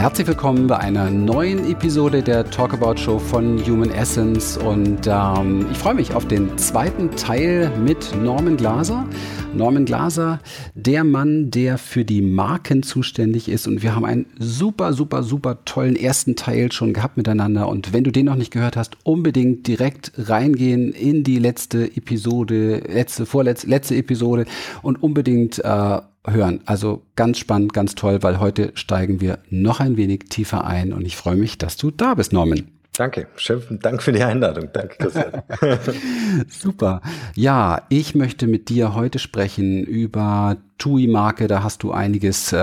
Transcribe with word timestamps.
Herzlich 0.00 0.28
willkommen 0.28 0.66
bei 0.66 0.78
einer 0.78 1.10
neuen 1.10 1.70
Episode 1.70 2.22
der 2.22 2.48
Talkabout 2.50 2.96
Show 2.96 3.18
von 3.18 3.62
Human 3.66 3.90
Essence. 3.90 4.56
Und 4.56 5.06
ähm, 5.06 5.66
ich 5.70 5.76
freue 5.76 5.92
mich 5.92 6.14
auf 6.14 6.26
den 6.26 6.56
zweiten 6.56 7.10
Teil 7.16 7.70
mit 7.76 8.16
Norman 8.16 8.56
Glaser. 8.56 9.06
Norman 9.52 9.84
Glaser, 9.84 10.40
der 10.74 11.04
Mann, 11.04 11.50
der 11.50 11.76
für 11.76 12.06
die 12.06 12.22
Marken 12.22 12.82
zuständig 12.82 13.50
ist. 13.50 13.68
Und 13.68 13.82
wir 13.82 13.94
haben 13.94 14.06
einen 14.06 14.24
super, 14.38 14.94
super, 14.94 15.22
super 15.22 15.66
tollen 15.66 15.96
ersten 15.96 16.34
Teil 16.34 16.72
schon 16.72 16.94
gehabt 16.94 17.18
miteinander. 17.18 17.68
Und 17.68 17.92
wenn 17.92 18.02
du 18.02 18.10
den 18.10 18.24
noch 18.24 18.36
nicht 18.36 18.52
gehört 18.52 18.78
hast, 18.78 18.96
unbedingt 19.04 19.66
direkt 19.66 20.12
reingehen 20.16 20.94
in 20.94 21.24
die 21.24 21.38
letzte 21.38 21.94
Episode, 21.94 22.78
letzte, 22.88 23.26
vorletzte, 23.26 23.66
letzte 23.66 23.96
Episode. 23.96 24.46
Und 24.80 25.02
unbedingt 25.02 25.58
äh, 25.58 25.98
hören. 26.26 26.60
Also 26.66 27.02
ganz 27.16 27.38
spannend, 27.38 27.72
ganz 27.72 27.94
toll, 27.94 28.22
weil 28.22 28.40
heute 28.40 28.72
steigen 28.74 29.20
wir 29.20 29.38
noch 29.48 29.80
ein 29.80 29.96
wenig 29.96 30.24
tiefer 30.28 30.64
ein 30.64 30.92
und 30.92 31.06
ich 31.06 31.16
freue 31.16 31.36
mich, 31.36 31.58
dass 31.58 31.76
du 31.76 31.90
da 31.90 32.14
bist, 32.14 32.32
Norman. 32.32 32.79
Danke, 33.00 33.28
schön, 33.36 33.62
danke 33.80 34.02
für 34.02 34.12
die 34.12 34.22
Einladung. 34.22 34.68
Danke, 34.74 34.98
Christian. 34.98 35.42
Super. 36.50 37.00
Ja, 37.34 37.86
ich 37.88 38.14
möchte 38.14 38.46
mit 38.46 38.68
dir 38.68 38.94
heute 38.94 39.18
sprechen 39.18 39.84
über 39.84 40.58
TUI-Marke. 40.76 41.46
Da 41.46 41.62
hast 41.62 41.82
du 41.82 41.92
einiges 41.92 42.52
äh, 42.52 42.58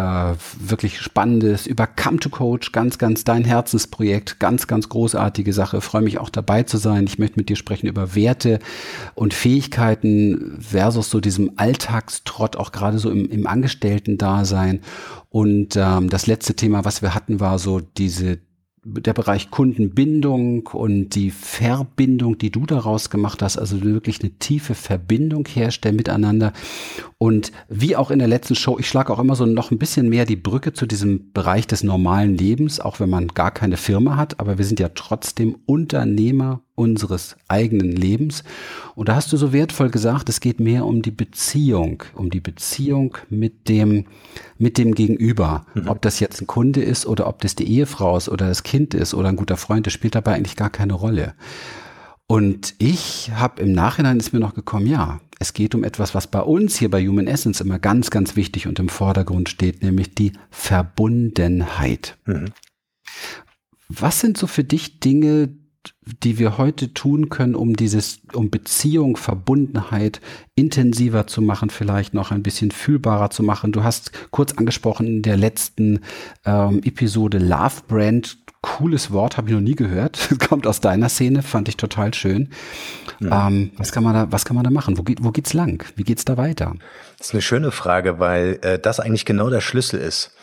wirklich 0.60 1.02
Spannendes 1.02 1.66
über 1.66 1.88
Come 1.88 2.20
to 2.20 2.30
Coach, 2.30 2.72
ganz, 2.72 3.00
ganz 3.00 3.24
dein 3.24 3.46
Herzensprojekt, 3.46 4.40
ganz, 4.40 4.68
ganz 4.68 4.90
großartige 4.90 5.54
Sache. 5.54 5.82
Freue 5.82 6.04
mich 6.04 6.20
auch 6.20 6.30
dabei 6.30 6.62
zu 6.62 6.78
sein. 6.78 7.06
Ich 7.06 7.18
möchte 7.18 7.40
mit 7.40 7.50
dir 7.50 7.56
sprechen 7.56 7.88
über 7.88 8.14
Werte 8.14 8.60
und 9.16 9.34
Fähigkeiten 9.34 10.60
versus 10.60 11.10
so 11.10 11.20
diesem 11.20 11.54
Alltagstrott, 11.56 12.58
auch 12.58 12.72
gerade 12.72 13.00
so 13.00 13.10
im, 13.10 13.28
im 13.32 13.48
Angestellten-Dasein. 13.48 14.82
Und 15.30 15.76
ähm, 15.78 16.12
das 16.12 16.28
letzte 16.28 16.54
Thema, 16.54 16.86
was 16.86 17.02
wir 17.02 17.16
hatten, 17.16 17.40
war 17.40 17.58
so 17.58 17.80
diese 17.80 18.38
der 18.88 19.14
Bereich 19.14 19.52
Kundenbindung 19.52 20.68
und 20.68 21.10
die 21.10 21.32
Verbindung, 21.32 22.38
die 22.38 22.52
du 22.52 22.66
daraus 22.66 23.10
gemacht 23.10 23.42
hast, 23.42 23.58
also 23.58 23.82
wirklich 23.84 24.22
eine 24.22 24.32
tiefe 24.32 24.76
Verbindung 24.76 25.46
herstellen 25.48 25.96
miteinander. 25.96 26.54
Und 27.18 27.52
wie 27.68 27.96
auch 27.96 28.12
in 28.12 28.20
der 28.20 28.28
letzten 28.28 28.56
Show, 28.56 28.78
ich 28.80 28.88
schlage 28.88 29.12
auch 29.12 29.20
immer 29.20 29.36
so 29.36 29.46
noch 29.46 29.72
ein 29.72 29.78
bisschen 29.78 30.10
mehr 30.10 30.26
die 30.26 30.36
Brücke 30.36 30.74
zu 30.74 30.86
diesem 30.86 31.32
Bereich 31.34 31.68
des 31.68 31.84
normalen 31.84 32.38
Lebens, 32.38 32.80
auch 32.80 33.00
wenn 33.00 33.10
man 33.10 33.28
gar 33.30 33.52
keine 33.52 33.78
Firma 33.78 34.16
hat, 34.16 34.40
aber 34.40 34.58
wir 34.58 34.66
sind 34.66 34.80
ja 34.80 34.90
trotzdem 34.90 35.58
Unternehmer 35.66 36.62
unseres 36.78 37.36
eigenen 37.48 37.92
Lebens. 37.92 38.44
Und 38.94 39.10
da 39.10 39.16
hast 39.16 39.34
du 39.34 39.38
so 39.38 39.52
wertvoll 39.52 39.90
gesagt, 39.90 40.30
es 40.30 40.40
geht 40.40 40.60
mehr 40.60 40.86
um 40.86 41.02
die 41.02 41.12
Beziehung, 41.12 42.04
um 42.14 42.30
die 42.30 42.40
Beziehung 42.40 43.18
mit 43.30 43.68
dem, 43.68 44.06
mit 44.60 44.78
dem 44.78 44.94
Gegenüber. 44.94 45.66
Mhm. 45.74 45.88
Ob 45.88 46.02
das 46.04 46.20
jetzt 46.20 46.40
ein 46.40 46.48
Kunde 46.48 46.82
ist 46.84 47.08
oder 47.08 47.28
ob 47.28 47.42
das 47.42 47.56
die 47.56 47.68
Ehefrau 47.68 48.16
ist 48.16 48.30
oder 48.30 48.48
das 48.48 48.62
Kind 48.62 48.94
ist 48.94 49.16
oder 49.16 49.30
ein 49.30 49.36
guter 49.38 49.58
Freund, 49.58 49.88
das 49.88 49.94
spielt 49.94 50.14
dabei 50.14 50.36
eigentlich 50.36 50.56
gar 50.56 50.70
keine 50.70 50.94
Rolle. 50.94 51.34
Und 52.28 52.76
ich 52.78 53.32
habe 53.34 53.62
im 53.62 53.72
Nachhinein 53.72 54.20
ist 54.20 54.34
mir 54.34 54.40
noch 54.40 54.54
gekommen, 54.54 54.86
ja, 54.86 55.20
es 55.40 55.54
geht 55.54 55.74
um 55.74 55.84
etwas, 55.84 56.14
was 56.14 56.28
bei 56.28 56.42
uns 56.42 56.78
hier 56.78 56.92
bei 56.92 57.06
Human 57.06 57.26
Essence 57.26 57.60
immer 57.60 57.80
ganz, 57.80 58.12
ganz 58.12 58.36
wichtig 58.36 58.68
und 58.68 58.78
im 58.78 58.90
Vordergrund 58.90 59.50
steht, 59.50 59.82
nämlich 59.82 60.14
die 60.14 60.34
Verbundenheit. 60.52 62.18
Mhm. 62.26 62.52
Was 63.90 64.20
sind 64.20 64.38
so 64.38 64.46
für 64.46 64.64
dich 64.64 65.00
Dinge, 65.00 65.50
die 66.24 66.40
wir 66.40 66.58
heute 66.58 66.94
tun 66.94 67.30
können, 67.30 67.56
um 67.56 67.76
dieses, 67.76 68.20
um 68.34 68.50
Beziehung, 68.50 69.18
Verbundenheit 69.18 70.22
intensiver 70.56 71.28
zu 71.28 71.42
machen, 71.42 71.70
vielleicht 71.70 72.14
noch 72.14 72.32
ein 72.32 72.44
bisschen 72.44 72.72
fühlbarer 72.72 73.30
zu 73.30 73.44
machen. 73.44 73.72
Du 73.72 73.84
hast 73.84 74.12
kurz 74.32 74.54
angesprochen 74.54 75.08
in 75.08 75.22
der 75.22 75.38
letzten 75.38 76.02
ähm, 76.46 76.82
Episode 76.84 77.38
Love 77.38 77.84
Brand. 77.88 78.38
Cooles 78.62 79.12
Wort, 79.12 79.38
habe 79.38 79.50
ich 79.50 79.54
noch 79.54 79.62
nie 79.62 79.76
gehört. 79.76 80.30
Kommt 80.50 80.66
aus 80.68 80.82
deiner 80.82 81.10
Szene, 81.10 81.44
fand 81.44 81.70
ich 81.70 81.78
total 81.78 82.14
schön. 82.14 82.50
Ja. 83.20 83.48
Ähm, 83.48 83.72
was 83.78 83.92
kann 83.92 84.04
man 84.04 84.14
da, 84.14 84.32
was 84.32 84.46
kann 84.46 84.56
man 84.56 84.64
da 84.64 84.72
machen? 84.72 84.98
Wo 84.98 85.04
geht, 85.04 85.24
wo 85.24 85.32
geht's 85.32 85.54
lang? 85.54 85.86
Wie 85.96 86.04
geht's 86.04 86.26
da 86.26 86.38
weiter? 86.38 86.74
Das 87.18 87.28
ist 87.28 87.34
eine 87.34 87.42
schöne 87.42 87.72
Frage, 87.72 88.20
weil 88.20 88.60
äh, 88.64 88.80
das 88.80 89.00
eigentlich 89.00 89.26
genau 89.26 89.50
der 89.50 89.62
Schlüssel 89.62 90.00
ist. 90.00 90.36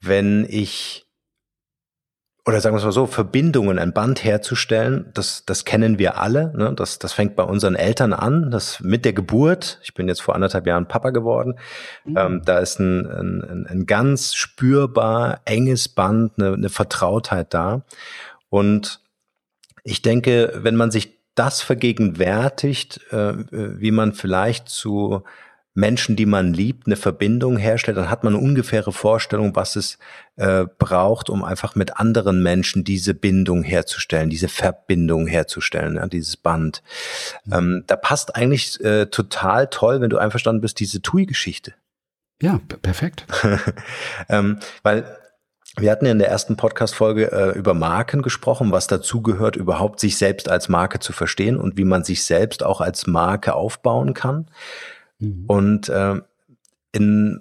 Wenn 0.00 0.46
ich 0.48 1.03
oder 2.46 2.60
sagen 2.60 2.74
wir 2.74 2.78
es 2.78 2.84
mal 2.84 2.92
so, 2.92 3.06
Verbindungen, 3.06 3.78
ein 3.78 3.94
Band 3.94 4.22
herzustellen, 4.22 5.10
das, 5.14 5.44
das 5.46 5.64
kennen 5.64 5.98
wir 5.98 6.20
alle. 6.20 6.52
Ne? 6.54 6.74
Das, 6.76 6.98
das 6.98 7.14
fängt 7.14 7.36
bei 7.36 7.42
unseren 7.42 7.74
Eltern 7.74 8.12
an, 8.12 8.50
das 8.50 8.80
mit 8.80 9.06
der 9.06 9.14
Geburt. 9.14 9.80
Ich 9.82 9.94
bin 9.94 10.08
jetzt 10.08 10.20
vor 10.20 10.34
anderthalb 10.34 10.66
Jahren 10.66 10.86
Papa 10.86 11.10
geworden. 11.10 11.54
Mhm. 12.04 12.16
Ähm, 12.18 12.42
da 12.44 12.58
ist 12.58 12.78
ein, 12.80 13.06
ein, 13.06 13.66
ein 13.66 13.86
ganz 13.86 14.34
spürbar 14.34 15.40
enges 15.46 15.88
Band, 15.88 16.32
eine, 16.36 16.52
eine 16.52 16.68
Vertrautheit 16.68 17.54
da. 17.54 17.82
Und 18.50 19.00
ich 19.82 20.02
denke, 20.02 20.52
wenn 20.56 20.76
man 20.76 20.90
sich 20.90 21.18
das 21.34 21.62
vergegenwärtigt, 21.62 23.00
äh, 23.10 23.34
wie 23.50 23.90
man 23.90 24.12
vielleicht 24.12 24.68
zu 24.68 25.22
Menschen, 25.74 26.14
die 26.14 26.26
man 26.26 26.54
liebt, 26.54 26.86
eine 26.86 26.94
Verbindung 26.94 27.56
herstellt, 27.56 27.96
dann 27.96 28.08
hat 28.08 28.22
man 28.22 28.34
eine 28.34 28.42
ungefähre 28.42 28.92
Vorstellung, 28.92 29.56
was 29.56 29.74
es 29.74 29.98
äh, 30.36 30.66
braucht, 30.78 31.28
um 31.28 31.42
einfach 31.42 31.74
mit 31.74 31.98
anderen 31.98 32.42
Menschen 32.42 32.84
diese 32.84 33.12
Bindung 33.12 33.64
herzustellen, 33.64 34.30
diese 34.30 34.48
Verbindung 34.48 35.26
herzustellen, 35.26 35.96
ja, 35.96 36.06
dieses 36.06 36.36
Band. 36.36 36.82
Mhm. 37.44 37.52
Ähm, 37.52 37.84
da 37.88 37.96
passt 37.96 38.36
eigentlich 38.36 38.82
äh, 38.84 39.06
total 39.06 39.66
toll, 39.66 40.00
wenn 40.00 40.10
du 40.10 40.18
einverstanden 40.18 40.60
bist, 40.60 40.78
diese 40.78 41.02
TUI-Geschichte. 41.02 41.74
Ja, 42.40 42.60
perfekt. 42.82 43.26
ähm, 44.28 44.60
weil 44.84 45.04
wir 45.76 45.90
hatten 45.90 46.06
ja 46.06 46.12
in 46.12 46.20
der 46.20 46.28
ersten 46.28 46.56
Podcast-Folge 46.56 47.32
äh, 47.32 47.58
über 47.58 47.74
Marken 47.74 48.22
gesprochen, 48.22 48.70
was 48.70 48.86
dazu 48.86 49.22
gehört, 49.22 49.56
überhaupt 49.56 49.98
sich 49.98 50.18
selbst 50.18 50.48
als 50.48 50.68
Marke 50.68 51.00
zu 51.00 51.12
verstehen 51.12 51.56
und 51.56 51.76
wie 51.76 51.84
man 51.84 52.04
sich 52.04 52.24
selbst 52.24 52.62
auch 52.62 52.80
als 52.80 53.08
Marke 53.08 53.54
aufbauen 53.54 54.14
kann. 54.14 54.46
Mhm. 55.24 55.44
Und 55.46 55.88
äh, 55.88 56.20
in 56.92 57.40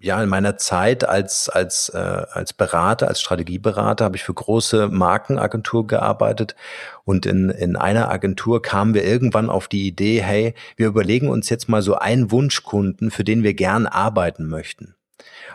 ja, 0.00 0.22
in 0.22 0.30
meiner 0.30 0.56
Zeit 0.56 1.06
als, 1.06 1.48
als, 1.48 1.90
äh, 1.90 1.98
als 1.98 2.54
Berater, 2.54 3.08
als 3.08 3.20
Strategieberater 3.20 4.06
habe 4.06 4.16
ich 4.16 4.24
für 4.24 4.32
große 4.32 4.88
Markenagentur 4.88 5.86
gearbeitet 5.86 6.56
und 7.04 7.26
in, 7.26 7.50
in 7.50 7.76
einer 7.76 8.10
Agentur 8.10 8.62
kamen 8.62 8.94
wir 8.94 9.04
irgendwann 9.04 9.50
auf 9.50 9.68
die 9.68 9.86
Idee, 9.86 10.22
hey, 10.22 10.54
wir 10.76 10.86
überlegen 10.86 11.28
uns 11.28 11.50
jetzt 11.50 11.68
mal 11.68 11.82
so 11.82 11.96
einen 11.96 12.30
Wunschkunden, 12.30 13.10
für 13.10 13.24
den 13.24 13.42
wir 13.42 13.52
gern 13.52 13.86
arbeiten 13.86 14.46
möchten. 14.46 14.94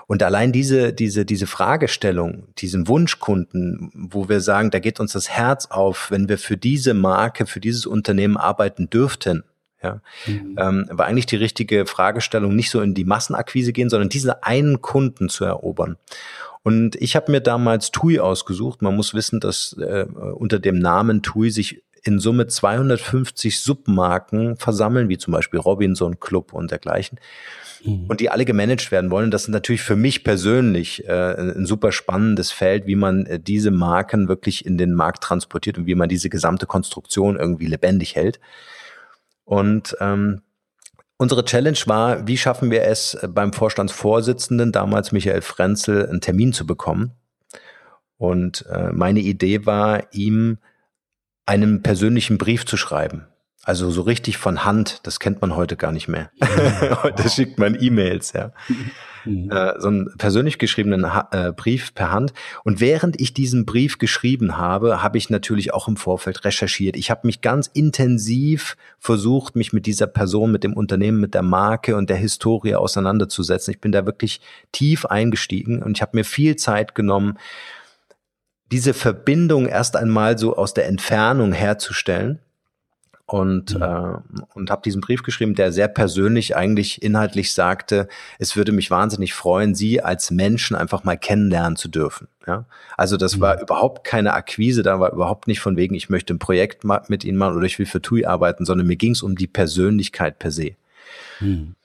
Und 0.07 0.21
allein 0.21 0.51
diese, 0.51 0.93
diese, 0.93 1.25
diese 1.25 1.47
Fragestellung, 1.47 2.49
diesen 2.59 2.87
Wunschkunden, 2.87 3.91
wo 3.95 4.29
wir 4.29 4.39
sagen, 4.39 4.69
da 4.69 4.77
geht 4.77 4.99
uns 4.99 5.13
das 5.13 5.29
Herz 5.29 5.65
auf, 5.71 6.11
wenn 6.11 6.29
wir 6.29 6.37
für 6.37 6.57
diese 6.57 6.93
Marke, 6.93 7.47
für 7.47 7.59
dieses 7.59 7.87
Unternehmen 7.87 8.37
arbeiten 8.37 8.91
dürften, 8.91 9.43
ja, 9.85 10.01
mhm. 10.25 10.55
ähm, 10.57 10.89
war 10.91 11.05
eigentlich 11.05 11.27
die 11.27 11.35
richtige 11.35 11.85
Fragestellung, 11.85 12.55
nicht 12.55 12.71
so 12.71 12.81
in 12.81 12.93
die 12.93 13.05
Massenakquise 13.05 13.71
gehen, 13.71 13.89
sondern 13.89 14.09
diese 14.09 14.43
einen 14.43 14.81
Kunden 14.81 15.29
zu 15.29 15.45
erobern. 15.45 15.97
Und 16.63 16.95
ich 16.95 17.15
habe 17.15 17.31
mir 17.31 17.41
damals 17.41 17.91
TUI 17.91 18.19
ausgesucht. 18.19 18.81
Man 18.81 18.95
muss 18.95 19.13
wissen, 19.13 19.39
dass 19.39 19.73
äh, 19.73 20.05
unter 20.33 20.57
dem 20.57 20.79
Namen 20.79 21.21
TUI 21.21 21.51
sich 21.51 21.83
in 22.03 22.19
Summe 22.19 22.47
250 22.47 23.59
Submarken 23.59 24.57
versammeln, 24.57 25.09
wie 25.09 25.17
zum 25.17 25.33
Beispiel 25.33 25.59
Robinson 25.59 26.19
Club 26.19 26.53
und 26.53 26.71
dergleichen. 26.71 27.19
Mhm. 27.83 28.05
Und 28.07 28.19
die 28.19 28.29
alle 28.29 28.45
gemanagt 28.45 28.91
werden 28.91 29.11
wollen. 29.11 29.31
Das 29.31 29.43
ist 29.43 29.49
natürlich 29.49 29.81
für 29.81 29.95
mich 29.95 30.23
persönlich 30.23 31.07
äh, 31.07 31.35
ein 31.35 31.65
super 31.65 31.91
spannendes 31.91 32.51
Feld, 32.51 32.87
wie 32.87 32.95
man 32.95 33.25
äh, 33.25 33.39
diese 33.39 33.71
Marken 33.71 34.27
wirklich 34.27 34.65
in 34.65 34.77
den 34.77 34.93
Markt 34.93 35.23
transportiert 35.23 35.77
und 35.77 35.85
wie 35.85 35.95
man 35.95 36.09
diese 36.09 36.29
gesamte 36.29 36.65
Konstruktion 36.65 37.37
irgendwie 37.37 37.67
lebendig 37.67 38.15
hält. 38.15 38.39
Und 39.45 39.95
ähm, 40.01 40.41
unsere 41.17 41.45
Challenge 41.45 41.77
war, 41.85 42.27
wie 42.27 42.37
schaffen 42.37 42.71
wir 42.71 42.83
es 42.83 43.13
äh, 43.13 43.27
beim 43.27 43.53
Vorstandsvorsitzenden, 43.53 44.71
damals 44.71 45.11
Michael 45.11 45.41
Frenzel, 45.41 46.07
einen 46.07 46.21
Termin 46.21 46.51
zu 46.51 46.65
bekommen. 46.65 47.13
Und 48.17 48.65
äh, 48.67 48.91
meine 48.91 49.19
Idee 49.19 49.65
war, 49.65 50.13
ihm 50.13 50.57
einen 51.45 51.83
persönlichen 51.83 52.37
Brief 52.37 52.65
zu 52.65 52.75
schreiben. 52.75 53.27
Also 53.65 53.89
so 53.89 54.03
richtig 54.03 54.37
von 54.37 54.63
Hand, 54.63 54.99
das 55.07 55.19
kennt 55.19 55.41
man 55.41 55.55
heute 55.55 55.75
gar 55.75 55.91
nicht 55.91 56.07
mehr. 56.07 56.29
heute 57.03 57.27
schickt 57.29 57.57
man 57.57 57.75
E-Mails, 57.81 58.33
ja. 58.33 58.51
Mhm. 59.25 59.49
Äh, 59.49 59.79
so 59.79 59.87
einen 59.87 60.15
persönlich 60.19 60.59
geschriebenen 60.59 61.15
ha 61.15 61.29
äh, 61.31 61.51
Brief 61.51 61.95
per 61.95 62.11
Hand. 62.11 62.31
Und 62.63 62.79
während 62.79 63.19
ich 63.19 63.33
diesen 63.33 63.65
Brief 63.65 63.97
geschrieben 63.97 64.57
habe, 64.57 65.01
habe 65.01 65.17
ich 65.17 65.31
natürlich 65.31 65.73
auch 65.73 65.87
im 65.87 65.97
Vorfeld 65.97 66.45
recherchiert. 66.45 66.95
Ich 66.95 67.09
habe 67.09 67.21
mich 67.25 67.41
ganz 67.41 67.65
intensiv 67.73 68.77
versucht, 68.99 69.55
mich 69.55 69.73
mit 69.73 69.87
dieser 69.87 70.05
Person, 70.05 70.51
mit 70.51 70.63
dem 70.63 70.73
Unternehmen, 70.73 71.19
mit 71.19 71.33
der 71.33 71.41
Marke 71.41 71.95
und 71.95 72.11
der 72.11 72.17
Historie 72.17 72.75
auseinanderzusetzen. 72.75 73.73
Ich 73.73 73.81
bin 73.81 73.91
da 73.91 74.05
wirklich 74.05 74.41
tief 74.73 75.07
eingestiegen 75.07 75.81
und 75.81 75.97
ich 75.97 76.03
habe 76.03 76.15
mir 76.15 76.23
viel 76.23 76.55
Zeit 76.55 76.93
genommen, 76.93 77.39
diese 78.71 78.93
Verbindung 78.93 79.65
erst 79.65 79.95
einmal 79.95 80.37
so 80.37 80.55
aus 80.55 80.75
der 80.75 80.85
Entfernung 80.85 81.51
herzustellen 81.51 82.41
und, 83.27 83.75
mhm. 83.75 83.81
äh, 83.81 84.41
und 84.53 84.69
habe 84.69 84.81
diesen 84.83 85.01
Brief 85.01 85.23
geschrieben, 85.23 85.55
der 85.55 85.71
sehr 85.71 85.87
persönlich 85.87 86.55
eigentlich 86.55 87.01
inhaltlich 87.01 87.53
sagte, 87.53 88.07
es 88.37 88.55
würde 88.55 88.71
mich 88.71 88.91
wahnsinnig 88.91 89.33
freuen, 89.33 89.73
Sie 89.73 90.01
als 90.01 90.29
Menschen 90.29 90.75
einfach 90.75 91.03
mal 91.03 91.17
kennenlernen 91.17 91.75
zu 91.75 91.87
dürfen. 91.87 92.27
Ja? 92.45 92.65
Also 92.97 93.17
das 93.17 93.37
mhm. 93.37 93.41
war 93.41 93.61
überhaupt 93.61 94.03
keine 94.03 94.33
Akquise, 94.33 94.83
da 94.83 94.99
war 94.99 95.11
überhaupt 95.11 95.47
nicht 95.47 95.59
von 95.59 95.75
wegen, 95.75 95.95
ich 95.95 96.09
möchte 96.09 96.33
ein 96.33 96.39
Projekt 96.39 96.83
mit 97.07 97.23
Ihnen 97.23 97.37
machen 97.37 97.57
oder 97.57 97.65
ich 97.65 97.79
will 97.79 97.87
für 97.87 98.01
TUI 98.01 98.25
arbeiten, 98.25 98.65
sondern 98.65 98.85
mir 98.85 98.97
ging 98.97 99.11
es 99.11 99.23
um 99.23 99.35
die 99.35 99.47
Persönlichkeit 99.47 100.37
per 100.37 100.51
se. 100.51 100.75
Mhm. 101.39 101.75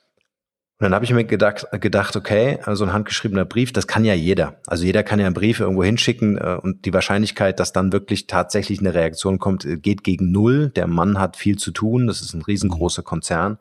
Und 0.81 0.85
dann 0.85 0.95
habe 0.95 1.05
ich 1.05 1.13
mir 1.13 1.25
gedacht, 1.25 1.67
gedacht, 1.73 2.17
okay, 2.17 2.59
also 2.65 2.87
ein 2.87 2.95
handgeschriebener 2.95 3.45
Brief, 3.45 3.71
das 3.71 3.87
kann 3.87 4.03
ja 4.03 4.15
jeder. 4.15 4.57
Also 4.67 4.87
jeder 4.87 5.03
kann 5.03 5.21
ja 5.21 5.27
einen 5.27 5.35
Brief 5.35 5.61
irgendwo 5.61 5.85
hinschicken 5.85 6.39
äh, 6.39 6.57
und 6.59 6.87
die 6.87 6.95
Wahrscheinlichkeit, 6.95 7.61
dass 7.61 7.75
dann 7.75 7.93
wirklich 7.93 8.27
tatsächlich 8.27 8.81
eine 8.81 8.95
Reaktion 8.95 9.39
kommt, 9.39 9.67
äh, 9.67 9.77
geht 9.77 10.05
gegen 10.05 10.33
null. 10.33 10.71
Der 10.71 10.87
Mann 10.87 11.19
hat 11.19 11.37
viel 11.37 11.59
zu 11.59 11.71
tun, 11.71 12.07
das 12.07 12.23
ist 12.23 12.33
ein 12.33 12.41
riesengroßer 12.41 13.03
Konzern. 13.03 13.59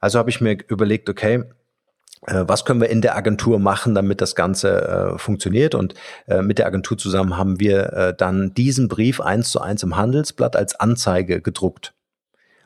Also 0.00 0.18
habe 0.18 0.30
ich 0.30 0.40
mir 0.40 0.58
überlegt, 0.66 1.08
okay, 1.08 1.44
äh, 2.26 2.42
was 2.44 2.64
können 2.64 2.80
wir 2.80 2.90
in 2.90 3.02
der 3.02 3.16
Agentur 3.16 3.60
machen, 3.60 3.94
damit 3.94 4.20
das 4.20 4.34
Ganze 4.34 5.14
äh, 5.14 5.18
funktioniert? 5.18 5.76
Und 5.76 5.94
äh, 6.26 6.42
mit 6.42 6.58
der 6.58 6.66
Agentur 6.66 6.98
zusammen 6.98 7.36
haben 7.36 7.60
wir 7.60 7.92
äh, 7.92 8.14
dann 8.16 8.52
diesen 8.52 8.88
Brief 8.88 9.20
eins 9.20 9.50
zu 9.50 9.60
eins 9.60 9.84
im 9.84 9.96
Handelsblatt 9.96 10.56
als 10.56 10.74
Anzeige 10.74 11.40
gedruckt. 11.40 11.94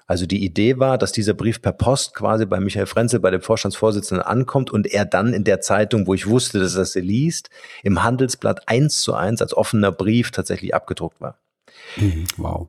Also 0.07 0.27
die 0.27 0.45
Idee 0.45 0.79
war, 0.79 0.99
dass 0.99 1.13
dieser 1.13 1.35
Brief 1.35 1.61
per 1.61 1.73
Post 1.73 2.15
quasi 2.15 2.47
bei 2.47 2.61
Michael 2.61 2.87
Frenzel, 2.87 3.19
bei 3.19 3.31
dem 3.31 3.43
Vorstandsvorsitzenden 3.43 4.25
ankommt 4.25 4.71
und 4.71 4.87
er 4.87 5.05
dann 5.05 5.35
in 5.35 5.43
der 5.43 5.61
Zeitung, 5.61 6.07
wo 6.07 6.15
ich 6.15 6.29
wusste, 6.29 6.61
dass 6.61 6.77
er 6.77 6.85
sie 6.85 7.01
liest, 7.01 7.51
im 7.83 8.03
Handelsblatt 8.03 8.69
eins 8.69 9.01
zu 9.01 9.15
eins 9.15 9.43
als 9.43 9.53
offener 9.53 9.91
Brief 9.91 10.31
tatsächlich 10.31 10.75
abgedruckt 10.75 11.21
war. 11.21 11.39
Mhm, 11.97 12.27
wow. 12.37 12.69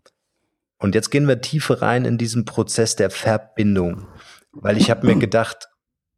Und 0.80 0.96
jetzt 0.96 1.12
gehen 1.12 1.28
wir 1.28 1.42
tiefer 1.42 1.82
rein 1.82 2.06
in 2.06 2.18
diesen 2.18 2.46
Prozess 2.46 2.96
der 2.96 3.10
Verbindung, 3.10 4.08
weil 4.52 4.78
ich 4.78 4.90
habe 4.90 5.06
mir 5.06 5.16
gedacht, 5.16 5.70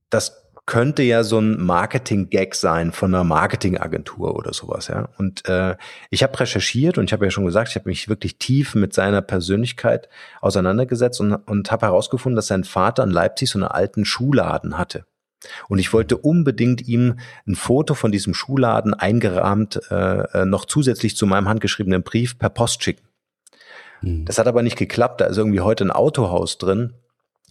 das 0.09 0.38
könnte 0.69 1.01
ja 1.01 1.23
so 1.23 1.39
ein 1.39 1.59
Marketing-Gag 1.59 2.53
sein 2.53 2.91
von 2.91 3.11
einer 3.11 3.23
Marketingagentur 3.23 4.35
oder 4.35 4.53
sowas, 4.53 4.87
ja. 4.87 5.09
Und 5.17 5.49
äh, 5.49 5.75
ich 6.11 6.21
habe 6.21 6.39
recherchiert 6.39 6.99
und 6.99 7.05
ich 7.05 7.11
habe 7.11 7.25
ja 7.25 7.31
schon 7.31 7.45
gesagt, 7.45 7.69
ich 7.69 7.75
habe 7.75 7.89
mich 7.89 8.07
wirklich 8.07 8.37
tief 8.37 8.75
mit 8.75 8.93
seiner 8.93 9.23
Persönlichkeit 9.23 10.09
auseinandergesetzt 10.41 11.21
und, 11.21 11.33
und 11.33 11.71
habe 11.71 11.87
herausgefunden, 11.87 12.35
dass 12.35 12.45
sein 12.45 12.65
Vater 12.65 13.03
in 13.03 13.09
Leipzig 13.09 13.49
so 13.49 13.57
einen 13.57 13.67
alten 13.67 14.05
Schuhladen 14.05 14.77
hatte. 14.77 15.05
Und 15.69 15.79
ich 15.79 15.91
wollte 15.91 16.17
unbedingt 16.17 16.87
ihm 16.87 17.15
ein 17.47 17.55
Foto 17.55 17.95
von 17.95 18.11
diesem 18.11 18.35
Schuhladen 18.35 18.93
eingerahmt 18.93 19.81
äh, 19.89 20.41
äh 20.41 20.45
noch 20.45 20.65
zusätzlich 20.65 21.17
zu 21.17 21.25
meinem 21.25 21.49
handgeschriebenen 21.49 22.03
Brief 22.03 22.37
per 22.37 22.49
Post 22.49 22.83
schicken. 22.83 23.07
Hm. 24.01 24.25
Das 24.25 24.37
hat 24.37 24.45
aber 24.45 24.61
nicht 24.61 24.77
geklappt. 24.77 25.19
Da 25.19 25.25
ist 25.25 25.37
irgendwie 25.37 25.61
heute 25.61 25.85
ein 25.85 25.91
Autohaus 25.91 26.59
drin 26.59 26.93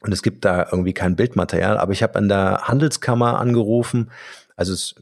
und 0.02 0.12
es 0.12 0.22
gibt 0.22 0.44
da 0.44 0.68
irgendwie 0.70 0.94
kein 0.94 1.16
Bildmaterial, 1.16 1.78
aber 1.78 1.92
ich 1.92 2.02
habe 2.02 2.16
an 2.16 2.28
der 2.28 2.62
Handelskammer 2.62 3.38
angerufen. 3.38 4.10
Also 4.56 4.72
es 4.72 4.94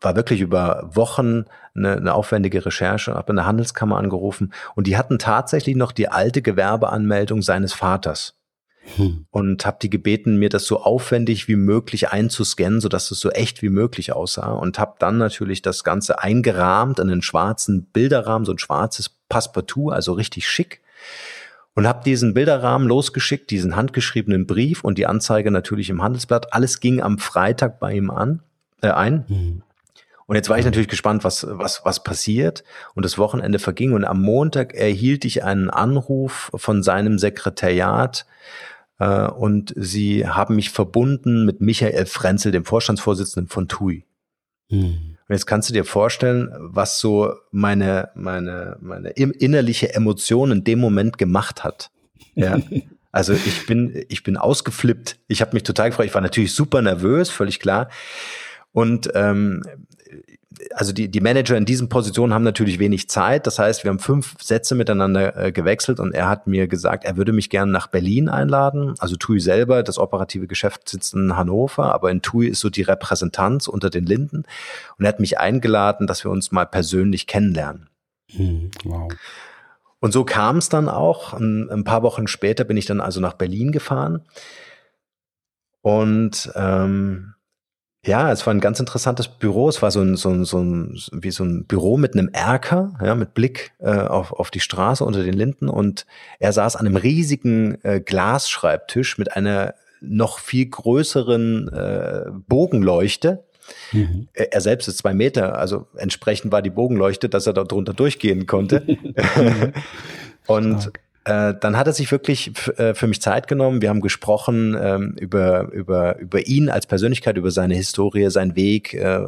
war 0.00 0.16
wirklich 0.16 0.40
über 0.40 0.90
Wochen 0.94 1.44
eine, 1.74 1.96
eine 1.96 2.14
aufwendige 2.14 2.64
Recherche, 2.64 3.14
habe 3.14 3.30
an 3.30 3.36
der 3.36 3.46
Handelskammer 3.46 3.96
angerufen 3.96 4.52
und 4.74 4.86
die 4.86 4.96
hatten 4.96 5.18
tatsächlich 5.18 5.76
noch 5.76 5.92
die 5.92 6.08
alte 6.08 6.42
Gewerbeanmeldung 6.42 7.42
seines 7.42 7.72
Vaters. 7.72 8.34
Hm. 8.96 9.26
Und 9.30 9.66
habe 9.66 9.76
die 9.82 9.90
gebeten, 9.90 10.38
mir 10.38 10.48
das 10.48 10.64
so 10.64 10.80
aufwendig 10.80 11.48
wie 11.48 11.56
möglich 11.56 12.10
einzuscannen, 12.10 12.80
sodass 12.80 13.10
es 13.10 13.20
so 13.20 13.30
echt 13.30 13.60
wie 13.60 13.68
möglich 13.68 14.12
aussah. 14.12 14.52
Und 14.52 14.78
habe 14.78 14.94
dann 14.98 15.18
natürlich 15.18 15.60
das 15.60 15.84
Ganze 15.84 16.20
eingerahmt 16.20 16.98
in 16.98 17.10
einen 17.10 17.20
schwarzen 17.20 17.84
Bilderrahmen, 17.84 18.46
so 18.46 18.52
ein 18.52 18.58
schwarzes 18.58 19.10
Passepartout, 19.28 19.90
also 19.90 20.14
richtig 20.14 20.48
schick 20.48 20.80
und 21.80 21.88
habe 21.88 22.04
diesen 22.04 22.34
Bilderrahmen 22.34 22.86
losgeschickt, 22.86 23.50
diesen 23.50 23.74
handgeschriebenen 23.74 24.46
Brief 24.46 24.84
und 24.84 24.98
die 24.98 25.06
Anzeige 25.06 25.50
natürlich 25.50 25.88
im 25.88 26.02
Handelsblatt. 26.02 26.52
Alles 26.52 26.80
ging 26.80 27.00
am 27.00 27.18
Freitag 27.18 27.80
bei 27.80 27.94
ihm 27.94 28.10
an, 28.10 28.40
äh, 28.82 28.90
ein. 28.90 29.24
Mhm. 29.28 29.62
Und 30.26 30.36
jetzt 30.36 30.50
war 30.50 30.58
ich 30.58 30.66
natürlich 30.66 30.88
gespannt, 30.88 31.24
was, 31.24 31.46
was, 31.48 31.80
was 31.82 32.04
passiert. 32.04 32.64
Und 32.94 33.06
das 33.06 33.16
Wochenende 33.16 33.58
verging 33.58 33.94
und 33.94 34.04
am 34.04 34.20
Montag 34.20 34.74
erhielt 34.74 35.24
ich 35.24 35.42
einen 35.42 35.70
Anruf 35.70 36.50
von 36.54 36.82
seinem 36.82 37.18
Sekretariat, 37.18 38.26
äh, 38.98 39.28
und 39.28 39.72
sie 39.74 40.28
haben 40.28 40.56
mich 40.56 40.68
verbunden 40.68 41.46
mit 41.46 41.62
Michael 41.62 42.04
Frenzel, 42.04 42.52
dem 42.52 42.66
Vorstandsvorsitzenden 42.66 43.48
von 43.48 43.68
TUI. 43.68 44.04
Mhm. 44.68 45.09
Und 45.30 45.34
jetzt 45.36 45.46
kannst 45.46 45.68
du 45.68 45.72
dir 45.72 45.84
vorstellen, 45.84 46.50
was 46.58 46.98
so 46.98 47.36
meine, 47.52 48.10
meine, 48.16 48.76
meine 48.80 49.10
innerliche 49.10 49.94
Emotion 49.94 50.50
in 50.50 50.64
dem 50.64 50.80
Moment 50.80 51.18
gemacht 51.18 51.62
hat. 51.62 51.92
Ja. 52.34 52.58
Also 53.12 53.32
ich 53.32 53.66
bin, 53.66 54.04
ich 54.08 54.22
bin 54.22 54.36
ausgeflippt. 54.36 55.18
Ich 55.26 55.40
habe 55.40 55.52
mich 55.54 55.64
total 55.64 55.90
gefreut. 55.90 56.06
Ich 56.06 56.14
war 56.14 56.20
natürlich 56.20 56.54
super 56.54 56.80
nervös, 56.80 57.28
völlig 57.28 57.58
klar. 57.58 57.90
Und 58.70 59.10
ähm, 59.14 59.64
also 60.74 60.92
die, 60.92 61.10
die 61.10 61.20
Manager 61.20 61.56
in 61.56 61.64
diesen 61.64 61.88
Positionen 61.88 62.34
haben 62.34 62.42
natürlich 62.42 62.78
wenig 62.78 63.08
Zeit. 63.08 63.46
Das 63.46 63.58
heißt, 63.58 63.84
wir 63.84 63.90
haben 63.90 63.98
fünf 63.98 64.34
Sätze 64.40 64.74
miteinander 64.74 65.36
äh, 65.36 65.52
gewechselt 65.52 66.00
und 66.00 66.12
er 66.12 66.28
hat 66.28 66.46
mir 66.46 66.68
gesagt, 66.68 67.04
er 67.04 67.16
würde 67.16 67.32
mich 67.32 67.50
gerne 67.50 67.72
nach 67.72 67.86
Berlin 67.86 68.28
einladen. 68.28 68.94
Also 68.98 69.16
TUI 69.16 69.40
selber, 69.40 69.82
das 69.82 69.98
operative 69.98 70.46
Geschäft 70.46 70.88
sitzt 70.88 71.14
in 71.14 71.36
Hannover, 71.36 71.94
aber 71.94 72.10
in 72.10 72.22
TUI 72.22 72.48
ist 72.48 72.60
so 72.60 72.70
die 72.70 72.82
Repräsentanz 72.82 73.68
unter 73.68 73.90
den 73.90 74.06
Linden. 74.06 74.44
Und 74.98 75.04
er 75.04 75.08
hat 75.08 75.20
mich 75.20 75.38
eingeladen, 75.38 76.06
dass 76.06 76.24
wir 76.24 76.30
uns 76.30 76.52
mal 76.52 76.66
persönlich 76.66 77.26
kennenlernen. 77.26 77.88
Hm, 78.30 78.70
wow. 78.84 79.12
Und 80.00 80.12
so 80.12 80.24
kam 80.24 80.56
es 80.56 80.68
dann 80.68 80.88
auch. 80.88 81.34
Ein, 81.34 81.68
ein 81.70 81.84
paar 81.84 82.02
Wochen 82.02 82.26
später 82.26 82.64
bin 82.64 82.76
ich 82.76 82.86
dann 82.86 83.00
also 83.00 83.20
nach 83.20 83.34
Berlin 83.34 83.70
gefahren. 83.70 84.22
Und 85.82 86.50
ähm, 86.54 87.34
ja, 88.04 88.32
es 88.32 88.46
war 88.46 88.54
ein 88.54 88.60
ganz 88.60 88.80
interessantes 88.80 89.28
Büro. 89.28 89.68
Es 89.68 89.82
war 89.82 89.90
so 89.90 90.00
ein, 90.00 90.16
so 90.16 90.30
ein, 90.30 90.44
so 90.44 90.58
ein 90.58 90.98
wie 91.12 91.30
so 91.30 91.44
ein 91.44 91.66
Büro 91.66 91.98
mit 91.98 92.14
einem 92.14 92.30
Erker, 92.32 92.94
ja, 93.02 93.14
mit 93.14 93.34
Blick 93.34 93.72
äh, 93.78 93.90
auf, 93.90 94.32
auf 94.32 94.50
die 94.50 94.60
Straße 94.60 95.04
unter 95.04 95.22
den 95.22 95.34
Linden. 95.34 95.68
Und 95.68 96.06
er 96.38 96.52
saß 96.52 96.76
an 96.76 96.86
einem 96.86 96.96
riesigen 96.96 97.82
äh, 97.84 98.00
Glasschreibtisch 98.00 99.18
mit 99.18 99.36
einer 99.36 99.74
noch 100.00 100.38
viel 100.38 100.66
größeren 100.66 101.68
äh, 101.68 102.30
Bogenleuchte. 102.48 103.44
Mhm. 103.92 104.28
Er 104.32 104.60
selbst 104.62 104.88
ist 104.88 104.98
zwei 104.98 105.12
Meter, 105.12 105.58
also 105.58 105.86
entsprechend 105.94 106.52
war 106.52 106.62
die 106.62 106.70
Bogenleuchte, 106.70 107.28
dass 107.28 107.46
er 107.46 107.52
da 107.52 107.64
drunter 107.64 107.92
durchgehen 107.92 108.46
konnte. 108.46 108.82
und 110.46 110.80
Stark. 110.80 111.00
Äh, 111.24 111.54
dann 111.60 111.76
hat 111.76 111.86
er 111.86 111.92
sich 111.92 112.10
wirklich 112.10 112.52
äh, 112.78 112.94
für 112.94 113.06
mich 113.06 113.20
Zeit 113.20 113.46
genommen. 113.46 113.82
Wir 113.82 113.90
haben 113.90 114.00
gesprochen 114.00 114.76
ähm, 114.80 115.16
über, 115.20 115.70
über, 115.72 116.18
über 116.18 116.46
ihn 116.46 116.70
als 116.70 116.86
Persönlichkeit, 116.86 117.36
über 117.36 117.50
seine 117.50 117.74
Historie, 117.74 118.30
seinen 118.30 118.56
Weg, 118.56 118.94
äh, 118.94 119.20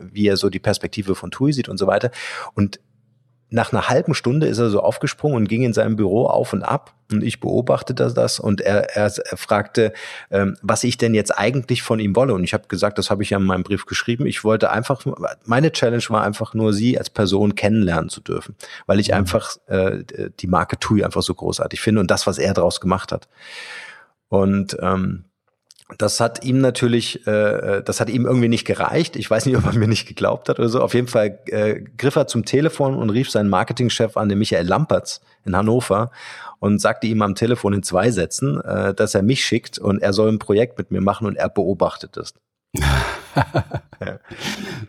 wie 0.00 0.28
er 0.28 0.36
so 0.36 0.48
die 0.48 0.60
Perspektive 0.60 1.14
von 1.14 1.30
Tui 1.30 1.52
sieht 1.52 1.68
und 1.68 1.78
so 1.78 1.86
weiter. 1.88 2.12
Und 2.54 2.78
nach 3.50 3.72
einer 3.72 3.88
halben 3.88 4.14
Stunde 4.14 4.46
ist 4.46 4.58
er 4.58 4.70
so 4.70 4.80
aufgesprungen 4.80 5.36
und 5.36 5.48
ging 5.48 5.62
in 5.62 5.72
seinem 5.72 5.96
Büro 5.96 6.26
auf 6.26 6.52
und 6.52 6.62
ab 6.62 6.94
und 7.12 7.22
ich 7.22 7.40
beobachtete 7.40 8.12
das 8.12 8.38
und 8.38 8.60
er, 8.60 8.96
er, 8.96 9.12
er 9.12 9.36
fragte, 9.36 9.92
ähm, 10.30 10.56
was 10.62 10.84
ich 10.84 10.96
denn 10.96 11.14
jetzt 11.14 11.36
eigentlich 11.36 11.82
von 11.82 11.98
ihm 11.98 12.14
wolle 12.14 12.32
und 12.34 12.44
ich 12.44 12.54
habe 12.54 12.68
gesagt, 12.68 12.98
das 12.98 13.10
habe 13.10 13.22
ich 13.22 13.30
ja 13.30 13.38
in 13.38 13.44
meinem 13.44 13.64
Brief 13.64 13.86
geschrieben. 13.86 14.26
Ich 14.26 14.44
wollte 14.44 14.70
einfach, 14.70 15.04
meine 15.44 15.72
Challenge 15.72 16.04
war 16.08 16.22
einfach 16.22 16.54
nur, 16.54 16.72
sie 16.72 16.96
als 16.96 17.10
Person 17.10 17.56
kennenlernen 17.56 18.08
zu 18.08 18.20
dürfen, 18.20 18.54
weil 18.86 19.00
ich 19.00 19.08
mhm. 19.08 19.14
einfach 19.14 19.56
äh, 19.66 20.04
die 20.38 20.46
Marke 20.46 20.78
TUI 20.78 21.04
einfach 21.04 21.22
so 21.22 21.34
großartig 21.34 21.80
finde 21.80 22.00
und 22.00 22.10
das, 22.10 22.26
was 22.26 22.38
er 22.38 22.54
daraus 22.54 22.80
gemacht 22.80 23.10
hat. 23.10 23.28
Und 24.28 24.76
ähm, 24.80 25.24
das 25.98 26.20
hat 26.20 26.44
ihm 26.44 26.60
natürlich, 26.60 27.26
äh, 27.26 27.78
äh, 27.78 27.82
das 27.82 28.00
hat 28.00 28.10
ihm 28.10 28.26
irgendwie 28.26 28.48
nicht 28.48 28.64
gereicht. 28.64 29.16
Ich 29.16 29.30
weiß 29.30 29.46
nicht, 29.46 29.56
ob 29.56 29.64
er 29.66 29.72
mir 29.74 29.88
nicht 29.88 30.06
geglaubt 30.06 30.48
hat 30.48 30.58
oder 30.58 30.68
so. 30.68 30.80
Auf 30.80 30.94
jeden 30.94 31.08
Fall 31.08 31.38
äh, 31.46 31.80
griff 31.96 32.16
er 32.16 32.26
zum 32.26 32.44
Telefon 32.44 32.94
und 32.94 33.10
rief 33.10 33.30
seinen 33.30 33.48
Marketingchef 33.48 34.16
an, 34.16 34.28
den 34.28 34.38
Michael 34.38 34.66
Lampertz 34.66 35.20
in 35.44 35.56
Hannover, 35.56 36.10
und 36.58 36.78
sagte 36.80 37.06
ihm 37.06 37.22
am 37.22 37.34
Telefon 37.34 37.72
in 37.72 37.82
zwei 37.82 38.10
Sätzen, 38.10 38.60
äh, 38.60 38.94
dass 38.94 39.14
er 39.14 39.22
mich 39.22 39.44
schickt 39.44 39.78
und 39.78 40.02
er 40.02 40.12
soll 40.12 40.28
ein 40.28 40.38
Projekt 40.38 40.78
mit 40.78 40.90
mir 40.90 41.00
machen 41.00 41.26
und 41.26 41.36
er 41.36 41.48
beobachtet 41.48 42.16
es. 42.16 42.34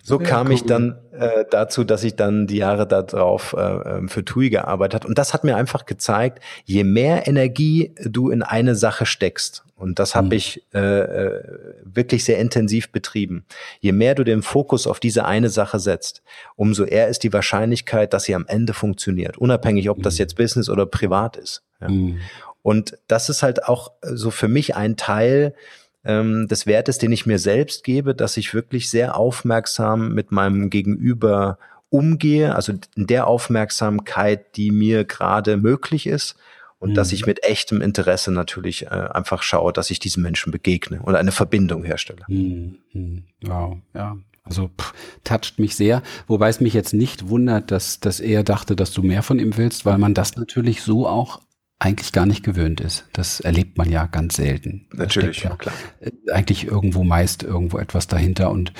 So 0.03 0.19
ja, 0.19 0.25
kam 0.25 0.47
cool. 0.47 0.53
ich 0.53 0.63
dann 0.63 0.97
äh, 1.11 1.43
dazu, 1.49 1.83
dass 1.83 2.03
ich 2.03 2.15
dann 2.15 2.47
die 2.47 2.57
Jahre 2.57 2.87
darauf 2.87 3.53
äh, 3.53 3.59
ähm, 3.59 4.09
für 4.09 4.23
TUI 4.23 4.49
gearbeitet 4.49 5.01
habe. 5.01 5.07
Und 5.07 5.17
das 5.17 5.33
hat 5.33 5.43
mir 5.43 5.57
einfach 5.57 5.85
gezeigt, 5.85 6.39
je 6.63 6.83
mehr 6.83 7.27
Energie 7.27 7.93
du 8.03 8.29
in 8.29 8.41
eine 8.41 8.75
Sache 8.75 9.05
steckst, 9.05 9.65
und 9.75 9.97
das 9.97 10.13
habe 10.13 10.27
mhm. 10.27 10.33
ich 10.33 10.63
äh, 10.75 10.79
äh, 10.79 11.43
wirklich 11.83 12.23
sehr 12.23 12.37
intensiv 12.37 12.91
betrieben, 12.91 13.45
je 13.79 13.91
mehr 13.91 14.13
du 14.13 14.23
den 14.23 14.43
Fokus 14.43 14.85
auf 14.85 14.99
diese 14.99 15.25
eine 15.25 15.49
Sache 15.49 15.79
setzt, 15.79 16.21
umso 16.55 16.83
eher 16.83 17.07
ist 17.07 17.23
die 17.23 17.33
Wahrscheinlichkeit, 17.33 18.13
dass 18.13 18.25
sie 18.25 18.35
am 18.35 18.45
Ende 18.47 18.73
funktioniert, 18.73 19.39
unabhängig, 19.39 19.89
ob 19.89 20.03
das 20.03 20.15
mhm. 20.15 20.19
jetzt 20.19 20.35
Business 20.35 20.69
oder 20.69 20.85
privat 20.85 21.35
ist. 21.35 21.63
Ja. 21.81 21.89
Mhm. 21.89 22.19
Und 22.61 22.97
das 23.07 23.29
ist 23.29 23.41
halt 23.41 23.65
auch 23.65 23.91
so 24.03 24.29
für 24.29 24.47
mich 24.47 24.75
ein 24.75 24.97
Teil, 24.97 25.55
ähm, 26.03 26.47
des 26.47 26.65
Wertes, 26.65 26.97
den 26.97 27.11
ich 27.11 27.25
mir 27.25 27.39
selbst 27.39 27.83
gebe, 27.83 28.15
dass 28.15 28.37
ich 28.37 28.53
wirklich 28.53 28.89
sehr 28.89 29.15
aufmerksam 29.17 30.13
mit 30.13 30.31
meinem 30.31 30.69
Gegenüber 30.69 31.57
umgehe, 31.89 32.55
also 32.55 32.73
in 32.95 33.07
der 33.07 33.27
Aufmerksamkeit, 33.27 34.55
die 34.55 34.71
mir 34.71 35.03
gerade 35.03 35.57
möglich 35.57 36.07
ist 36.07 36.37
Und 36.79 36.91
mhm. 36.91 36.93
dass 36.95 37.11
ich 37.11 37.27
mit 37.27 37.43
echtem 37.43 37.79
Interesse 37.79 38.31
natürlich 38.31 38.87
äh, 38.87 38.89
einfach 38.89 39.43
schaue, 39.43 39.71
dass 39.71 39.91
ich 39.91 39.99
diesen 39.99 40.23
Menschen 40.23 40.51
begegne 40.51 40.99
und 41.01 41.15
eine 41.15 41.31
Verbindung 41.31 41.83
herstelle. 41.83 42.23
Mhm. 42.27 42.79
mhm. 42.93 43.23
Wow, 43.43 43.77
ja. 43.93 44.17
Also 44.43 44.69
pff, 44.69 44.93
toucht 45.23 45.59
mich 45.59 45.75
sehr, 45.75 46.01
wobei 46.25 46.49
es 46.49 46.59
mich 46.59 46.73
jetzt 46.73 46.93
nicht 46.93 47.29
wundert, 47.29 47.69
dass, 47.69 47.99
dass 47.99 48.19
er 48.19 48.43
dachte, 48.43 48.75
dass 48.75 48.91
du 48.91 49.03
mehr 49.03 49.21
von 49.21 49.37
ihm 49.37 49.55
willst, 49.55 49.85
weil 49.85 49.99
man 49.99 50.15
das 50.15 50.35
natürlich 50.35 50.81
so 50.81 51.07
auch 51.07 51.41
eigentlich 51.81 52.11
gar 52.11 52.27
nicht 52.27 52.43
gewöhnt 52.43 52.79
ist. 52.79 53.05
Das 53.11 53.39
erlebt 53.39 53.75
man 53.79 53.89
ja 53.89 54.05
ganz 54.05 54.35
selten. 54.35 54.85
Natürlich, 54.93 55.43
ja, 55.43 55.55
klar. 55.55 55.73
Äh, 55.99 56.11
eigentlich 56.31 56.67
irgendwo 56.67 57.03
meist 57.03 57.41
irgendwo 57.41 57.79
etwas 57.79 58.07
dahinter. 58.07 58.51
Und 58.51 58.71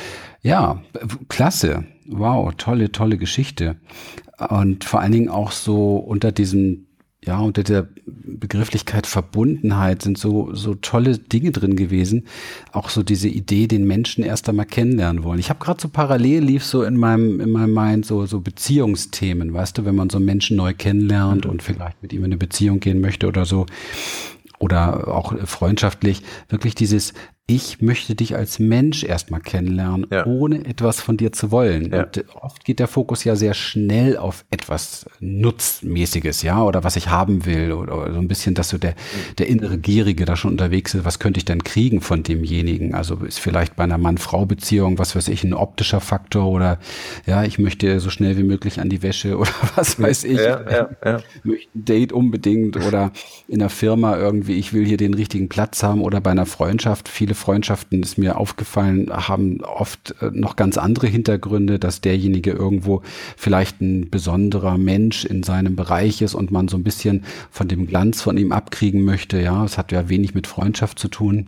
ja, 0.44 0.84
klasse. 1.28 1.84
Wow, 2.06 2.54
tolle, 2.58 2.92
tolle 2.92 3.18
Geschichte. 3.18 3.78
Und 4.50 4.84
vor 4.84 5.00
allen 5.00 5.14
Dingen 5.14 5.30
auch 5.30 5.52
so 5.52 5.98
unter 5.98 6.32
diesem 6.32 6.86
ja, 7.24 7.40
unter 7.40 7.62
der 7.62 7.88
Begrifflichkeit 8.08 9.06
Verbundenheit 9.06 10.02
sind 10.02 10.18
so, 10.18 10.56
so 10.56 10.74
tolle 10.74 11.20
Dinge 11.20 11.52
drin 11.52 11.76
gewesen. 11.76 12.26
Auch 12.72 12.90
so 12.90 13.04
diese 13.04 13.28
Idee, 13.28 13.68
den 13.68 13.86
Menschen 13.86 14.24
erst 14.24 14.50
einmal 14.50 14.66
kennenlernen 14.66 15.24
wollen. 15.24 15.38
Ich 15.38 15.50
habe 15.50 15.64
gerade 15.64 15.80
so 15.80 15.88
parallel 15.88 16.44
lief 16.44 16.66
so 16.66 16.82
in 16.82 16.98
meinem, 16.98 17.40
in 17.40 17.52
meinem 17.52 17.76
Mind 17.76 18.08
so, 18.08 18.26
so 18.26 18.42
Beziehungsthemen, 18.42 19.54
weißt 19.54 19.78
du, 19.78 19.86
wenn 19.86 19.96
man 19.96 20.10
so 20.10 20.18
einen 20.18 20.26
Menschen 20.26 20.58
neu 20.58 20.74
kennenlernt 20.74 21.46
und 21.46 21.62
vielleicht 21.62 22.02
mit 22.02 22.12
ihm 22.12 22.22
in 22.22 22.26
eine 22.26 22.38
Beziehung 22.38 22.80
gehen 22.80 23.02
möchte 23.02 23.28
oder 23.28 23.46
so. 23.46 23.68
Oder 24.58 25.08
auch 25.08 25.38
freundschaftlich, 25.48 26.24
wirklich 26.50 26.74
dieses, 26.74 27.14
ich 27.48 27.82
möchte 27.82 28.16
dich 28.16 28.36
als 28.36 28.60
Mensch 28.60 29.04
erstmal 29.04 29.42
kennenlernen, 29.42 30.08
ja. 30.10 30.26
ohne 30.26 30.66
etwas 30.66 31.02
von 31.02 31.18
dir 31.18 31.34
zu 31.34 31.52
wollen. 31.52 31.92
Ja. 31.92 32.04
Und 32.04 32.24
oft 32.36 32.64
geht 32.64 32.80
der 32.80 32.88
Fokus 32.88 33.26
ja 33.26 33.36
sehr 33.36 33.54
schnell 33.54 34.16
auf 34.16 34.46
etwas 34.52 35.06
Nutzmäßiges, 35.20 36.44
ja, 36.44 36.64
oder 36.64 36.86
was 36.86 36.96
ich 36.96 37.10
haben 37.10 37.46
will, 37.46 37.74
oder 37.74 38.14
so 38.14 38.20
ein 38.20 38.30
bisschen, 38.30 38.54
dass 38.54 38.70
so 38.70 38.78
der, 38.78 38.96
der 39.38 39.48
innere 39.48 39.78
Gierige 39.78 40.24
da 40.24 40.38
schon 40.38 40.52
unterwegs 40.52 40.94
ist, 40.94 41.04
was 41.04 41.20
könnte 41.20 41.40
ich 41.40 41.46
denn 41.46 41.64
kriegen 41.64 42.00
von 42.00 42.24
demjenigen? 42.24 42.96
Also 42.96 43.16
ist 43.16 43.40
vielleicht 43.40 43.76
bei 43.76 43.84
einer 43.84 43.98
Mann-Frau-Beziehung, 43.98 44.98
was 44.98 45.16
weiß 45.16 45.28
ich, 45.28 45.44
ein 45.44 45.54
optischer 45.54 46.00
Faktor 46.00 46.46
oder 46.46 46.80
ja, 47.26 47.44
ich 47.44 47.60
möchte 47.60 48.00
so 48.00 48.10
schnell 48.10 48.38
wie 48.38 48.44
möglich 48.44 48.80
an 48.80 48.88
die 48.88 49.04
Wäsche 49.04 49.38
oder 49.40 49.52
was 49.76 50.00
weiß 50.00 50.24
ich. 50.24 50.38
Ja, 50.38 50.62
ja, 50.72 50.90
ja. 51.04 51.20
Möchte 51.44 51.70
ein 51.76 51.86
Date 51.86 52.14
unbedingt 52.14 52.78
oder 52.78 53.12
in 53.50 53.60
der 53.60 53.70
Firma 53.70 54.16
irgendwie, 54.16 54.54
ich 54.54 54.72
will 54.72 54.86
hier 54.86 54.98
den 54.98 55.14
richtigen 55.14 55.50
Platz 55.50 55.84
haben 55.84 56.02
oder 56.02 56.22
bei 56.22 56.32
einer 56.32 56.46
Freundschaft, 56.46 57.10
viele 57.10 57.31
Freundschaften 57.34 58.02
ist 58.04 58.18
mir 58.18 58.38
aufgefallen, 58.38 59.10
haben 59.10 59.62
oft 59.62 60.16
äh, 60.22 60.32
noch 60.32 60.56
ganz 60.56 60.78
andere 60.78 61.08
Hintergründe, 61.08 61.80
dass 61.80 62.02
derjenige 62.02 62.52
irgendwo 62.52 63.02
vielleicht 63.38 63.82
ein 63.82 64.10
besonderer 64.10 64.78
Mensch 64.78 65.26
in 65.26 65.44
seinem 65.44 65.76
Bereich 65.76 66.22
ist 66.22 66.36
und 66.36 66.52
man 66.52 66.68
so 66.68 66.78
ein 66.78 66.84
bisschen 66.84 67.24
von 67.50 67.68
dem 67.68 67.88
Glanz 67.88 68.22
von 68.22 68.38
ihm 68.38 68.52
abkriegen 68.52 69.04
möchte. 69.04 69.40
Ja, 69.42 69.64
es 69.64 69.78
hat 69.78 69.92
ja 69.92 70.10
wenig 70.10 70.34
mit 70.34 70.48
Freundschaft 70.48 71.00
zu 71.00 71.08
tun. 71.08 71.48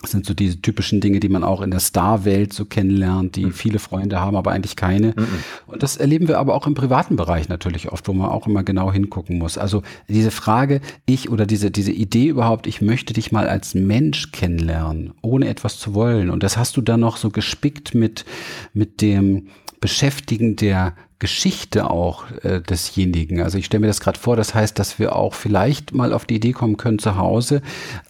Das 0.00 0.12
sind 0.12 0.26
so 0.26 0.34
diese 0.34 0.62
typischen 0.62 1.00
Dinge, 1.00 1.18
die 1.18 1.28
man 1.28 1.42
auch 1.42 1.60
in 1.60 1.72
der 1.72 1.80
Star-Welt 1.80 2.52
so 2.52 2.64
kennenlernt, 2.64 3.34
die 3.34 3.46
mhm. 3.46 3.52
viele 3.52 3.78
Freunde 3.80 4.20
haben, 4.20 4.36
aber 4.36 4.52
eigentlich 4.52 4.76
keine. 4.76 5.08
Mhm. 5.08 5.26
Und 5.66 5.82
das 5.82 5.96
erleben 5.96 6.28
wir 6.28 6.38
aber 6.38 6.54
auch 6.54 6.68
im 6.68 6.74
privaten 6.74 7.16
Bereich 7.16 7.48
natürlich 7.48 7.90
oft, 7.90 8.06
wo 8.06 8.12
man 8.12 8.28
auch 8.30 8.46
immer 8.46 8.62
genau 8.62 8.92
hingucken 8.92 9.38
muss. 9.38 9.58
Also 9.58 9.82
diese 10.08 10.30
Frage, 10.30 10.80
ich 11.04 11.30
oder 11.30 11.46
diese, 11.46 11.72
diese 11.72 11.90
Idee 11.90 12.28
überhaupt, 12.28 12.68
ich 12.68 12.80
möchte 12.80 13.12
dich 13.12 13.32
mal 13.32 13.48
als 13.48 13.74
Mensch 13.74 14.30
kennenlernen, 14.30 15.14
ohne 15.20 15.48
etwas 15.48 15.78
zu 15.78 15.94
wollen. 15.94 16.30
Und 16.30 16.44
das 16.44 16.56
hast 16.56 16.76
du 16.76 16.80
dann 16.80 17.00
noch 17.00 17.16
so 17.16 17.30
gespickt 17.30 17.94
mit, 17.94 18.24
mit 18.72 19.00
dem 19.00 19.48
Beschäftigen 19.80 20.54
der 20.54 20.94
Geschichte 21.20 21.90
auch 21.90 22.24
äh, 22.42 22.60
desjenigen. 22.60 23.42
Also 23.42 23.58
ich 23.58 23.66
stelle 23.66 23.80
mir 23.80 23.86
das 23.88 24.00
gerade 24.00 24.18
vor, 24.18 24.36
das 24.36 24.54
heißt, 24.54 24.78
dass 24.78 25.00
wir 25.00 25.16
auch 25.16 25.34
vielleicht 25.34 25.92
mal 25.92 26.12
auf 26.12 26.26
die 26.26 26.36
Idee 26.36 26.52
kommen 26.52 26.76
können, 26.76 27.00
zu 27.00 27.16
Hause 27.16 27.60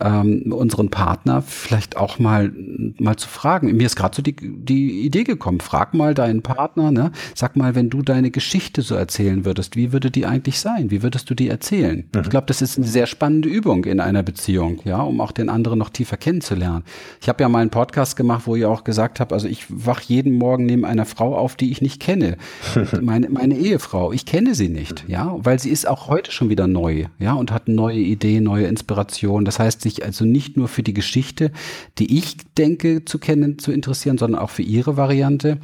ähm, 0.00 0.52
unseren 0.52 0.90
Partner 0.90 1.40
vielleicht 1.40 1.96
auch 1.96 2.18
mal 2.18 2.52
mal 2.98 3.16
zu 3.16 3.28
fragen. 3.28 3.74
Mir 3.76 3.86
ist 3.86 3.96
gerade 3.96 4.14
so 4.14 4.20
die, 4.20 4.36
die 4.36 5.00
Idee 5.06 5.24
gekommen, 5.24 5.60
frag 5.60 5.94
mal 5.94 6.14
deinen 6.14 6.42
Partner, 6.42 6.90
ne? 6.90 7.12
sag 7.34 7.56
mal, 7.56 7.74
wenn 7.74 7.88
du 7.88 8.02
deine 8.02 8.30
Geschichte 8.30 8.82
so 8.82 8.94
erzählen 8.94 9.44
würdest, 9.44 9.74
wie 9.74 9.92
würde 9.92 10.10
die 10.10 10.26
eigentlich 10.26 10.60
sein? 10.60 10.90
Wie 10.90 11.02
würdest 11.02 11.30
du 11.30 11.34
die 11.34 11.48
erzählen? 11.48 12.08
Mhm. 12.14 12.20
Ich 12.20 12.30
glaube, 12.30 12.46
das 12.46 12.60
ist 12.60 12.76
eine 12.76 12.86
sehr 12.86 13.06
spannende 13.06 13.48
Übung 13.48 13.84
in 13.84 14.00
einer 14.00 14.22
Beziehung, 14.22 14.80
ja, 14.84 15.00
um 15.00 15.22
auch 15.22 15.32
den 15.32 15.48
anderen 15.48 15.78
noch 15.78 15.90
tiefer 15.90 16.18
kennenzulernen. 16.18 16.84
Ich 17.22 17.28
habe 17.28 17.42
ja 17.42 17.48
mal 17.48 17.60
einen 17.60 17.70
Podcast 17.70 18.16
gemacht, 18.16 18.42
wo 18.44 18.54
ich 18.54 18.66
auch 18.66 18.84
gesagt 18.84 19.18
habe, 19.18 19.34
also 19.34 19.48
ich 19.48 19.64
wach 19.68 20.00
jeden 20.02 20.34
Morgen 20.34 20.66
neben 20.66 20.84
einer 20.84 21.06
Frau 21.06 21.36
auf, 21.36 21.56
die 21.56 21.70
ich 21.70 21.80
nicht 21.80 22.00
kenne. 22.00 22.36
meine, 23.00 23.28
meine 23.28 23.57
Ehefrau, 23.57 24.12
ich 24.12 24.26
kenne 24.26 24.55
sie 24.55 24.69
nicht, 24.69 25.05
mhm. 25.05 25.12
ja, 25.12 25.37
weil 25.38 25.59
sie 25.59 25.71
ist 25.71 25.87
auch 25.88 26.09
heute 26.09 26.33
schon 26.33 26.49
wieder 26.49 26.67
neu, 26.67 27.07
ja, 27.19 27.33
und 27.35 27.52
hat 27.52 27.69
neue 27.69 27.99
Ideen, 27.99 28.45
neue 28.45 28.67
Inspirationen. 28.67 29.45
Das 29.45 29.59
heißt, 29.59 29.81
sich 29.81 30.05
also 30.05 30.25
nicht 30.25 30.57
nur 30.57 30.69
für 30.69 30.83
die 30.83 30.95
Geschichte, 30.95 31.52
die 31.99 32.19
ich 32.19 32.37
denke 32.57 33.05
zu 33.05 33.19
kennen, 33.19 33.59
zu 33.59 33.73
interessieren, 33.73 34.19
sondern 34.19 34.40
auch 34.40 34.50
für 34.50 34.62
ihre 34.62 34.97
Variante. 34.97 35.59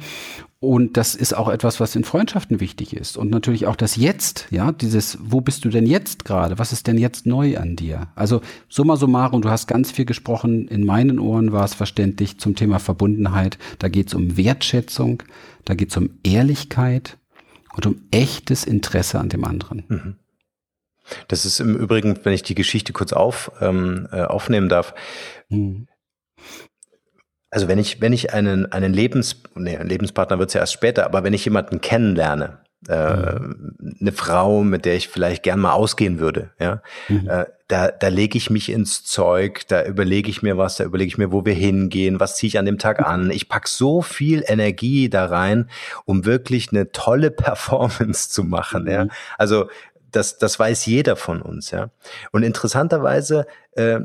Und 0.65 0.97
das 0.97 1.13
ist 1.13 1.37
auch 1.37 1.49
etwas, 1.49 1.79
was 1.79 1.95
in 1.95 2.03
Freundschaften 2.03 2.59
wichtig 2.59 2.95
ist. 2.95 3.17
Und 3.17 3.29
natürlich 3.29 3.67
auch 3.67 3.75
das 3.75 3.97
Jetzt, 3.97 4.47
ja, 4.49 4.71
dieses, 4.71 5.19
wo 5.21 5.39
bist 5.39 5.63
du 5.63 5.69
denn 5.69 5.85
jetzt 5.85 6.25
gerade? 6.25 6.57
Was 6.57 6.71
ist 6.71 6.87
denn 6.87 6.97
jetzt 6.97 7.27
neu 7.27 7.59
an 7.59 7.75
dir? 7.75 8.07
Also 8.15 8.41
summa 8.67 8.95
summarum, 8.95 9.43
du 9.43 9.49
hast 9.49 9.67
ganz 9.67 9.91
viel 9.91 10.05
gesprochen. 10.05 10.67
In 10.67 10.83
meinen 10.83 11.19
Ohren 11.19 11.51
war 11.51 11.65
es 11.65 11.75
verständlich 11.75 12.39
zum 12.39 12.55
Thema 12.55 12.79
Verbundenheit. 12.79 13.59
Da 13.77 13.89
geht 13.89 14.07
es 14.07 14.15
um 14.15 14.37
Wertschätzung, 14.37 15.21
da 15.65 15.75
geht 15.75 15.91
es 15.91 15.97
um 15.97 16.09
Ehrlichkeit, 16.23 17.19
und 17.75 17.85
um 17.85 18.01
echtes 18.11 18.63
Interesse 18.63 19.19
an 19.19 19.29
dem 19.29 19.43
anderen. 19.43 19.83
Mhm. 19.87 20.15
Das 21.27 21.45
ist 21.45 21.59
im 21.59 21.75
Übrigen, 21.75 22.19
wenn 22.23 22.33
ich 22.33 22.43
die 22.43 22.55
Geschichte 22.55 22.93
kurz 22.93 23.13
auf, 23.13 23.51
ähm, 23.61 24.07
äh, 24.11 24.23
aufnehmen 24.23 24.69
darf. 24.69 24.95
Mhm. 25.49 25.87
Also 27.51 27.67
wenn 27.67 27.77
ich, 27.77 28.01
wenn 28.01 28.11
ich 28.11 28.33
einen, 28.33 28.71
einen 28.71 28.93
Lebens, 28.93 29.41
nee, 29.55 29.77
Lebenspartner 29.77 30.39
wird 30.39 30.49
es 30.49 30.55
ja 30.55 30.61
erst 30.61 30.73
später, 30.73 31.05
aber 31.05 31.23
wenn 31.23 31.33
ich 31.33 31.45
jemanden 31.45 31.79
kennenlerne, 31.79 32.64
äh, 32.87 33.39
mhm. 33.39 33.97
eine 33.99 34.11
Frau, 34.11 34.63
mit 34.63 34.85
der 34.85 34.95
ich 34.95 35.07
vielleicht 35.07 35.43
gern 35.43 35.59
mal 35.59 35.73
ausgehen 35.73 36.19
würde, 36.19 36.51
ja, 36.59 36.81
mhm. 37.07 37.29
äh, 37.29 37.45
da, 37.67 37.89
da 37.89 38.09
lege 38.09 38.37
ich 38.37 38.49
mich 38.49 38.69
ins 38.71 39.03
Zeug, 39.03 39.67
da 39.67 39.83
überlege 39.83 40.29
ich 40.29 40.43
mir 40.43 40.57
was, 40.57 40.75
da 40.75 40.83
überlege 40.83 41.07
ich 41.07 41.17
mir, 41.17 41.31
wo 41.31 41.45
wir 41.45 41.55
hingehen, 41.55 42.19
was 42.19 42.35
ziehe 42.35 42.47
ich 42.47 42.59
an 42.59 42.65
dem 42.65 42.77
Tag 42.77 42.99
an. 42.99 43.31
Ich 43.31 43.49
pack 43.49 43.67
so 43.67 44.03
viel 44.03 44.43
Energie 44.45 45.09
da 45.09 45.25
rein, 45.25 45.69
um 46.05 46.25
wirklich 46.25 46.69
eine 46.71 46.91
tolle 46.91 47.31
Performance 47.31 48.29
zu 48.29 48.43
machen, 48.43 48.83
mhm. 48.83 48.91
ja. 48.91 49.07
Also 49.37 49.67
das, 50.11 50.37
das 50.37 50.57
weiß 50.57 50.85
jeder 50.85 51.15
von 51.15 51.41
uns, 51.41 51.71
ja. 51.71 51.89
Und 52.31 52.43
interessanterweise 52.43 53.47
äh, 53.75 53.95
äh, 53.95 54.01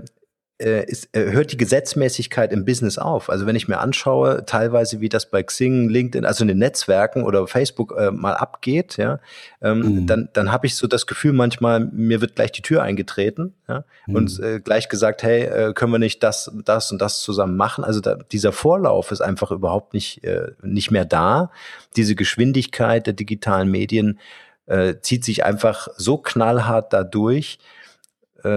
ist, 0.60 1.08
äh, 1.16 1.32
hört 1.32 1.52
die 1.52 1.56
Gesetzmäßigkeit 1.56 2.52
im 2.52 2.64
Business 2.64 2.98
auf. 2.98 3.30
Also 3.30 3.46
wenn 3.46 3.56
ich 3.56 3.66
mir 3.66 3.78
anschaue, 3.78 4.44
teilweise 4.44 5.00
wie 5.00 5.08
das 5.08 5.30
bei 5.30 5.42
Xing, 5.42 5.88
LinkedIn, 5.88 6.26
also 6.26 6.44
in 6.44 6.48
den 6.48 6.58
Netzwerken 6.58 7.22
oder 7.22 7.46
Facebook 7.46 7.94
äh, 7.98 8.10
mal 8.10 8.34
abgeht, 8.34 8.96
ja, 8.98 9.20
ähm, 9.62 9.78
mhm. 9.78 10.06
dann, 10.06 10.28
dann 10.32 10.52
habe 10.52 10.66
ich 10.66 10.76
so 10.76 10.86
das 10.86 11.06
Gefühl 11.06 11.32
manchmal, 11.32 11.80
mir 11.80 12.20
wird 12.20 12.34
gleich 12.34 12.52
die 12.52 12.62
Tür 12.62 12.82
eingetreten 12.82 13.54
ja, 13.68 13.84
mhm. 14.06 14.14
und 14.14 14.40
äh, 14.40 14.60
gleich 14.60 14.88
gesagt, 14.88 15.22
hey, 15.22 15.44
äh, 15.44 15.72
können 15.72 15.92
wir 15.92 15.98
nicht 15.98 16.22
das, 16.22 16.50
das 16.64 16.92
und 16.92 17.00
das 17.00 17.20
zusammen 17.20 17.56
machen? 17.56 17.82
Also 17.82 18.00
da, 18.00 18.16
dieser 18.16 18.52
Vorlauf 18.52 19.12
ist 19.12 19.22
einfach 19.22 19.50
überhaupt 19.50 19.94
nicht, 19.94 20.24
äh, 20.24 20.52
nicht 20.62 20.90
mehr 20.90 21.06
da. 21.06 21.50
Diese 21.96 22.14
Geschwindigkeit 22.14 23.06
der 23.06 23.14
digitalen 23.14 23.70
Medien 23.70 24.18
äh, 24.66 24.96
zieht 25.00 25.24
sich 25.24 25.44
einfach 25.44 25.88
so 25.96 26.18
knallhart 26.18 26.92
dadurch, 26.92 27.58
äh, 27.60 27.79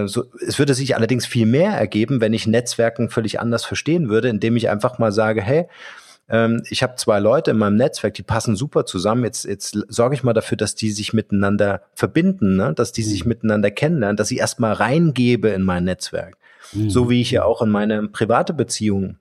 so, 0.06 0.24
es 0.46 0.58
würde 0.58 0.74
sich 0.74 0.96
allerdings 0.96 1.26
viel 1.26 1.46
mehr 1.46 1.72
ergeben, 1.72 2.20
wenn 2.20 2.32
ich 2.32 2.46
Netzwerken 2.46 3.10
völlig 3.10 3.40
anders 3.40 3.64
verstehen 3.64 4.08
würde, 4.08 4.28
indem 4.28 4.56
ich 4.56 4.70
einfach 4.70 4.98
mal 4.98 5.12
sage, 5.12 5.42
hey, 5.42 5.66
ähm, 6.28 6.62
ich 6.70 6.82
habe 6.82 6.96
zwei 6.96 7.20
Leute 7.20 7.50
in 7.50 7.58
meinem 7.58 7.76
Netzwerk, 7.76 8.14
die 8.14 8.22
passen 8.22 8.56
super 8.56 8.86
zusammen. 8.86 9.24
Jetzt, 9.24 9.44
jetzt 9.44 9.78
sorge 9.88 10.14
ich 10.14 10.22
mal 10.22 10.32
dafür, 10.32 10.56
dass 10.56 10.74
die 10.74 10.90
sich 10.90 11.12
miteinander 11.12 11.82
verbinden, 11.94 12.56
ne? 12.56 12.72
dass 12.74 12.92
die 12.92 13.02
sich 13.02 13.24
mhm. 13.24 13.30
miteinander 13.30 13.70
kennenlernen, 13.70 14.16
dass 14.16 14.30
ich 14.30 14.38
erstmal 14.38 14.72
reingebe 14.72 15.48
in 15.50 15.62
mein 15.62 15.84
Netzwerk. 15.84 16.36
Mhm. 16.72 16.90
So 16.90 17.10
wie 17.10 17.20
ich 17.20 17.30
ja 17.30 17.44
auch 17.44 17.60
in 17.62 17.70
meine 17.70 18.08
private 18.08 18.54
Beziehung 18.54 19.18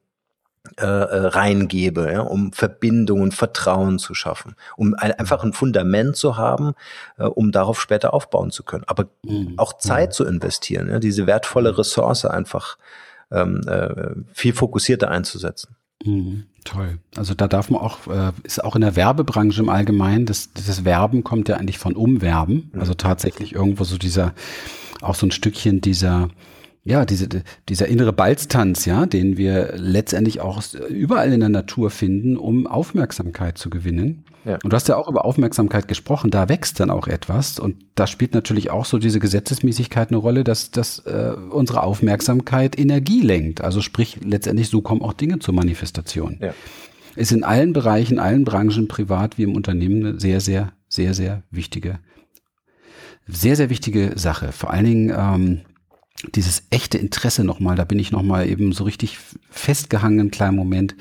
äh, 0.77 0.85
äh, 0.85 1.27
reingebe, 1.27 2.09
ja, 2.09 2.21
um 2.21 2.53
Verbindungen, 2.53 3.33
Vertrauen 3.33 3.99
zu 3.99 4.13
schaffen, 4.13 4.55
um 4.77 4.93
ein, 4.93 5.11
einfach 5.11 5.43
ein 5.43 5.51
Fundament 5.51 6.15
zu 6.15 6.37
haben, 6.37 6.73
äh, 7.17 7.25
um 7.25 7.51
darauf 7.51 7.81
später 7.81 8.13
aufbauen 8.13 8.49
zu 8.49 8.63
können. 8.63 8.85
Aber 8.87 9.09
mhm. 9.25 9.55
auch 9.57 9.77
Zeit 9.77 10.11
mhm. 10.11 10.13
zu 10.13 10.25
investieren, 10.25 10.89
ja, 10.89 10.99
diese 10.99 11.27
wertvolle 11.27 11.71
mhm. 11.71 11.75
Ressource 11.75 12.23
einfach 12.23 12.77
ähm, 13.29 13.59
äh, 13.67 14.11
viel 14.31 14.53
fokussierter 14.53 15.11
einzusetzen. 15.11 15.75
Mhm, 16.05 16.45
toll. 16.63 16.97
Also 17.17 17.33
da 17.33 17.49
darf 17.49 17.69
man 17.69 17.81
auch, 17.81 18.07
äh, 18.07 18.31
ist 18.43 18.63
auch 18.63 18.75
in 18.75 18.81
der 18.83 18.95
Werbebranche 18.95 19.61
im 19.61 19.67
Allgemeinen, 19.67 20.25
das, 20.25 20.53
das 20.53 20.85
Werben 20.85 21.25
kommt 21.25 21.49
ja 21.49 21.57
eigentlich 21.57 21.77
von 21.77 21.97
Umwerben. 21.97 22.71
Mhm. 22.71 22.79
Also 22.79 22.93
tatsächlich 22.93 23.53
irgendwo 23.53 23.83
so 23.83 23.97
dieser, 23.97 24.33
auch 25.01 25.15
so 25.15 25.27
ein 25.27 25.31
Stückchen 25.31 25.81
dieser 25.81 26.29
ja, 26.85 27.05
diese, 27.05 27.29
dieser 27.69 27.87
innere 27.87 28.11
Balztanz, 28.11 28.85
ja, 28.85 29.05
den 29.05 29.37
wir 29.37 29.73
letztendlich 29.77 30.41
auch 30.41 30.61
überall 30.89 31.31
in 31.31 31.39
der 31.39 31.49
Natur 31.49 31.89
finden, 31.89 32.35
um 32.35 32.67
Aufmerksamkeit 32.67 33.57
zu 33.57 33.69
gewinnen. 33.69 34.25
Ja. 34.43 34.59
Und 34.61 34.73
du 34.73 34.75
hast 34.75 34.89
ja 34.89 34.97
auch 34.97 35.07
über 35.07 35.23
Aufmerksamkeit 35.23 35.87
gesprochen, 35.87 36.29
da 36.29 36.49
wächst 36.49 36.81
dann 36.81 36.89
auch 36.89 37.07
etwas. 37.07 37.57
Und 37.57 37.77
da 37.95 38.05
spielt 38.05 38.33
natürlich 38.33 38.69
auch 38.69 38.83
so 38.83 38.97
diese 38.97 39.21
Gesetzesmäßigkeit 39.21 40.09
eine 40.09 40.17
Rolle, 40.17 40.43
dass, 40.43 40.71
dass 40.71 40.99
äh, 40.99 41.33
unsere 41.49 41.83
Aufmerksamkeit 41.83 42.77
Energie 42.77 43.21
lenkt. 43.21 43.61
Also 43.61 43.79
sprich, 43.79 44.19
letztendlich 44.21 44.67
so 44.67 44.81
kommen 44.81 45.01
auch 45.01 45.13
Dinge 45.13 45.39
zur 45.39 45.53
Manifestation. 45.53 46.39
Ja. 46.41 46.53
Ist 47.15 47.31
in 47.31 47.45
allen 47.45 47.71
Bereichen, 47.71 48.19
allen 48.19 48.43
Branchen, 48.43 48.89
privat 48.89 49.37
wie 49.37 49.43
im 49.43 49.55
Unternehmen, 49.55 50.05
eine 50.05 50.19
sehr, 50.19 50.41
sehr, 50.41 50.73
sehr, 50.89 51.13
sehr 51.13 51.43
wichtige, 51.49 51.99
sehr, 53.25 53.55
sehr 53.55 53.69
wichtige 53.69 54.13
Sache. 54.15 54.51
Vor 54.51 54.71
allen 54.71 54.85
Dingen, 54.85 55.13
ähm, 55.15 55.61
dieses 56.35 56.63
echte 56.69 56.97
Interesse 56.97 57.43
nochmal, 57.43 57.75
da 57.75 57.83
bin 57.83 57.99
ich 57.99 58.11
nochmal 58.11 58.47
eben 58.47 58.71
so 58.71 58.83
richtig 58.83 59.17
festgehangen, 59.49 60.19
einen 60.19 60.31
kleinen 60.31 60.55
Moment, 60.55 60.95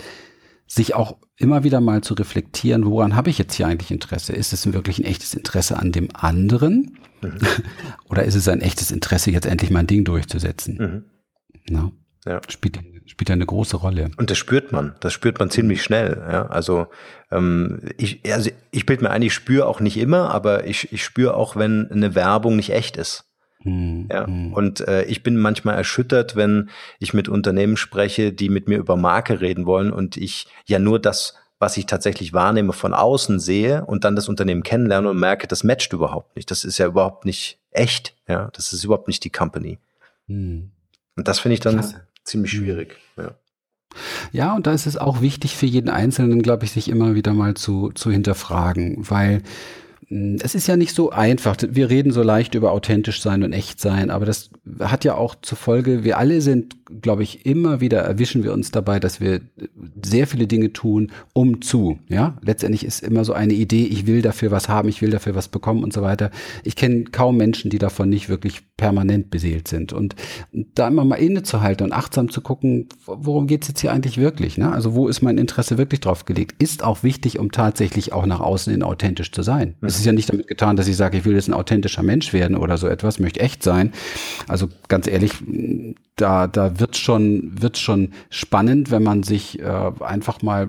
sich 0.67 0.95
auch 0.95 1.19
immer 1.37 1.64
wieder 1.64 1.81
mal 1.81 2.02
zu 2.02 2.14
reflektieren, 2.14 2.87
woran 2.87 3.14
habe 3.14 3.31
ich 3.31 3.38
jetzt 3.38 3.55
hier 3.55 3.67
eigentlich 3.67 3.91
Interesse? 3.91 4.33
Ist 4.33 4.52
es 4.52 4.73
wirklich 4.73 4.99
ein 4.99 5.05
echtes 5.05 5.35
Interesse 5.35 5.79
an 5.79 5.93
dem 5.93 6.09
anderen? 6.14 6.99
Mhm. 7.21 7.38
Oder 8.09 8.25
ist 8.25 8.35
es 8.35 8.49
ein 8.49 8.61
echtes 8.61 8.91
Interesse, 8.91 9.31
jetzt 9.31 9.47
endlich 9.47 9.71
mein 9.71 9.87
Ding 9.87 10.05
durchzusetzen? 10.05 10.76
Mhm. 10.79 11.05
Na? 11.69 11.93
Ja. 12.25 12.41
Spielt, 12.49 12.79
spielt 13.07 13.29
ja 13.29 13.35
eine 13.35 13.47
große 13.47 13.76
Rolle. 13.76 14.11
Und 14.17 14.31
das 14.31 14.38
spürt 14.38 14.71
man, 14.71 14.95
das 15.00 15.12
spürt 15.12 15.41
man 15.41 15.50
ziemlich 15.50 15.83
schnell. 15.83 16.17
Ja? 16.31 16.47
Also 16.47 16.87
ähm, 17.31 17.81
ich, 17.99 18.21
also 18.33 18.50
ich 18.71 18.87
bilde 18.87 19.05
mir 19.05 19.11
ein, 19.11 19.23
ich 19.23 19.35
spüre 19.35 19.67
auch 19.67 19.81
nicht 19.81 19.97
immer, 19.97 20.31
aber 20.31 20.67
ich, 20.67 20.93
ich 20.93 21.05
spüre 21.05 21.35
auch, 21.35 21.57
wenn 21.57 21.91
eine 21.91 22.14
Werbung 22.14 22.57
nicht 22.57 22.71
echt 22.71 22.97
ist. 22.97 23.32
Hm, 23.62 24.09
ja, 24.11 24.26
hm. 24.26 24.52
und 24.52 24.81
äh, 24.88 25.04
ich 25.04 25.23
bin 25.23 25.37
manchmal 25.37 25.76
erschüttert, 25.76 26.37
wenn 26.37 26.71
ich 26.99 27.14
mit 27.14 27.28
Unternehmen 27.28 27.76
spreche, 27.76 28.33
die 28.33 28.49
mit 28.49 28.69
mir 28.69 28.78
über 28.78 28.97
Marke 28.97 29.40
reden 29.40 29.66
wollen 29.66 29.92
und 29.92 30.16
ich 30.16 30.49
ja 30.66 30.78
nur 30.78 30.99
das, 30.99 31.37
was 31.59 31.76
ich 31.76 31.87
tatsächlich 31.87 32.33
wahrnehme, 32.33 32.73
von 32.73 32.92
außen 32.92 33.38
sehe 33.38 33.85
und 33.85 34.04
dann 34.04 34.16
das 34.16 34.28
Unternehmen 34.28 34.64
kennenlerne 34.64 35.09
und 35.09 35.19
merke, 35.19 35.47
das 35.47 35.62
matcht 35.62 35.92
überhaupt 35.92 36.35
nicht. 36.35 36.50
Das 36.50 36.64
ist 36.64 36.78
ja 36.78 36.87
überhaupt 36.87 37.25
nicht 37.25 37.59
echt. 37.71 38.16
Ja, 38.26 38.50
das 38.52 38.73
ist 38.73 38.83
überhaupt 38.83 39.07
nicht 39.07 39.23
die 39.23 39.31
Company. 39.31 39.78
Hm. 40.26 40.73
Und 41.16 41.28
das 41.28 41.38
finde 41.38 41.54
ich 41.54 41.61
dann 41.61 41.75
Klasse. 41.75 42.07
ziemlich 42.25 42.52
hm. 42.52 42.59
schwierig. 42.59 42.97
Ja. 43.16 43.37
Ja, 44.33 44.54
und 44.54 44.66
da 44.66 44.73
ist 44.73 44.87
es 44.87 44.97
auch 44.97 45.21
wichtig 45.21 45.57
für 45.57 45.66
jeden 45.66 45.90
Einzelnen, 45.90 46.42
glaube 46.42 46.64
ich, 46.64 46.73
sich 46.73 46.88
immer 46.88 47.14
wieder 47.14 47.35
mal 47.35 47.54
zu, 47.54 47.90
zu 47.92 48.11
hinterfragen, 48.11 48.97
weil 48.99 49.42
es 50.09 50.55
ist 50.55 50.67
ja 50.67 50.77
nicht 50.77 50.95
so 50.95 51.11
einfach. 51.11 51.57
Wir 51.67 51.89
reden 51.89 52.13
so 52.13 52.23
leicht 52.23 52.55
über 52.55 52.73
authentisch 52.73 53.23
sein 53.23 53.43
und 53.43 53.53
echt 53.53 53.81
sein, 53.81 54.11
aber 54.11 54.27
das 54.27 54.51
hat 54.81 55.05
ja 55.05 55.15
auch 55.15 55.35
zur 55.41 55.57
Folge, 55.57 56.05
wir 56.05 56.19
alle 56.19 56.41
sind, 56.41 56.77
glaube 57.01 57.23
ich, 57.23 57.47
immer 57.47 57.81
wieder 57.81 58.01
erwischen 58.01 58.45
wir 58.45 58.53
uns 58.53 58.71
dabei, 58.71 59.01
dass 59.01 59.21
wir 59.21 59.41
sehr 60.05 60.27
viele 60.27 60.47
Dinge 60.47 60.73
tun, 60.73 61.11
um 61.33 61.63
zu. 61.63 61.99
Ja, 62.09 62.37
letztendlich 62.43 62.85
ist 62.85 63.03
immer 63.03 63.25
so 63.25 63.33
eine 63.33 63.55
Idee, 63.55 63.85
ich 63.87 64.07
will 64.07 64.21
dafür 64.21 64.51
was 64.51 64.69
haben, 64.69 64.89
ich 64.89 65.01
will 65.01 65.11
dafür 65.11 65.35
was 65.35 65.49
bekommen 65.49 65.83
und 65.83 65.93
so 65.93 66.03
weiter. 66.03 66.31
Ich 66.63 66.77
kenne 66.77 67.05
kaum 67.05 67.39
Menschen, 67.39 67.71
die 67.71 67.79
davon 67.79 68.11
nicht 68.11 68.29
wirklich 68.29 68.61
permanent 68.77 69.31
beseelt 69.31 69.69
sind. 69.69 69.93
Und 69.93 70.15
da 70.53 70.89
immer 70.89 71.05
mal 71.05 71.17
innezuhalten 71.17 71.87
und 71.87 71.93
achtsam 71.93 72.31
zu 72.31 72.43
gucken, 72.43 72.89
worum 73.07 73.47
geht's 73.47 73.69
jetzt 73.69 73.81
hier 73.81 73.93
eigentlich 73.93 74.19
wirklich? 74.19 74.59
Ne? 74.59 74.71
Also 74.71 74.95
wo 74.95 75.09
ist 75.09 75.23
mein 75.23 75.39
Interesse 75.39 75.79
wirklich 75.79 76.01
drauf 76.01 76.27
gelegt? 76.27 76.63
Ist 76.63 76.85
auch 76.85 77.03
wichtig, 77.03 77.39
um 77.39 77.51
tatsächlich 77.51 78.13
auch 78.13 78.27
nach 78.27 78.41
außen 78.41 78.73
hin 78.73 78.83
authentisch 78.83 79.33
zu 79.33 79.43
sein. 79.43 79.77
Mhm 79.81 80.03
ist 80.03 80.07
ja 80.07 80.13
nicht 80.13 80.29
damit 80.29 80.49
getan, 80.49 80.77
dass 80.77 80.89
ich 80.89 80.97
sage, 80.97 81.17
ich 81.17 81.25
will 81.25 81.35
jetzt 81.35 81.49
ein 81.49 81.55
authentischer 81.55 82.03
Mensch 82.03 82.33
werden 82.33 82.57
oder 82.57 82.77
so 82.77 82.89
etwas, 82.89 83.19
möchte 83.19 83.41
echt 83.41 83.63
sein. 83.63 83.93
Also 84.49 84.69
ganz 84.89 85.07
ehrlich, 85.07 85.33
da, 86.17 86.47
da 86.47 86.73
wird 86.83 86.97
schon, 86.97 87.62
wird 87.62 87.79
schon 87.79 88.12
spannend, 88.29 88.91
wenn 88.91 89.03
man 89.03 89.23
sich 89.23 89.61
äh, 89.61 89.93
einfach 90.01 90.43
mal 90.43 90.69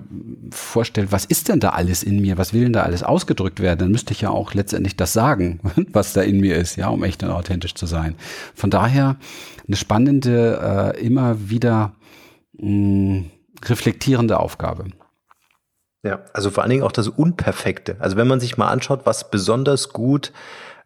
vorstellt, 0.50 1.12
was 1.12 1.26
ist 1.26 1.48
denn 1.48 1.60
da 1.60 1.70
alles 1.70 2.02
in 2.02 2.20
mir? 2.22 2.38
Was 2.38 2.54
will 2.54 2.62
denn 2.62 2.72
da 2.72 2.84
alles 2.84 3.02
ausgedrückt 3.02 3.60
werden? 3.60 3.80
Dann 3.80 3.90
müsste 3.90 4.12
ich 4.12 4.22
ja 4.22 4.30
auch 4.30 4.54
letztendlich 4.54 4.96
das 4.96 5.12
sagen, 5.12 5.60
was 5.92 6.14
da 6.14 6.22
in 6.22 6.40
mir 6.40 6.56
ist, 6.56 6.76
ja, 6.76 6.88
um 6.88 7.02
echt 7.02 7.22
und 7.22 7.30
authentisch 7.30 7.74
zu 7.74 7.84
sein. 7.86 8.14
Von 8.54 8.70
daher 8.70 9.16
eine 9.66 9.76
spannende, 9.76 10.94
äh, 10.96 11.04
immer 11.04 11.50
wieder 11.50 11.92
mh, 12.52 13.24
reflektierende 13.66 14.38
Aufgabe. 14.38 14.86
Ja, 16.04 16.20
also 16.32 16.50
vor 16.50 16.62
allen 16.62 16.70
Dingen 16.70 16.84
auch 16.84 16.92
das 16.92 17.08
Unperfekte. 17.08 17.96
Also 17.98 18.16
wenn 18.16 18.28
man 18.28 18.38
sich 18.38 18.56
mal 18.56 18.68
anschaut, 18.68 19.00
was 19.04 19.30
besonders 19.30 19.88
gut 19.88 20.32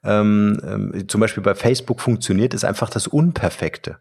ähm, 0.05 0.59
ähm, 0.65 1.09
zum 1.09 1.21
Beispiel 1.21 1.43
bei 1.43 1.55
Facebook 1.55 2.01
funktioniert, 2.01 2.55
ist 2.55 2.65
einfach 2.65 2.89
das 2.89 3.07
Unperfekte. 3.07 3.99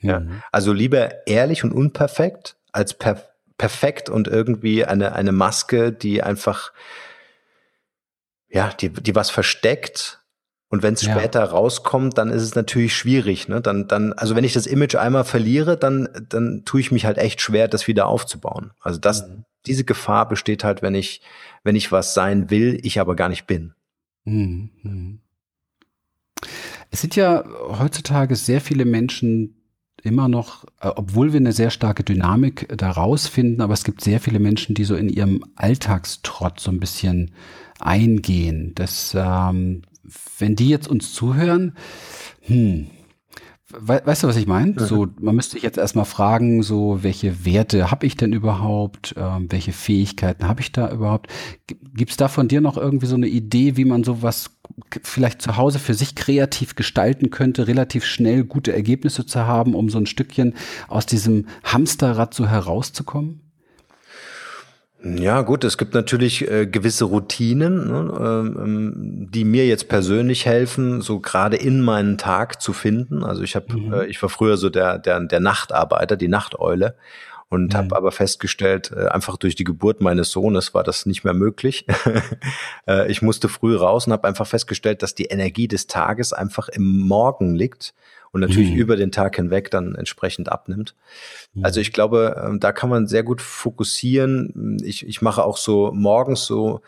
Ja, 0.00 0.20
mhm. 0.20 0.42
also 0.52 0.72
lieber 0.72 1.26
ehrlich 1.26 1.64
und 1.64 1.72
unperfekt 1.72 2.56
als 2.72 2.94
per 2.94 3.22
perfekt 3.58 4.10
und 4.10 4.28
irgendwie 4.28 4.84
eine 4.84 5.14
eine 5.14 5.32
Maske, 5.32 5.90
die 5.90 6.22
einfach 6.22 6.72
ja, 8.48 8.70
die 8.78 8.90
die 8.90 9.14
was 9.14 9.30
versteckt 9.30 10.20
und 10.68 10.82
wenn 10.82 10.94
es 10.94 11.02
ja. 11.02 11.16
später 11.16 11.42
rauskommt, 11.42 12.18
dann 12.18 12.28
ist 12.28 12.42
es 12.42 12.54
natürlich 12.54 12.94
schwierig. 12.94 13.48
Ne? 13.48 13.60
Dann, 13.60 13.86
dann, 13.86 14.12
also 14.12 14.34
wenn 14.34 14.42
ich 14.42 14.52
das 14.52 14.66
Image 14.66 14.96
einmal 14.96 15.24
verliere, 15.24 15.76
dann, 15.76 16.08
dann 16.28 16.64
tue 16.64 16.80
ich 16.80 16.90
mich 16.90 17.06
halt 17.06 17.18
echt 17.18 17.40
schwer, 17.40 17.68
das 17.68 17.86
wieder 17.86 18.08
aufzubauen. 18.08 18.72
Also 18.80 18.98
das, 18.98 19.28
mhm 19.28 19.44
diese 19.66 19.84
Gefahr 19.84 20.28
besteht 20.28 20.64
halt, 20.64 20.82
wenn 20.82 20.94
ich, 20.94 21.20
wenn 21.62 21.76
ich 21.76 21.92
was 21.92 22.14
sein 22.14 22.50
will, 22.50 22.78
ich 22.82 23.00
aber 23.00 23.16
gar 23.16 23.28
nicht 23.28 23.46
bin. 23.46 23.74
Mhm, 24.24 24.70
mhm. 24.82 25.20
Es 26.90 27.00
sind 27.00 27.16
ja 27.16 27.44
heutzutage 27.78 28.36
sehr 28.36 28.60
viele 28.60 28.84
Menschen 28.84 29.62
immer 30.02 30.28
noch, 30.28 30.64
äh, 30.80 30.88
obwohl 30.88 31.32
wir 31.32 31.40
eine 31.40 31.52
sehr 31.52 31.70
starke 31.70 32.04
Dynamik 32.04 32.68
daraus 32.76 33.26
finden, 33.26 33.60
aber 33.60 33.74
es 33.74 33.84
gibt 33.84 34.02
sehr 34.02 34.20
viele 34.20 34.38
Menschen, 34.38 34.74
die 34.74 34.84
so 34.84 34.94
in 34.94 35.08
ihrem 35.08 35.44
Alltagstrott 35.56 36.60
so 36.60 36.70
ein 36.70 36.80
bisschen 36.80 37.30
eingehen. 37.80 38.72
Das, 38.74 39.16
ähm, 39.18 39.82
wenn 40.38 40.56
die 40.56 40.68
jetzt 40.68 40.88
uns 40.88 41.12
zuhören, 41.12 41.74
hm, 42.42 42.86
weißt 43.72 44.22
du, 44.22 44.28
was 44.28 44.36
ich 44.36 44.46
meine? 44.46 44.72
Mhm. 44.72 44.78
So, 44.78 45.08
man 45.20 45.34
müsste 45.34 45.54
sich 45.54 45.62
jetzt 45.62 45.78
erstmal 45.78 46.04
fragen, 46.04 46.62
so, 46.62 47.02
welche 47.02 47.44
Werte 47.44 47.90
habe 47.90 48.06
ich 48.06 48.16
denn 48.16 48.32
überhaupt? 48.32 49.14
Ähm, 49.16 49.46
welche 49.50 49.72
Fähigkeiten 49.72 50.46
habe 50.46 50.60
ich 50.60 50.72
da 50.72 50.90
überhaupt? 50.90 51.32
Gibt 51.66 52.12
es 52.12 52.16
da 52.16 52.28
von 52.28 52.48
dir 52.48 52.60
noch 52.60 52.76
irgendwie 52.76 53.06
so 53.06 53.16
eine 53.16 53.28
Idee, 53.28 53.76
wie 53.76 53.84
man 53.84 54.04
sowas 54.04 54.56
vielleicht 55.02 55.42
zu 55.42 55.56
Hause 55.56 55.78
für 55.78 55.94
sich 55.94 56.14
kreativ 56.14 56.74
gestalten 56.76 57.30
könnte, 57.30 57.66
relativ 57.66 58.04
schnell 58.04 58.44
gute 58.44 58.72
Ergebnisse 58.72 59.26
zu 59.26 59.40
haben, 59.46 59.74
um 59.74 59.90
so 59.90 59.98
ein 59.98 60.06
Stückchen 60.06 60.54
aus 60.88 61.06
diesem 61.06 61.46
Hamsterrad 61.64 62.34
so 62.34 62.46
herauszukommen? 62.46 63.45
Ja, 65.14 65.42
gut, 65.42 65.64
es 65.64 65.78
gibt 65.78 65.94
natürlich 65.94 66.50
äh, 66.50 66.66
gewisse 66.66 67.04
Routinen, 67.04 67.88
ne, 67.88 68.52
ähm, 68.64 69.28
die 69.30 69.44
mir 69.44 69.66
jetzt 69.66 69.88
persönlich 69.88 70.46
helfen, 70.46 71.00
so 71.02 71.20
gerade 71.20 71.56
in 71.56 71.80
meinen 71.82 72.18
Tag 72.18 72.60
zu 72.60 72.72
finden. 72.72 73.22
Also 73.22 73.42
ich 73.42 73.54
habe, 73.54 73.72
mhm. 73.72 73.92
äh, 73.92 74.06
ich 74.06 74.20
war 74.22 74.28
früher 74.28 74.56
so 74.56 74.70
der, 74.70 74.98
der, 74.98 75.20
der 75.20 75.40
Nachtarbeiter, 75.40 76.16
die 76.16 76.28
Nachteule 76.28 76.96
und 77.48 77.72
mhm. 77.72 77.76
habe 77.76 77.96
aber 77.96 78.12
festgestellt, 78.12 78.92
äh, 78.94 79.06
einfach 79.06 79.36
durch 79.36 79.54
die 79.54 79.64
Geburt 79.64 80.00
meines 80.00 80.30
Sohnes 80.30 80.74
war 80.74 80.82
das 80.82 81.06
nicht 81.06 81.24
mehr 81.24 81.34
möglich. 81.34 81.86
äh, 82.88 83.10
ich 83.10 83.22
musste 83.22 83.48
früh 83.48 83.76
raus 83.76 84.06
und 84.06 84.12
habe 84.12 84.26
einfach 84.26 84.46
festgestellt, 84.46 85.02
dass 85.02 85.14
die 85.14 85.26
Energie 85.26 85.68
des 85.68 85.86
Tages 85.86 86.32
einfach 86.32 86.68
im 86.68 87.00
Morgen 87.00 87.54
liegt 87.54 87.94
und 88.32 88.40
natürlich 88.40 88.72
mhm. 88.72 88.76
über 88.76 88.96
den 88.96 89.12
Tag 89.12 89.36
hinweg 89.36 89.70
dann 89.70 89.94
entsprechend 89.94 90.50
abnimmt. 90.50 90.94
Mhm. 91.54 91.64
Also 91.64 91.80
ich 91.80 91.92
glaube, 91.92 92.42
ähm, 92.44 92.60
da 92.60 92.72
kann 92.72 92.90
man 92.90 93.06
sehr 93.06 93.22
gut 93.22 93.40
fokussieren. 93.40 94.78
Ich, 94.84 95.06
ich 95.06 95.22
mache 95.22 95.44
auch 95.44 95.56
so 95.56 95.92
morgens 95.92 96.44
so 96.44 96.82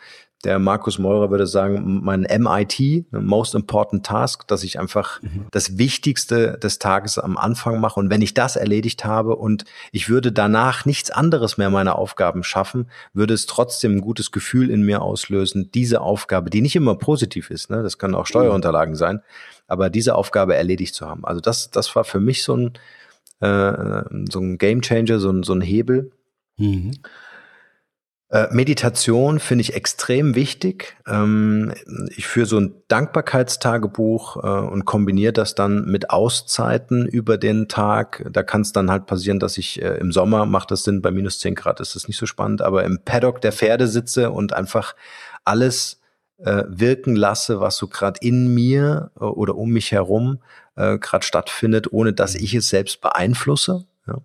der 0.45 0.57
Markus 0.57 0.99
Meurer 0.99 1.31
würde 1.31 1.45
sagen, 1.47 2.01
mein 2.01 2.21
MIT, 2.21 2.79
ne, 3.11 3.19
Most 3.19 3.55
Important 3.55 4.05
Task, 4.05 4.47
dass 4.47 4.63
ich 4.63 4.79
einfach 4.79 5.21
mhm. 5.21 5.47
das 5.51 5.77
Wichtigste 5.77 6.57
des 6.57 6.79
Tages 6.79 7.17
am 7.17 7.37
Anfang 7.37 7.81
mache. 7.81 7.99
Und 7.99 8.09
wenn 8.09 8.21
ich 8.21 8.33
das 8.33 8.55
erledigt 8.55 9.03
habe 9.03 9.35
und 9.35 9.65
ich 9.91 10.07
würde 10.07 10.31
danach 10.31 10.85
nichts 10.85 11.11
anderes 11.11 11.57
mehr 11.57 11.69
meine 11.69 11.95
Aufgaben 11.95 12.43
schaffen, 12.43 12.89
würde 13.13 13.33
es 13.33 13.47
trotzdem 13.47 13.97
ein 13.97 14.01
gutes 14.01 14.31
Gefühl 14.31 14.69
in 14.69 14.83
mir 14.83 15.01
auslösen, 15.01 15.71
diese 15.73 15.99
Aufgabe, 15.99 16.49
die 16.49 16.61
nicht 16.61 16.75
immer 16.75 16.95
positiv 16.95 17.51
ist, 17.51 17.69
ne, 17.69 17.83
das 17.83 17.97
können 17.97 18.15
auch 18.15 18.25
Steuerunterlagen 18.25 18.95
sein, 18.95 19.21
aber 19.67 19.89
diese 19.89 20.15
Aufgabe 20.15 20.55
erledigt 20.55 20.95
zu 20.95 21.05
haben. 21.05 21.25
Also 21.25 21.41
das, 21.41 21.69
das 21.69 21.93
war 21.97 22.05
für 22.05 22.21
mich 22.21 22.43
so 22.43 22.55
ein, 22.55 22.73
äh, 23.41 24.03
so 24.31 24.39
ein 24.39 24.57
Game 24.57 24.81
Changer, 24.81 25.19
so 25.19 25.31
ein, 25.31 25.43
so 25.43 25.53
ein 25.53 25.61
Hebel. 25.61 26.11
Mhm. 26.57 26.91
Äh, 28.31 28.47
Meditation 28.51 29.39
finde 29.39 29.63
ich 29.63 29.73
extrem 29.73 30.35
wichtig. 30.35 30.95
Ähm, 31.07 31.73
ich 32.15 32.27
führe 32.27 32.45
so 32.45 32.59
ein 32.59 32.75
Dankbarkeitstagebuch 32.87 34.37
äh, 34.37 34.67
und 34.67 34.85
kombiniere 34.85 35.33
das 35.33 35.55
dann 35.55 35.85
mit 35.85 36.11
Auszeiten 36.11 37.07
über 37.07 37.39
den 37.39 37.67
Tag. 37.67 38.23
Da 38.31 38.43
kann 38.43 38.61
es 38.61 38.71
dann 38.71 38.91
halt 38.91 39.07
passieren, 39.07 39.39
dass 39.39 39.57
ich 39.57 39.81
äh, 39.81 39.97
im 39.97 40.11
Sommer 40.11 40.45
macht 40.45 40.69
das 40.69 40.83
Sinn, 40.83 41.01
bei 41.01 41.09
minus 41.09 41.39
zehn 41.39 41.55
Grad 41.55 41.79
ist 41.79 41.95
das 41.95 42.07
nicht 42.07 42.17
so 42.17 42.27
spannend, 42.27 42.61
aber 42.61 42.83
im 42.83 42.99
Paddock 43.03 43.41
der 43.41 43.51
Pferde 43.51 43.87
sitze 43.87 44.31
und 44.31 44.53
einfach 44.53 44.95
alles 45.43 45.95
wirken 46.41 47.17
lasse, 47.17 47.59
was 47.59 47.75
so 47.75 47.89
gerade 47.89 48.17
in 48.21 48.53
mir 48.53 49.11
oder 49.15 49.55
um 49.55 49.71
mich 49.71 49.91
herum 49.91 50.39
gerade 50.73 51.25
stattfindet, 51.25 51.91
ohne 51.91 52.13
dass 52.13 52.33
ich 52.33 52.53
es 52.53 52.69
selbst 52.69 53.01
beeinflusse. 53.01 53.83
Ja. 54.07 54.19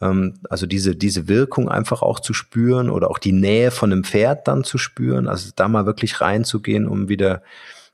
Ähm, 0.00 0.34
also 0.48 0.66
diese, 0.66 0.96
diese 0.96 1.28
Wirkung 1.28 1.68
einfach 1.68 2.02
auch 2.02 2.20
zu 2.20 2.32
spüren 2.32 2.90
oder 2.90 3.10
auch 3.10 3.18
die 3.18 3.32
Nähe 3.32 3.70
von 3.70 3.92
einem 3.92 4.04
Pferd 4.04 4.48
dann 4.48 4.64
zu 4.64 4.78
spüren, 4.78 5.28
also 5.28 5.50
da 5.54 5.68
mal 5.68 5.86
wirklich 5.86 6.20
reinzugehen, 6.20 6.86
um 6.86 7.08
wieder 7.08 7.42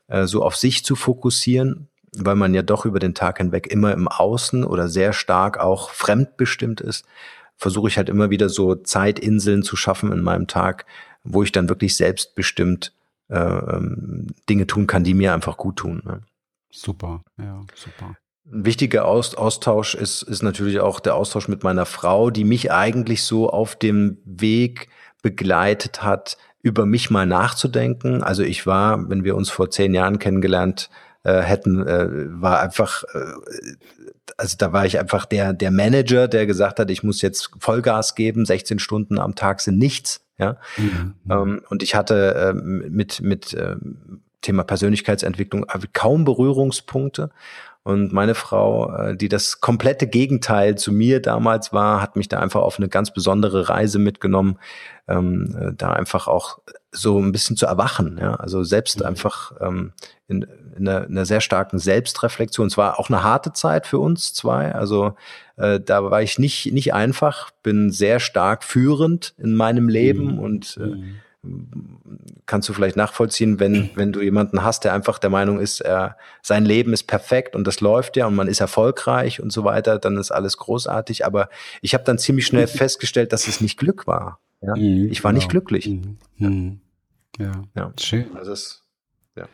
äh, 0.07 0.25
so 0.25 0.43
auf 0.43 0.55
sich 0.55 0.83
zu 0.85 0.95
fokussieren, 0.95 1.87
weil 2.15 2.35
man 2.35 2.53
ja 2.53 2.61
doch 2.61 2.85
über 2.85 2.99
den 2.99 3.13
Tag 3.13 3.37
hinweg 3.37 3.67
immer 3.67 3.93
im 3.93 4.07
Außen 4.07 4.63
oder 4.63 4.87
sehr 4.87 5.13
stark 5.13 5.59
auch 5.59 5.91
fremdbestimmt 5.91 6.81
ist, 6.81 7.05
versuche 7.57 7.89
ich 7.89 7.97
halt 7.97 8.09
immer 8.09 8.29
wieder 8.29 8.49
so 8.49 8.75
Zeitinseln 8.75 9.63
zu 9.63 9.75
schaffen 9.75 10.11
in 10.11 10.21
meinem 10.21 10.47
Tag, 10.47 10.85
wo 11.23 11.43
ich 11.43 11.51
dann 11.51 11.69
wirklich 11.69 11.95
selbstbestimmt 11.97 12.93
äh, 13.29 13.37
ähm, 13.37 14.27
Dinge 14.47 14.67
tun 14.67 14.87
kann, 14.87 15.03
die 15.03 15.13
mir 15.13 15.33
einfach 15.33 15.57
gut 15.57 15.77
tun. 15.77 16.01
Ne? 16.05 16.21
Super, 16.71 17.21
ja, 17.37 17.65
super. 17.75 18.15
Ein 18.51 18.65
wichtiger 18.65 19.05
Austausch 19.05 19.95
ist, 19.95 20.21
ist 20.21 20.41
natürlich 20.41 20.79
auch 20.79 20.99
der 20.99 21.15
Austausch 21.15 21.47
mit 21.47 21.63
meiner 21.63 21.85
Frau, 21.85 22.29
die 22.29 22.45
mich 22.45 22.71
eigentlich 22.71 23.23
so 23.23 23.49
auf 23.49 23.75
dem 23.75 24.17
Weg 24.25 24.89
begleitet 25.21 26.03
hat, 26.03 26.37
über 26.61 26.85
mich 26.85 27.09
mal 27.09 27.25
nachzudenken. 27.25 28.23
Also 28.23 28.43
ich 28.43 28.65
war, 28.65 29.09
wenn 29.09 29.23
wir 29.23 29.35
uns 29.35 29.49
vor 29.49 29.69
zehn 29.69 29.93
Jahren 29.93 30.19
kennengelernt 30.19 30.89
äh, 31.23 31.41
hätten, 31.41 31.85
äh, 31.85 32.07
war 32.41 32.61
einfach, 32.61 33.03
äh, 33.13 33.19
also 34.37 34.55
da 34.57 34.71
war 34.71 34.85
ich 34.85 34.99
einfach 34.99 35.25
der, 35.25 35.53
der 35.53 35.71
Manager, 35.71 36.27
der 36.27 36.45
gesagt 36.45 36.79
hat, 36.79 36.89
ich 36.89 37.03
muss 37.03 37.21
jetzt 37.21 37.51
Vollgas 37.59 38.15
geben, 38.15 38.45
16 38.45 38.79
Stunden 38.79 39.19
am 39.19 39.35
Tag 39.35 39.59
sind 39.61 39.77
nichts. 39.77 40.21
Ja. 40.37 40.57
Mhm. 40.77 41.15
Ähm, 41.29 41.61
und 41.69 41.83
ich 41.83 41.95
hatte 41.95 42.53
ähm, 42.55 42.85
mit, 42.89 43.21
mit 43.21 43.53
ähm, 43.53 44.21
Thema 44.41 44.63
Persönlichkeitsentwicklung 44.63 45.65
kaum 45.93 46.23
Berührungspunkte. 46.23 47.31
Und 47.87 48.11
meine 48.11 48.35
Frau, 48.35 48.93
äh, 48.93 49.15
die 49.15 49.29
das 49.29 49.61
komplette 49.61 50.07
Gegenteil 50.07 50.77
zu 50.77 50.91
mir 50.91 51.21
damals 51.21 51.71
war, 51.71 52.01
hat 52.01 52.17
mich 52.17 52.27
da 52.27 52.37
einfach 52.41 52.59
auf 52.59 52.79
eine 52.79 52.89
ganz 52.89 53.11
besondere 53.11 53.69
Reise 53.69 53.97
mitgenommen, 53.97 54.59
ähm, 55.07 55.55
äh, 55.57 55.71
da 55.73 55.93
einfach 55.93 56.27
auch 56.27 56.59
so 56.91 57.17
ein 57.17 57.31
bisschen 57.31 57.55
zu 57.55 57.65
erwachen. 57.65 58.17
Ja? 58.19 58.35
Also 58.35 58.65
selbst 58.65 58.99
mhm. 58.99 59.05
einfach 59.05 59.53
ähm, 59.61 59.93
in, 60.27 60.45
in, 60.75 60.85
einer, 60.85 61.05
in 61.05 61.11
einer 61.11 61.25
sehr 61.25 61.39
starken 61.39 61.79
Selbstreflexion. 61.79 62.67
Es 62.67 62.77
war 62.77 62.99
auch 62.99 63.07
eine 63.09 63.23
harte 63.23 63.53
Zeit 63.53 63.87
für 63.87 63.99
uns 63.99 64.33
zwei. 64.33 64.75
Also 64.75 65.15
äh, 65.55 65.79
da 65.79 66.03
war 66.11 66.21
ich 66.21 66.37
nicht, 66.37 66.73
nicht 66.73 66.93
einfach, 66.93 67.51
bin 67.63 67.89
sehr 67.89 68.19
stark 68.19 68.65
führend 68.65 69.33
in 69.37 69.55
meinem 69.55 69.87
Leben 69.87 70.33
mhm. 70.33 70.39
und 70.39 70.77
äh, 70.81 70.87
mhm 70.87 71.15
kannst 72.45 72.69
du 72.69 72.73
vielleicht 72.73 72.95
nachvollziehen, 72.95 73.59
wenn, 73.59 73.89
wenn 73.95 74.11
du 74.11 74.21
jemanden 74.21 74.63
hast, 74.63 74.83
der 74.83 74.93
einfach 74.93 75.19
der 75.19 75.29
Meinung 75.29 75.59
ist, 75.59 75.81
er, 75.81 76.17
sein 76.41 76.65
Leben 76.65 76.93
ist 76.93 77.03
perfekt 77.03 77.55
und 77.55 77.65
das 77.65 77.81
läuft 77.81 78.17
ja 78.17 78.25
und 78.25 78.35
man 78.35 78.47
ist 78.47 78.61
erfolgreich 78.61 79.41
und 79.41 79.51
so 79.51 79.63
weiter, 79.63 79.99
dann 79.99 80.17
ist 80.17 80.31
alles 80.31 80.57
großartig. 80.57 81.25
Aber 81.25 81.49
ich 81.81 81.93
habe 81.93 82.03
dann 82.03 82.17
ziemlich 82.17 82.45
schnell 82.45 82.67
festgestellt, 82.67 83.33
dass 83.33 83.47
es 83.47 83.61
nicht 83.61 83.77
Glück 83.77 84.07
war. 84.07 84.39
Ja? 84.61 84.75
Mhm, 84.75 85.09
ich 85.11 85.23
war 85.23 85.31
genau. 85.31 85.39
nicht 85.39 85.49
glücklich. 85.49 85.87
Mhm. 85.87 86.17
Mhm. 86.37 86.81
Ja. 87.37 87.51
ja, 87.75 87.93
schön. 87.99 88.35
Also 88.35 88.51
es, 88.51 88.83
ja. 89.35 89.47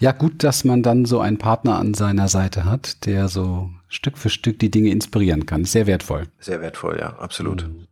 ja, 0.00 0.12
gut, 0.12 0.44
dass 0.44 0.64
man 0.64 0.82
dann 0.82 1.04
so 1.06 1.20
einen 1.20 1.38
Partner 1.38 1.78
an 1.78 1.94
seiner 1.94 2.28
Seite 2.28 2.64
hat, 2.64 3.06
der 3.06 3.28
so 3.28 3.70
Stück 3.88 4.18
für 4.18 4.28
Stück 4.28 4.58
die 4.58 4.70
Dinge 4.70 4.90
inspirieren 4.90 5.46
kann. 5.46 5.64
Sehr 5.64 5.86
wertvoll. 5.86 6.26
Sehr 6.38 6.60
wertvoll, 6.60 6.98
ja, 7.00 7.16
absolut. 7.18 7.66
Mhm. 7.66 7.86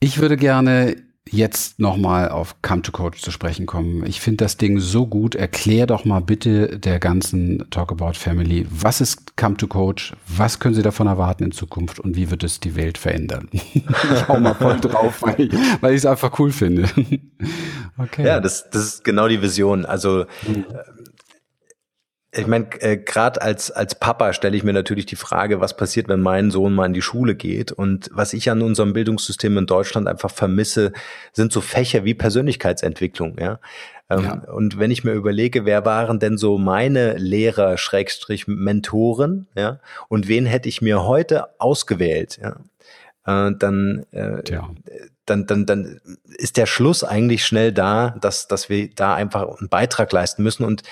Ich 0.00 0.20
würde 0.20 0.36
gerne 0.36 0.96
jetzt 1.28 1.80
nochmal 1.80 2.28
auf 2.28 2.62
Come 2.62 2.82
to 2.82 2.92
Coach 2.92 3.20
zu 3.20 3.32
sprechen 3.32 3.66
kommen. 3.66 4.06
Ich 4.06 4.20
finde 4.20 4.44
das 4.44 4.56
Ding 4.56 4.78
so 4.78 5.06
gut. 5.06 5.34
Erklär 5.34 5.86
doch 5.86 6.04
mal 6.04 6.20
bitte 6.20 6.78
der 6.78 7.00
ganzen 7.00 7.68
Talk 7.70 7.90
About 7.90 8.14
Family, 8.14 8.66
was 8.70 9.00
ist 9.00 9.36
Come 9.36 9.56
to 9.56 9.66
Coach? 9.66 10.14
Was 10.28 10.60
können 10.60 10.74
Sie 10.74 10.82
davon 10.82 11.08
erwarten 11.08 11.44
in 11.44 11.52
Zukunft 11.52 11.98
und 11.98 12.16
wie 12.16 12.30
wird 12.30 12.44
es 12.44 12.60
die 12.60 12.76
Welt 12.76 12.96
verändern? 12.96 13.48
ich 13.52 14.28
hau 14.28 14.38
mal 14.38 14.54
voll 14.54 14.80
drauf, 14.80 15.20
weil 15.20 15.40
ich, 15.40 15.52
weil 15.80 15.94
ich 15.94 15.98
es 15.98 16.06
einfach 16.06 16.38
cool 16.38 16.52
finde. 16.52 16.88
okay. 17.98 18.24
Ja, 18.24 18.40
das, 18.40 18.70
das 18.70 18.84
ist 18.84 19.04
genau 19.04 19.26
die 19.26 19.42
Vision. 19.42 19.84
Also, 19.84 20.26
mhm 20.46 20.64
ich 22.30 22.46
meine, 22.46 22.66
äh, 22.80 22.98
gerade 22.98 23.40
als, 23.40 23.70
als 23.70 23.94
Papa 23.94 24.34
stelle 24.34 24.56
ich 24.56 24.62
mir 24.62 24.74
natürlich 24.74 25.06
die 25.06 25.16
Frage, 25.16 25.60
was 25.60 25.76
passiert, 25.76 26.08
wenn 26.08 26.20
mein 26.20 26.50
Sohn 26.50 26.74
mal 26.74 26.84
in 26.84 26.92
die 26.92 27.02
Schule 27.02 27.34
geht. 27.34 27.72
Und 27.72 28.10
was 28.12 28.34
ich 28.34 28.50
an 28.50 28.60
unserem 28.60 28.92
Bildungssystem 28.92 29.56
in 29.56 29.66
Deutschland 29.66 30.06
einfach 30.06 30.30
vermisse, 30.30 30.92
sind 31.32 31.52
so 31.52 31.62
Fächer 31.62 32.04
wie 32.04 32.14
Persönlichkeitsentwicklung. 32.14 33.38
Ja? 33.40 33.60
Ähm, 34.10 34.24
ja. 34.24 34.52
Und 34.52 34.78
wenn 34.78 34.90
ich 34.90 35.04
mir 35.04 35.12
überlege, 35.12 35.64
wer 35.64 35.86
waren 35.86 36.18
denn 36.18 36.36
so 36.36 36.58
meine 36.58 37.14
Lehrer, 37.16 37.78
Schrägstrich, 37.78 38.46
Mentoren, 38.46 39.46
ja, 39.54 39.80
und 40.08 40.28
wen 40.28 40.44
hätte 40.46 40.68
ich 40.68 40.82
mir 40.82 41.04
heute 41.04 41.60
ausgewählt, 41.60 42.38
ja, 42.42 42.56
äh, 43.26 43.52
dann, 43.58 44.06
äh, 44.12 44.42
ja. 44.50 44.70
dann, 45.26 45.46
dann, 45.46 45.66
dann 45.66 46.00
ist 46.24 46.56
der 46.56 46.66
Schluss 46.66 47.04
eigentlich 47.04 47.44
schnell 47.44 47.72
da, 47.72 48.16
dass, 48.20 48.48
dass 48.48 48.68
wir 48.68 48.90
da 48.94 49.14
einfach 49.14 49.46
einen 49.58 49.68
Beitrag 49.68 50.12
leisten 50.12 50.42
müssen. 50.42 50.64
Und 50.64 50.82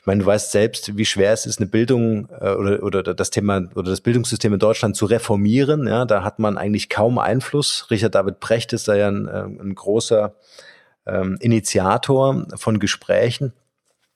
ich 0.00 0.06
meine, 0.06 0.20
du 0.20 0.26
weißt 0.26 0.50
selbst, 0.50 0.96
wie 0.96 1.04
schwer 1.04 1.34
es 1.34 1.44
ist, 1.44 1.60
eine 1.60 1.68
Bildung 1.68 2.28
äh, 2.40 2.54
oder, 2.54 2.82
oder 2.82 3.02
das 3.14 3.28
Thema 3.28 3.68
oder 3.74 3.90
das 3.90 4.00
Bildungssystem 4.00 4.54
in 4.54 4.58
Deutschland 4.58 4.96
zu 4.96 5.04
reformieren. 5.04 5.86
Ja, 5.86 6.06
da 6.06 6.24
hat 6.24 6.38
man 6.38 6.56
eigentlich 6.56 6.88
kaum 6.88 7.18
Einfluss. 7.18 7.86
Richard 7.90 8.14
David 8.14 8.40
Precht 8.40 8.72
ist 8.72 8.88
da 8.88 8.94
ja 8.94 9.08
ein, 9.08 9.28
äh, 9.28 9.42
ein 9.42 9.74
großer 9.74 10.34
ähm, 11.06 11.36
Initiator 11.40 12.46
von 12.56 12.78
Gesprächen. 12.78 13.52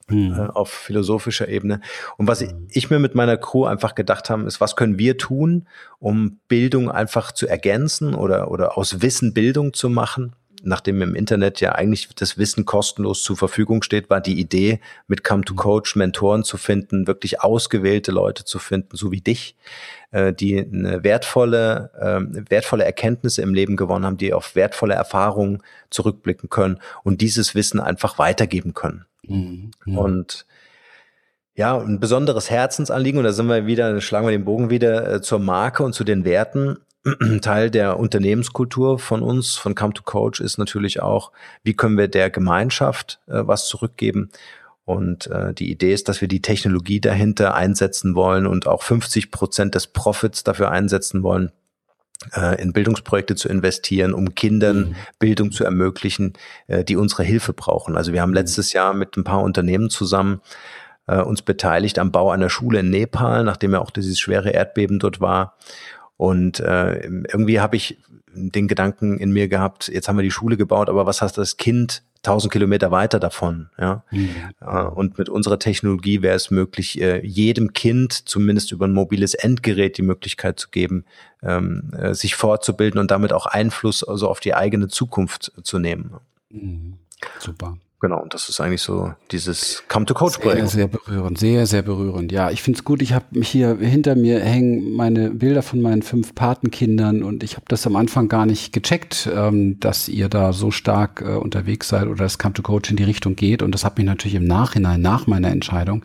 Mhm. 0.08 0.34
Äh, 0.38 0.48
auf 0.48 0.70
philosophischer 0.70 1.48
Ebene. 1.48 1.80
Und 2.16 2.28
was 2.28 2.42
ich, 2.42 2.50
ich 2.70 2.90
mir 2.90 2.98
mit 2.98 3.14
meiner 3.14 3.36
Crew 3.38 3.64
einfach 3.64 3.94
gedacht 3.94 4.28
habe, 4.28 4.42
ist, 4.44 4.60
was 4.60 4.76
können 4.76 4.98
wir 4.98 5.16
tun, 5.16 5.66
um 5.98 6.40
Bildung 6.48 6.90
einfach 6.90 7.32
zu 7.32 7.46
ergänzen 7.46 8.14
oder, 8.14 8.50
oder 8.50 8.76
aus 8.76 9.00
Wissen 9.00 9.32
Bildung 9.32 9.72
zu 9.72 9.88
machen? 9.88 10.34
Nachdem 10.64 11.02
im 11.02 11.14
Internet 11.14 11.60
ja 11.60 11.72
eigentlich 11.72 12.08
das 12.14 12.38
Wissen 12.38 12.64
kostenlos 12.64 13.22
zur 13.22 13.36
Verfügung 13.36 13.82
steht, 13.82 14.10
war 14.10 14.20
die 14.20 14.38
Idee, 14.38 14.80
mit 15.06 15.24
Come 15.24 15.44
to 15.44 15.54
Coach 15.54 15.96
Mentoren 15.96 16.44
zu 16.44 16.56
finden, 16.56 17.06
wirklich 17.06 17.40
ausgewählte 17.40 18.12
Leute 18.12 18.44
zu 18.44 18.58
finden, 18.58 18.96
so 18.96 19.12
wie 19.12 19.20
dich, 19.20 19.56
äh, 20.10 20.32
die 20.32 20.58
eine 20.58 21.04
wertvolle, 21.04 21.90
äh, 21.98 22.50
wertvolle 22.50 22.84
Erkenntnisse 22.84 23.42
im 23.42 23.54
Leben 23.54 23.76
gewonnen 23.76 24.04
haben, 24.04 24.16
die 24.16 24.32
auf 24.32 24.54
wertvolle 24.54 24.94
Erfahrungen 24.94 25.62
zurückblicken 25.90 26.48
können 26.48 26.80
und 27.02 27.20
dieses 27.20 27.54
Wissen 27.54 27.80
einfach 27.80 28.18
weitergeben 28.18 28.74
können. 28.74 29.04
Mhm. 29.26 29.70
Und 29.84 30.46
ja, 31.56 31.78
ein 31.78 32.00
besonderes 32.00 32.50
Herzensanliegen, 32.50 33.18
und 33.18 33.24
da 33.24 33.32
sind 33.32 33.46
wir 33.46 33.66
wieder, 33.66 34.00
schlagen 34.00 34.26
wir 34.26 34.32
den 34.32 34.44
Bogen 34.44 34.70
wieder 34.70 35.14
äh, 35.14 35.22
zur 35.22 35.38
Marke 35.38 35.84
und 35.84 35.92
zu 35.94 36.04
den 36.04 36.24
Werten, 36.24 36.78
Teil 37.42 37.70
der 37.70 37.98
Unternehmenskultur 37.98 38.98
von 38.98 39.22
uns, 39.22 39.54
von 39.54 39.74
Come 39.74 39.92
to 39.92 40.02
Coach, 40.02 40.40
ist 40.40 40.58
natürlich 40.58 41.00
auch, 41.00 41.32
wie 41.62 41.74
können 41.74 41.98
wir 41.98 42.08
der 42.08 42.30
Gemeinschaft 42.30 43.20
äh, 43.26 43.42
was 43.46 43.68
zurückgeben. 43.68 44.30
Und 44.84 45.28
äh, 45.28 45.54
die 45.54 45.70
Idee 45.70 45.94
ist, 45.94 46.08
dass 46.08 46.20
wir 46.20 46.28
die 46.28 46.42
Technologie 46.42 47.00
dahinter 47.00 47.54
einsetzen 47.54 48.14
wollen 48.14 48.46
und 48.46 48.66
auch 48.66 48.82
50 48.82 49.30
Prozent 49.30 49.74
des 49.74 49.86
Profits 49.86 50.44
dafür 50.44 50.70
einsetzen 50.70 51.22
wollen, 51.22 51.52
äh, 52.34 52.60
in 52.60 52.72
Bildungsprojekte 52.72 53.34
zu 53.34 53.48
investieren, 53.48 54.12
um 54.12 54.34
Kindern 54.34 54.78
mhm. 54.78 54.94
Bildung 55.18 55.52
zu 55.52 55.64
ermöglichen, 55.64 56.34
äh, 56.66 56.84
die 56.84 56.96
unsere 56.96 57.22
Hilfe 57.22 57.52
brauchen. 57.52 57.96
Also 57.96 58.12
wir 58.12 58.20
haben 58.20 58.30
mhm. 58.30 58.36
letztes 58.36 58.72
Jahr 58.72 58.94
mit 58.94 59.16
ein 59.16 59.24
paar 59.24 59.42
Unternehmen 59.42 59.90
zusammen 59.90 60.40
äh, 61.06 61.20
uns 61.20 61.42
beteiligt 61.42 61.98
am 61.98 62.12
Bau 62.12 62.30
einer 62.30 62.50
Schule 62.50 62.80
in 62.80 62.90
Nepal, 62.90 63.44
nachdem 63.44 63.72
ja 63.72 63.80
auch 63.80 63.90
dieses 63.90 64.18
schwere 64.18 64.50
Erdbeben 64.50 64.98
dort 64.98 65.20
war. 65.20 65.56
Und 66.24 66.58
äh, 66.60 67.00
irgendwie 67.04 67.60
habe 67.60 67.76
ich 67.76 67.98
den 68.32 68.66
Gedanken 68.66 69.18
in 69.18 69.30
mir 69.30 69.46
gehabt, 69.46 69.88
jetzt 69.88 70.08
haben 70.08 70.16
wir 70.16 70.22
die 70.22 70.30
Schule 70.30 70.56
gebaut, 70.56 70.88
aber 70.88 71.04
was 71.04 71.20
hast 71.20 71.36
das 71.36 71.58
Kind 71.58 72.02
tausend 72.22 72.50
Kilometer 72.50 72.90
weiter 72.90 73.20
davon? 73.20 73.68
Ja? 73.78 74.04
Mhm. 74.10 74.30
Äh, 74.60 74.84
und 74.84 75.18
mit 75.18 75.28
unserer 75.28 75.58
Technologie 75.58 76.22
wäre 76.22 76.34
es 76.34 76.50
möglich, 76.50 76.98
äh, 76.98 77.20
jedem 77.24 77.74
Kind 77.74 78.26
zumindest 78.26 78.72
über 78.72 78.86
ein 78.86 78.94
mobiles 78.94 79.34
Endgerät 79.34 79.98
die 79.98 80.02
Möglichkeit 80.02 80.58
zu 80.58 80.70
geben, 80.70 81.04
ähm, 81.42 81.92
äh, 81.94 82.14
sich 82.14 82.36
fortzubilden 82.36 82.98
und 82.98 83.10
damit 83.10 83.34
auch 83.34 83.44
Einfluss 83.44 84.02
also 84.02 84.28
auf 84.30 84.40
die 84.40 84.54
eigene 84.54 84.88
Zukunft 84.88 85.52
zu 85.62 85.78
nehmen. 85.78 86.14
Mhm. 86.48 86.94
Super. 87.38 87.76
Genau, 88.04 88.20
und 88.20 88.34
das 88.34 88.50
ist 88.50 88.60
eigentlich 88.60 88.82
so 88.82 89.14
dieses 89.30 89.82
Come 89.88 90.04
to 90.04 90.12
Coach 90.12 90.36
Projekt. 90.36 90.68
Sehr, 90.68 90.80
sehr 90.80 90.88
berührend, 90.88 91.38
sehr, 91.38 91.66
sehr 91.66 91.80
berührend. 91.80 92.32
Ja, 92.32 92.50
ich 92.50 92.60
finde 92.60 92.76
es 92.76 92.84
gut. 92.84 93.00
Ich 93.00 93.14
habe 93.14 93.24
mich 93.30 93.48
hier 93.48 93.78
hinter 93.78 94.14
mir 94.14 94.40
hängen 94.40 94.92
meine 94.92 95.30
Bilder 95.30 95.62
von 95.62 95.80
meinen 95.80 96.02
fünf 96.02 96.34
Patenkindern 96.34 97.22
und 97.22 97.42
ich 97.42 97.56
habe 97.56 97.64
das 97.66 97.86
am 97.86 97.96
Anfang 97.96 98.28
gar 98.28 98.44
nicht 98.44 98.74
gecheckt, 98.74 99.26
ähm, 99.34 99.80
dass 99.80 100.10
ihr 100.10 100.28
da 100.28 100.52
so 100.52 100.70
stark 100.70 101.22
äh, 101.22 101.36
unterwegs 101.36 101.88
seid 101.88 102.06
oder 102.08 102.24
das 102.24 102.38
Come 102.38 102.52
to 102.52 102.60
Coach 102.60 102.90
in 102.90 102.96
die 102.96 103.04
Richtung 103.04 103.36
geht. 103.36 103.62
Und 103.62 103.72
das 103.72 103.86
hat 103.86 103.96
mich 103.96 104.04
natürlich 104.04 104.34
im 104.34 104.44
Nachhinein, 104.44 105.00
nach 105.00 105.26
meiner 105.26 105.48
Entscheidung, 105.48 106.04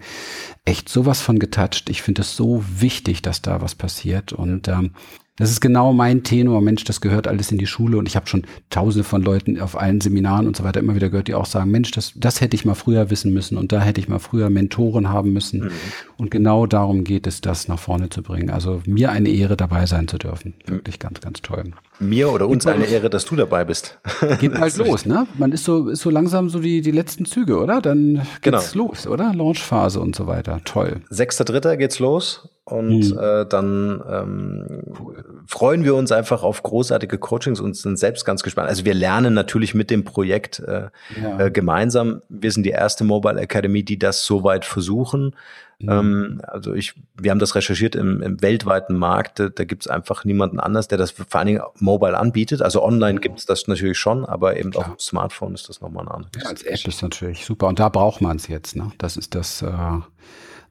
echt 0.63 0.87
sowas 0.87 1.19
von 1.19 1.37
getoucht. 1.37 1.89
Ich 1.89 2.01
finde 2.01 2.21
es 2.21 2.33
so 2.33 2.63
wichtig, 2.77 3.21
dass 3.23 3.41
da 3.41 3.59
was 3.59 3.75
passiert. 3.75 4.31
Und 4.31 4.69
ähm, 4.69 4.91
Das 5.39 5.49
ist 5.49 5.61
genau 5.61 5.93
mein 5.93 6.23
Tenor. 6.23 6.61
Mensch, 6.61 6.83
das 6.83 7.01
gehört 7.01 7.27
alles 7.27 7.51
in 7.51 7.57
die 7.57 7.65
Schule. 7.65 7.97
Und 7.97 8.07
ich 8.07 8.15
habe 8.15 8.27
schon 8.27 8.43
tausende 8.69 9.03
von 9.03 9.21
Leuten 9.21 9.59
auf 9.59 9.79
allen 9.79 10.01
Seminaren 10.01 10.45
und 10.47 10.55
so 10.55 10.63
weiter 10.63 10.79
immer 10.81 10.95
wieder 10.95 11.09
gehört, 11.09 11.29
die 11.29 11.33
auch 11.33 11.45
sagen, 11.45 11.71
Mensch, 11.71 11.91
das, 11.91 12.11
das 12.15 12.41
hätte 12.41 12.55
ich 12.55 12.65
mal 12.65 12.75
früher 12.75 13.09
wissen 13.09 13.33
müssen 13.33 13.57
und 13.57 13.71
da 13.71 13.79
hätte 13.79 14.01
ich 14.01 14.09
mal 14.09 14.19
früher 14.19 14.49
Mentoren 14.49 15.09
haben 15.09 15.33
müssen. 15.33 15.61
Mhm. 15.61 15.71
Und 16.17 16.31
genau 16.31 16.65
darum 16.65 17.05
geht 17.05 17.25
es, 17.25 17.39
das 17.41 17.69
nach 17.69 17.79
vorne 17.79 18.09
zu 18.09 18.21
bringen. 18.21 18.49
Also 18.49 18.81
mir 18.85 19.11
eine 19.11 19.29
Ehre, 19.29 19.55
dabei 19.55 19.85
sein 19.85 20.07
zu 20.07 20.17
dürfen. 20.17 20.53
Wirklich 20.65 20.99
ganz, 20.99 21.21
ganz 21.21 21.41
toll. 21.41 21.71
Mir 21.99 22.29
oder 22.31 22.47
uns 22.47 22.67
eine 22.67 22.85
Ehre, 22.85 23.09
dass 23.09 23.25
du 23.25 23.35
dabei 23.35 23.65
bist. 23.65 23.99
Geht 24.39 24.53
bald 24.53 24.77
los, 24.77 25.05
ne? 25.05 25.27
Man 25.37 25.51
ist 25.51 25.63
so, 25.63 25.89
ist 25.89 26.01
so 26.01 26.09
langsam 26.09 26.49
so 26.49 26.59
die, 26.59 26.81
die 26.81 26.91
letzten 26.91 27.25
Züge, 27.25 27.57
oder? 27.57 27.81
Dann 27.81 28.21
geht's 28.41 28.71
genau. 28.73 28.87
los, 28.87 29.07
oder? 29.07 29.33
Launchphase 29.33 29.99
und 29.99 30.15
so 30.15 30.27
weiter. 30.27 30.61
Toll. 30.65 31.01
Sechster 31.09 31.45
Dritter 31.45 31.77
geht's 31.77 31.99
los. 31.99 32.49
Und 32.69 33.11
mhm. 33.11 33.19
äh, 33.19 33.45
dann 33.45 34.03
ähm, 34.09 34.83
freuen 35.47 35.83
wir 35.83 35.95
uns 35.95 36.11
einfach 36.11 36.43
auf 36.43 36.61
großartige 36.61 37.17
Coachings 37.17 37.59
und 37.59 37.75
sind 37.75 37.97
selbst 37.97 38.25
ganz 38.25 38.43
gespannt. 38.43 38.69
Also 38.69 38.85
wir 38.85 38.93
lernen 38.93 39.33
natürlich 39.33 39.73
mit 39.73 39.89
dem 39.89 40.03
Projekt 40.03 40.59
äh, 40.59 40.89
ja. 41.21 41.39
äh, 41.39 41.51
gemeinsam. 41.51 42.21
Wir 42.29 42.51
sind 42.51 42.63
die 42.63 42.71
erste 42.71 43.03
Mobile 43.03 43.39
Academy, 43.39 43.83
die 43.83 43.97
das 43.97 44.25
soweit 44.25 44.65
versuchen. 44.65 45.35
Mhm. 45.79 45.89
Ähm, 45.89 46.41
also 46.45 46.73
ich, 46.73 46.93
wir 47.17 47.31
haben 47.31 47.39
das 47.39 47.55
recherchiert 47.55 47.95
im, 47.95 48.21
im 48.21 48.41
weltweiten 48.41 48.95
Markt. 48.95 49.39
Da, 49.39 49.49
da 49.49 49.63
gibt 49.63 49.83
es 49.83 49.87
einfach 49.87 50.25
niemanden 50.25 50.59
anders, 50.59 50.87
der 50.87 50.97
das 50.97 51.11
vor 51.11 51.25
allen 51.33 51.47
Dingen 51.47 51.61
mobile 51.79 52.17
anbietet. 52.17 52.61
Also 52.61 52.83
online 52.83 53.13
mhm. 53.13 53.21
gibt 53.21 53.39
es 53.39 53.45
das 53.45 53.67
natürlich 53.67 53.97
schon, 53.97 54.25
aber 54.25 54.57
eben 54.57 54.71
Klar. 54.71 54.91
auf 54.93 55.01
Smartphone 55.01 55.55
ist 55.55 55.69
das 55.69 55.81
nochmal 55.81 56.05
ein 56.05 56.11
anderes. 56.11 56.43
Ja, 56.43 56.49
als 56.49 56.63
App 56.63 56.87
ist 56.87 57.01
natürlich 57.01 57.45
super. 57.45 57.67
Und 57.67 57.79
da 57.79 57.89
braucht 57.89 58.21
man 58.21 58.37
es 58.37 58.47
jetzt. 58.47 58.75
Ne? 58.75 58.91
Das 58.97 59.17
ist 59.17 59.33
das. 59.35 59.61
Äh 59.61 59.99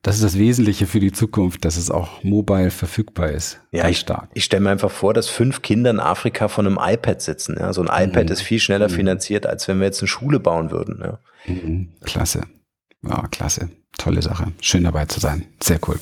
das 0.02 0.16
ist 0.16 0.24
das 0.24 0.38
Wesentliche 0.38 0.86
für 0.86 1.00
die 1.00 1.12
Zukunft, 1.12 1.64
dass 1.64 1.76
es 1.76 1.90
auch 1.90 2.22
mobile 2.22 2.70
verfügbar 2.70 3.30
ist. 3.30 3.60
Ja, 3.72 3.88
ich, 3.88 3.98
stark. 3.98 4.30
ich 4.34 4.44
stelle 4.44 4.62
mir 4.62 4.70
einfach 4.70 4.90
vor, 4.90 5.12
dass 5.12 5.28
fünf 5.28 5.62
Kinder 5.62 5.90
in 5.90 6.00
Afrika 6.00 6.48
von 6.48 6.66
einem 6.66 6.78
iPad 6.80 7.20
sitzen. 7.20 7.56
Ja. 7.58 7.72
So 7.72 7.82
ein 7.82 8.08
iPad 8.08 8.26
mhm. 8.26 8.32
ist 8.32 8.42
viel 8.42 8.60
schneller 8.60 8.88
mhm. 8.88 8.94
finanziert, 8.94 9.46
als 9.46 9.66
wenn 9.66 9.78
wir 9.78 9.86
jetzt 9.86 10.00
eine 10.00 10.08
Schule 10.08 10.40
bauen 10.40 10.70
würden. 10.70 11.00
Ja. 11.02 11.18
Mhm. 11.46 11.94
Klasse. 12.04 12.42
Ja, 13.02 13.26
klasse. 13.28 13.70
Tolle 13.96 14.22
Sache. 14.22 14.52
Schön 14.60 14.84
dabei 14.84 15.06
zu 15.06 15.18
sein. 15.18 15.46
Sehr 15.62 15.80
cool. 15.88 15.98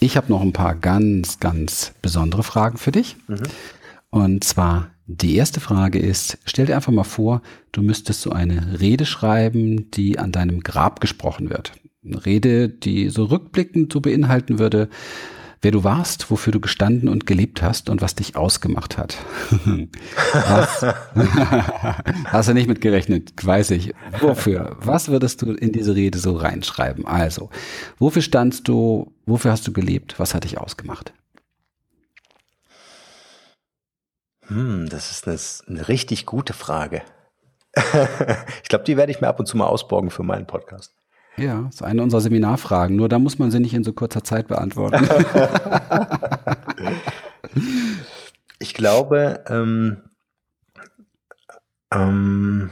Ich 0.00 0.16
habe 0.16 0.30
noch 0.30 0.40
ein 0.40 0.52
paar 0.52 0.74
ganz, 0.74 1.38
ganz 1.38 1.92
besondere 2.02 2.42
Fragen 2.42 2.78
für 2.78 2.92
dich. 2.92 3.16
Mhm. 3.28 3.42
Und 4.10 4.44
zwar 4.44 4.90
die 5.06 5.36
erste 5.36 5.60
Frage 5.60 6.00
ist, 6.00 6.38
stell 6.44 6.66
dir 6.66 6.74
einfach 6.74 6.92
mal 6.92 7.04
vor, 7.04 7.42
du 7.70 7.82
müsstest 7.82 8.22
so 8.22 8.30
eine 8.32 8.80
Rede 8.80 9.06
schreiben, 9.06 9.88
die 9.92 10.18
an 10.18 10.32
deinem 10.32 10.60
Grab 10.60 11.00
gesprochen 11.00 11.48
wird 11.48 11.72
Rede, 12.14 12.68
die 12.68 13.08
so 13.08 13.24
rückblickend 13.24 13.92
so 13.92 14.00
beinhalten 14.00 14.58
würde, 14.58 14.88
wer 15.62 15.70
du 15.72 15.84
warst, 15.84 16.30
wofür 16.30 16.52
du 16.52 16.60
gestanden 16.60 17.08
und 17.08 17.26
gelebt 17.26 17.62
hast 17.62 17.88
und 17.90 18.00
was 18.02 18.14
dich 18.14 18.36
ausgemacht 18.36 18.98
hat. 18.98 19.16
hast, 20.32 20.82
hast 22.26 22.48
du 22.48 22.54
nicht 22.54 22.68
mit 22.68 22.80
gerechnet, 22.80 23.32
weiß 23.42 23.72
ich. 23.72 23.92
Wofür? 24.20 24.76
Was 24.80 25.08
würdest 25.08 25.42
du 25.42 25.52
in 25.52 25.72
diese 25.72 25.94
Rede 25.94 26.18
so 26.18 26.36
reinschreiben? 26.36 27.06
Also, 27.06 27.50
wofür 27.98 28.22
standst 28.22 28.68
du, 28.68 29.12
wofür 29.24 29.50
hast 29.50 29.66
du 29.66 29.72
gelebt, 29.72 30.18
was 30.18 30.34
hat 30.34 30.44
dich 30.44 30.58
ausgemacht? 30.58 31.12
Hm, 34.48 34.88
das 34.88 35.10
ist 35.10 35.26
eine, 35.26 35.38
eine 35.68 35.88
richtig 35.88 36.26
gute 36.26 36.52
Frage. 36.52 37.02
ich 38.62 38.68
glaube, 38.68 38.84
die 38.84 38.96
werde 38.96 39.12
ich 39.12 39.20
mir 39.20 39.28
ab 39.28 39.40
und 39.40 39.46
zu 39.46 39.56
mal 39.56 39.66
ausborgen 39.66 40.10
für 40.10 40.22
meinen 40.22 40.46
Podcast. 40.46 40.94
Ja, 41.36 41.62
das 41.62 41.76
ist 41.76 41.82
eine 41.82 42.02
unserer 42.02 42.20
Seminarfragen. 42.20 42.96
Nur 42.96 43.08
da 43.08 43.18
muss 43.18 43.38
man 43.38 43.50
sie 43.50 43.60
nicht 43.60 43.74
in 43.74 43.84
so 43.84 43.92
kurzer 43.92 44.24
Zeit 44.24 44.48
beantworten. 44.48 45.06
ich 48.58 48.72
glaube, 48.72 49.44
ähm, 49.48 50.02
ähm, 51.92 52.70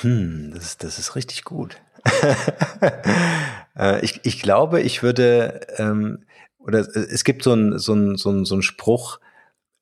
hm, 0.00 0.52
das, 0.54 0.78
das 0.78 0.98
ist 0.98 1.14
richtig 1.14 1.44
gut. 1.44 1.76
äh, 3.76 4.02
ich, 4.04 4.20
ich 4.24 4.40
glaube, 4.40 4.80
ich 4.80 5.02
würde, 5.02 5.60
ähm, 5.76 6.24
oder 6.58 6.80
es 6.80 7.24
gibt 7.24 7.42
so 7.42 7.52
einen 7.52 7.78
so 7.78 7.92
ein, 7.92 8.16
so 8.16 8.30
ein, 8.30 8.44
so 8.46 8.56
ein 8.56 8.62
Spruch, 8.62 9.20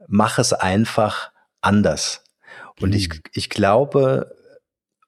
mach 0.08 0.38
es 0.38 0.52
einfach 0.52 1.30
anders. 1.60 2.24
Und 2.80 2.94
ich, 2.94 3.08
mhm. 3.10 3.20
ich 3.32 3.50
glaube, 3.50 4.34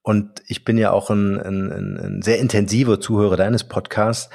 und 0.02 0.42
ich 0.48 0.64
bin 0.64 0.78
ja 0.78 0.90
auch 0.90 1.10
ein, 1.10 1.40
ein, 1.40 1.98
ein 1.98 2.22
sehr 2.22 2.38
intensiver 2.38 3.00
Zuhörer 3.00 3.36
deines 3.36 3.64
Podcasts. 3.64 4.30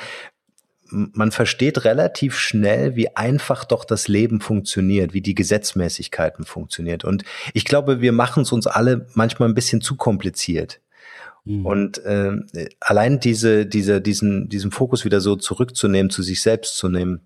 Man 0.90 1.32
versteht 1.32 1.84
relativ 1.84 2.38
schnell, 2.38 2.96
wie 2.96 3.16
einfach 3.18 3.66
doch 3.66 3.84
das 3.84 4.08
Leben 4.08 4.40
funktioniert, 4.40 5.14
wie 5.14 5.20
die 5.22 5.36
Gesetzmäßigkeiten 5.36 6.46
funktioniert. 6.46 7.04
Und 7.04 7.26
ich 7.54 7.66
glaube, 7.66 8.00
wir 8.00 8.14
machen 8.14 8.44
es 8.44 8.54
uns 8.54 8.68
alle 8.68 9.08
manchmal 9.14 9.50
ein 9.50 9.56
bisschen 9.56 9.82
zu 9.82 9.98
kompliziert. 9.98 10.80
Mhm. 11.44 11.66
Und 11.66 11.98
äh, 12.06 12.38
allein 12.80 13.20
diese, 13.20 13.66
diese, 13.66 14.00
diesen, 14.00 14.48
diesen 14.48 14.72
Fokus 14.72 15.04
wieder 15.04 15.20
so 15.20 15.36
zurückzunehmen, 15.36 16.10
zu 16.10 16.24
sich 16.24 16.42
selbst 16.42 16.78
zu 16.78 16.88
nehmen 16.88 17.20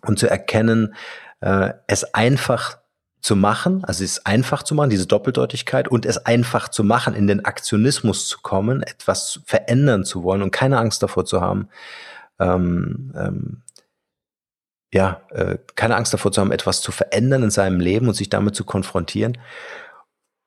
und 0.00 0.18
zu 0.18 0.26
erkennen, 0.26 0.94
äh, 1.40 1.74
es 1.86 2.14
einfach 2.14 2.78
zu 3.24 3.36
machen, 3.36 3.82
also 3.86 4.04
es 4.04 4.26
einfach 4.26 4.62
zu 4.62 4.74
machen, 4.74 4.90
diese 4.90 5.06
Doppeldeutigkeit 5.06 5.88
und 5.88 6.04
es 6.04 6.18
einfach 6.26 6.68
zu 6.68 6.84
machen, 6.84 7.14
in 7.14 7.26
den 7.26 7.42
Aktionismus 7.46 8.28
zu 8.28 8.40
kommen, 8.42 8.82
etwas 8.82 9.40
verändern 9.46 10.04
zu 10.04 10.22
wollen 10.24 10.42
und 10.42 10.50
keine 10.50 10.76
Angst 10.76 11.02
davor 11.02 11.24
zu 11.24 11.40
haben, 11.40 11.70
ähm, 12.38 13.14
ähm, 13.16 13.62
ja, 14.92 15.22
äh, 15.30 15.56
keine 15.74 15.96
Angst 15.96 16.12
davor 16.12 16.32
zu 16.32 16.42
haben, 16.42 16.52
etwas 16.52 16.82
zu 16.82 16.92
verändern 16.92 17.44
in 17.44 17.50
seinem 17.50 17.80
Leben 17.80 18.08
und 18.08 18.14
sich 18.14 18.28
damit 18.28 18.54
zu 18.54 18.64
konfrontieren 18.64 19.38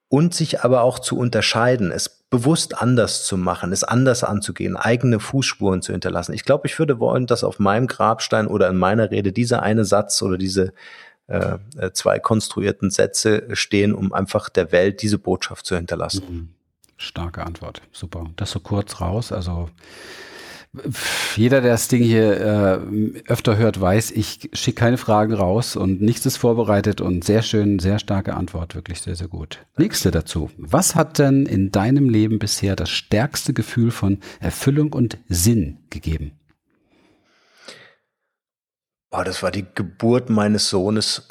und 0.07 0.35
sich 0.35 0.63
aber 0.63 0.83
auch 0.83 0.99
zu 0.99 1.17
unterscheiden, 1.17 1.91
es 1.91 2.09
bewusst 2.29 2.79
anders 2.79 3.25
zu 3.25 3.37
machen, 3.37 3.71
es 3.71 3.83
anders 3.83 4.23
anzugehen, 4.23 4.77
eigene 4.77 5.19
Fußspuren 5.19 5.81
zu 5.81 5.93
hinterlassen. 5.93 6.33
Ich 6.33 6.45
glaube, 6.45 6.67
ich 6.67 6.77
würde 6.77 6.99
wollen, 6.99 7.25
dass 7.25 7.43
auf 7.43 7.57
meinem 7.57 7.87
Grabstein 7.87 8.45
oder 8.45 8.69
in 8.69 8.77
meiner 8.77 9.09
Rede 9.09 9.31
dieser 9.31 9.63
eine 9.63 9.83
Satz 9.83 10.21
oder 10.21 10.37
diese 10.37 10.73
äh, 11.27 11.57
äh, 11.77 11.91
zwei 11.91 12.19
konstruierten 12.19 12.89
Sätze 12.89 13.47
stehen, 13.53 13.93
um 13.93 14.13
einfach 14.13 14.49
der 14.49 14.71
Welt 14.71 15.01
diese 15.01 15.17
Botschaft 15.17 15.65
zu 15.65 15.75
hinterlassen. 15.75 16.23
Mhm. 16.29 16.49
Starke 16.97 17.45
Antwort. 17.45 17.81
Super. 17.91 18.29
Das 18.37 18.51
so 18.51 18.59
kurz 18.59 19.01
raus. 19.01 19.31
Also 19.31 19.69
jeder, 21.35 21.61
der 21.61 21.71
das 21.71 21.87
Ding 21.87 22.03
hier 22.03 22.39
äh, 22.39 23.21
öfter 23.27 23.57
hört, 23.57 23.79
weiß, 23.79 24.11
ich 24.11 24.49
schicke 24.53 24.79
keine 24.79 24.97
Fragen 24.97 25.33
raus 25.33 25.75
und 25.75 26.01
nichts 26.01 26.25
ist 26.25 26.37
vorbereitet 26.37 27.01
und 27.01 27.23
sehr 27.23 27.41
schön, 27.41 27.79
sehr 27.79 27.99
starke 27.99 28.35
Antwort, 28.35 28.75
wirklich 28.75 29.01
sehr, 29.01 29.15
sehr 29.15 29.27
gut. 29.27 29.59
Nächste 29.77 30.11
dazu. 30.11 30.49
Was 30.57 30.95
hat 30.95 31.19
denn 31.19 31.45
in 31.45 31.71
deinem 31.71 32.09
Leben 32.09 32.39
bisher 32.39 32.75
das 32.75 32.89
stärkste 32.89 33.53
Gefühl 33.53 33.91
von 33.91 34.19
Erfüllung 34.39 34.93
und 34.93 35.17
Sinn 35.27 35.79
gegeben? 35.89 36.36
Oh, 39.11 39.21
das 39.23 39.41
war 39.41 39.51
die 39.51 39.65
Geburt 39.73 40.29
meines 40.29 40.69
Sohnes. 40.69 41.27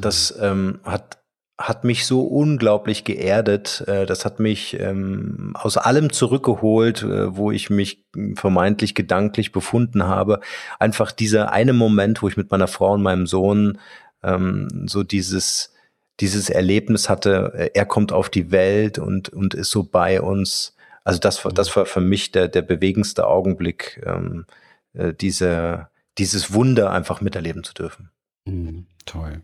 Das 0.00 0.36
ähm, 0.40 0.80
hat, 0.84 1.18
hat 1.58 1.84
mich 1.84 2.04
so 2.04 2.22
unglaublich 2.22 3.04
geerdet. 3.04 3.82
Äh, 3.86 4.04
das 4.04 4.24
hat 4.26 4.38
mich 4.40 4.78
ähm, 4.78 5.52
aus 5.54 5.78
allem 5.78 6.12
zurückgeholt, 6.12 7.02
äh, 7.02 7.34
wo 7.34 7.50
ich 7.50 7.70
mich 7.70 8.04
vermeintlich 8.34 8.94
gedanklich 8.94 9.52
befunden 9.52 10.04
habe. 10.06 10.40
Einfach 10.78 11.10
dieser 11.12 11.52
eine 11.52 11.72
Moment, 11.72 12.22
wo 12.22 12.28
ich 12.28 12.36
mit 12.36 12.50
meiner 12.50 12.68
Frau 12.68 12.92
und 12.92 13.02
meinem 13.02 13.26
Sohn 13.26 13.78
ähm, 14.22 14.86
so 14.86 15.02
dieses, 15.02 15.72
dieses 16.20 16.50
Erlebnis 16.50 17.08
hatte, 17.08 17.52
äh, 17.56 17.70
er 17.74 17.86
kommt 17.86 18.12
auf 18.12 18.28
die 18.28 18.50
Welt 18.50 18.98
und, 18.98 19.30
und 19.30 19.54
ist 19.54 19.70
so 19.70 19.84
bei 19.84 20.20
uns. 20.20 20.76
Also 21.04 21.18
das 21.20 21.44
war, 21.44 21.52
das 21.52 21.74
war 21.76 21.86
für 21.86 22.00
mich 22.02 22.32
der, 22.32 22.48
der 22.48 22.62
bewegendste 22.62 23.26
Augenblick, 23.26 24.02
ähm, 24.04 24.44
äh, 24.92 25.14
diese, 25.14 25.88
dieses 26.18 26.52
Wunder 26.52 26.90
einfach 26.90 27.20
miterleben 27.20 27.64
zu 27.64 27.74
dürfen. 27.74 28.10
Mhm, 28.46 28.86
toll. 29.04 29.42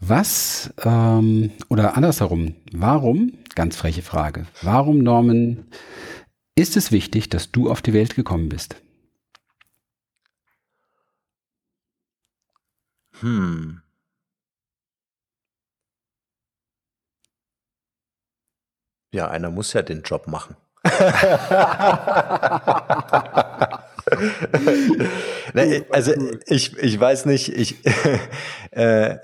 Was, 0.00 0.72
ähm, 0.82 1.52
oder 1.68 1.96
andersherum, 1.96 2.56
warum, 2.72 3.32
ganz 3.54 3.76
freche 3.76 4.02
Frage, 4.02 4.46
warum, 4.62 4.98
Norman, 4.98 5.66
ist 6.54 6.76
es 6.76 6.90
wichtig, 6.90 7.28
dass 7.28 7.52
du 7.52 7.70
auf 7.70 7.82
die 7.82 7.92
Welt 7.92 8.14
gekommen 8.14 8.48
bist? 8.48 8.76
Hm. 13.20 13.82
Ja, 19.12 19.28
einer 19.28 19.50
muss 19.50 19.72
ja 19.72 19.82
den 19.82 20.02
Job 20.02 20.26
machen. 20.26 20.56
also 25.90 26.12
ich, 26.46 26.76
ich 26.78 27.00
weiß 27.00 27.26
nicht, 27.26 27.48
ich, 27.48 27.76
äh, 28.70 29.16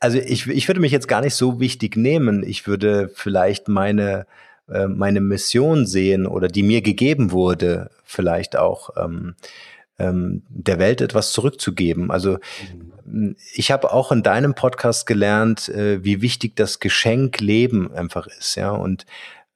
also 0.00 0.18
ich, 0.18 0.46
ich 0.46 0.68
würde 0.68 0.80
mich 0.80 0.92
jetzt 0.92 1.08
gar 1.08 1.20
nicht 1.20 1.34
so 1.34 1.60
wichtig 1.60 1.96
nehmen. 1.96 2.42
Ich 2.42 2.66
würde 2.66 3.10
vielleicht 3.14 3.68
meine, 3.68 4.26
äh, 4.68 4.86
meine 4.86 5.20
Mission 5.20 5.86
sehen 5.86 6.26
oder 6.26 6.48
die 6.48 6.62
mir 6.62 6.82
gegeben 6.82 7.30
wurde, 7.30 7.90
vielleicht 8.04 8.56
auch 8.56 8.90
ähm, 8.96 9.34
ähm, 9.98 10.42
der 10.48 10.78
Welt 10.78 11.00
etwas 11.00 11.32
zurückzugeben. 11.32 12.10
Also 12.10 12.38
ich 13.54 13.70
habe 13.70 13.92
auch 13.92 14.12
in 14.12 14.22
deinem 14.22 14.54
Podcast 14.54 15.06
gelernt, 15.06 15.68
äh, 15.68 16.04
wie 16.04 16.22
wichtig 16.22 16.56
das 16.56 16.80
Geschenk 16.80 17.40
Leben 17.40 17.92
einfach 17.92 18.26
ist, 18.26 18.56
ja. 18.56 18.70
Und, 18.70 19.06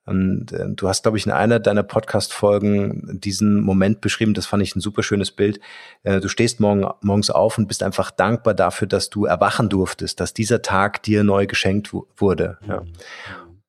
und 0.06 0.52
äh, 0.52 0.66
du 0.68 0.88
hast, 0.88 1.02
glaube 1.02 1.18
ich, 1.18 1.26
in 1.26 1.32
einer 1.32 1.58
deiner 1.58 1.82
Podcast-Folgen 1.82 3.20
diesen 3.20 3.60
Moment 3.60 4.00
beschrieben, 4.00 4.34
das 4.34 4.46
fand 4.46 4.62
ich 4.62 4.76
ein 4.76 4.80
super 4.80 5.02
schönes 5.02 5.32
Bild. 5.32 5.60
Äh, 6.04 6.20
du 6.20 6.28
stehst 6.28 6.60
morgen, 6.60 6.88
morgens 7.02 7.30
auf 7.30 7.58
und 7.58 7.66
bist 7.66 7.82
einfach 7.82 8.12
dankbar 8.12 8.54
dafür, 8.54 8.86
dass 8.86 9.10
du 9.10 9.24
erwachen 9.24 9.68
durftest, 9.68 10.20
dass 10.20 10.32
dieser 10.32 10.62
Tag 10.62 11.02
dir 11.02 11.24
neu 11.24 11.46
geschenkt 11.46 11.92
wurde. 12.16 12.58
Ja. 12.68 12.82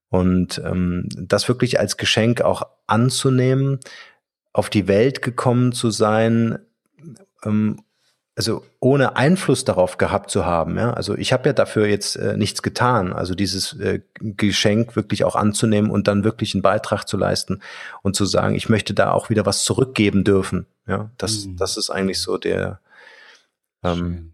Und 0.10 0.62
ähm, 0.64 1.10
das 1.16 1.48
wirklich 1.48 1.80
als 1.80 1.98
Geschenk 1.98 2.42
auch 2.42 2.64
anzunehmen, 2.86 3.80
auf 4.54 4.70
die 4.70 4.88
Welt 4.88 5.24
gekommen 5.24 5.72
zu 5.72 5.90
sein, 5.90 6.60
ähm, 7.44 7.82
also 8.38 8.64
ohne 8.80 9.16
Einfluss 9.16 9.66
darauf 9.66 9.98
gehabt 9.98 10.30
zu 10.30 10.46
haben. 10.46 10.78
Ja? 10.78 10.94
Also 10.94 11.18
ich 11.18 11.34
habe 11.34 11.50
ja 11.50 11.54
dafür 11.54 11.88
jetzt 11.88 12.16
äh, 12.18 12.38
nichts 12.38 12.62
getan. 12.62 13.12
Also 13.12 13.34
dieses 13.34 13.74
äh, 13.80 14.02
Geschenk 14.20 14.96
wirklich 14.96 15.24
auch 15.24 15.36
anzunehmen 15.36 15.90
und 15.90 16.08
dann 16.08 16.24
wirklich 16.24 16.54
einen 16.54 16.62
Beitrag 16.62 17.06
zu 17.06 17.18
leisten 17.18 17.62
und 18.04 18.16
zu 18.16 18.26
sagen, 18.26 18.54
ich 18.54 18.70
möchte 18.70 18.94
da 18.94 19.12
auch 19.12 19.32
wieder 19.32 19.48
was 19.48 19.64
zurückgeben 19.64 20.24
dürfen. 20.24 20.68
Ja, 20.88 21.10
das, 21.18 21.48
mhm. 21.48 21.58
das 21.58 21.78
ist 21.78 21.90
eigentlich 21.90 22.22
so 22.22 22.38
der 22.38 22.80
ähm, 23.84 24.34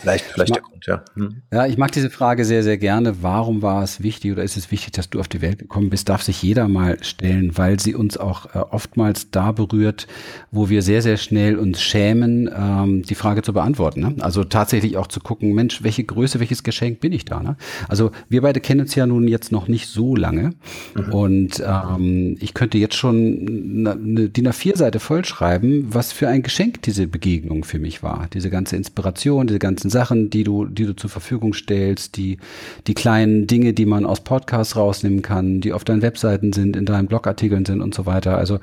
Vielleicht, 0.00 0.24
vielleicht 0.24 0.54
der 0.54 0.62
Grund, 0.62 0.86
ja. 0.86 1.02
Hm. 1.14 1.42
Ja, 1.52 1.66
ich 1.66 1.76
mag 1.76 1.92
diese 1.92 2.10
Frage 2.10 2.44
sehr, 2.44 2.62
sehr 2.62 2.78
gerne. 2.78 3.22
Warum 3.22 3.62
war 3.62 3.82
es 3.82 4.02
wichtig 4.02 4.32
oder 4.32 4.42
ist 4.42 4.56
es 4.56 4.70
wichtig, 4.70 4.92
dass 4.92 5.10
du 5.10 5.20
auf 5.20 5.28
die 5.28 5.40
Welt 5.42 5.58
gekommen 5.58 5.90
bist? 5.90 6.08
Darf 6.08 6.22
sich 6.22 6.42
jeder 6.42 6.68
mal 6.68 7.02
stellen, 7.02 7.56
weil 7.56 7.80
sie 7.80 7.94
uns 7.94 8.16
auch 8.16 8.54
äh, 8.54 8.58
oftmals 8.58 9.30
da 9.30 9.52
berührt, 9.52 10.06
wo 10.50 10.68
wir 10.68 10.82
sehr, 10.82 11.02
sehr 11.02 11.16
schnell 11.16 11.58
uns 11.58 11.80
schämen, 11.80 12.50
ähm, 12.54 13.02
die 13.02 13.14
Frage 13.14 13.42
zu 13.42 13.52
beantworten. 13.52 14.00
Ne? 14.00 14.14
Also 14.20 14.44
tatsächlich 14.44 14.96
auch 14.96 15.08
zu 15.08 15.20
gucken, 15.20 15.54
Mensch, 15.54 15.82
welche 15.82 16.04
Größe, 16.04 16.40
welches 16.40 16.62
Geschenk 16.62 17.00
bin 17.00 17.12
ich 17.12 17.24
da? 17.24 17.42
Ne? 17.42 17.56
Also 17.88 18.10
wir 18.28 18.42
beide 18.42 18.60
kennen 18.60 18.82
uns 18.82 18.94
ja 18.94 19.06
nun 19.06 19.28
jetzt 19.28 19.52
noch 19.52 19.68
nicht 19.68 19.88
so 19.88 20.14
lange 20.14 20.54
mhm. 20.94 21.12
und 21.12 21.64
ähm, 21.66 22.36
ich 22.40 22.54
könnte 22.54 22.78
jetzt 22.78 22.94
schon 22.94 23.86
eine 23.86 24.28
DIN 24.28 24.48
A4-Seite 24.48 25.00
vollschreiben, 25.00 25.86
was 25.92 26.12
für 26.12 26.28
ein 26.28 26.42
Geschenk 26.42 26.82
diese 26.82 27.06
Begegnung 27.06 27.64
für 27.64 27.78
mich 27.78 28.02
war. 28.02 28.28
Diese 28.32 28.50
ganze 28.50 28.76
Inspiration, 28.76 29.46
diese 29.46 29.58
ganzen 29.58 29.87
ganzen 29.88 29.90
Sachen, 29.90 30.30
die 30.30 30.44
du, 30.44 30.66
die 30.66 30.86
du 30.86 30.94
zur 30.94 31.10
Verfügung 31.10 31.54
stellst, 31.54 32.16
die, 32.16 32.38
die 32.86 32.94
kleinen 32.94 33.46
Dinge, 33.46 33.72
die 33.72 33.86
man 33.86 34.06
aus 34.06 34.20
Podcasts 34.20 34.76
rausnehmen 34.76 35.22
kann, 35.22 35.60
die 35.60 35.72
auf 35.72 35.84
deinen 35.84 36.02
Webseiten 36.02 36.52
sind, 36.52 36.76
in 36.76 36.84
deinen 36.84 37.08
Blogartikeln 37.08 37.64
sind 37.64 37.80
und 37.80 37.94
so 37.94 38.06
weiter. 38.06 38.36
Also 38.36 38.58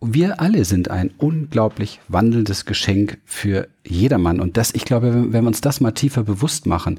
wir 0.00 0.40
alle 0.40 0.64
sind 0.64 0.90
ein 0.90 1.10
unglaublich 1.18 2.00
wandelndes 2.08 2.66
Geschenk 2.66 3.18
für 3.24 3.68
jedermann. 3.86 4.40
Und 4.40 4.56
das, 4.56 4.74
ich 4.74 4.84
glaube, 4.84 5.14
wenn, 5.14 5.32
wenn 5.32 5.44
wir 5.44 5.48
uns 5.48 5.60
das 5.60 5.80
mal 5.80 5.92
tiefer 5.92 6.24
bewusst 6.24 6.66
machen, 6.66 6.98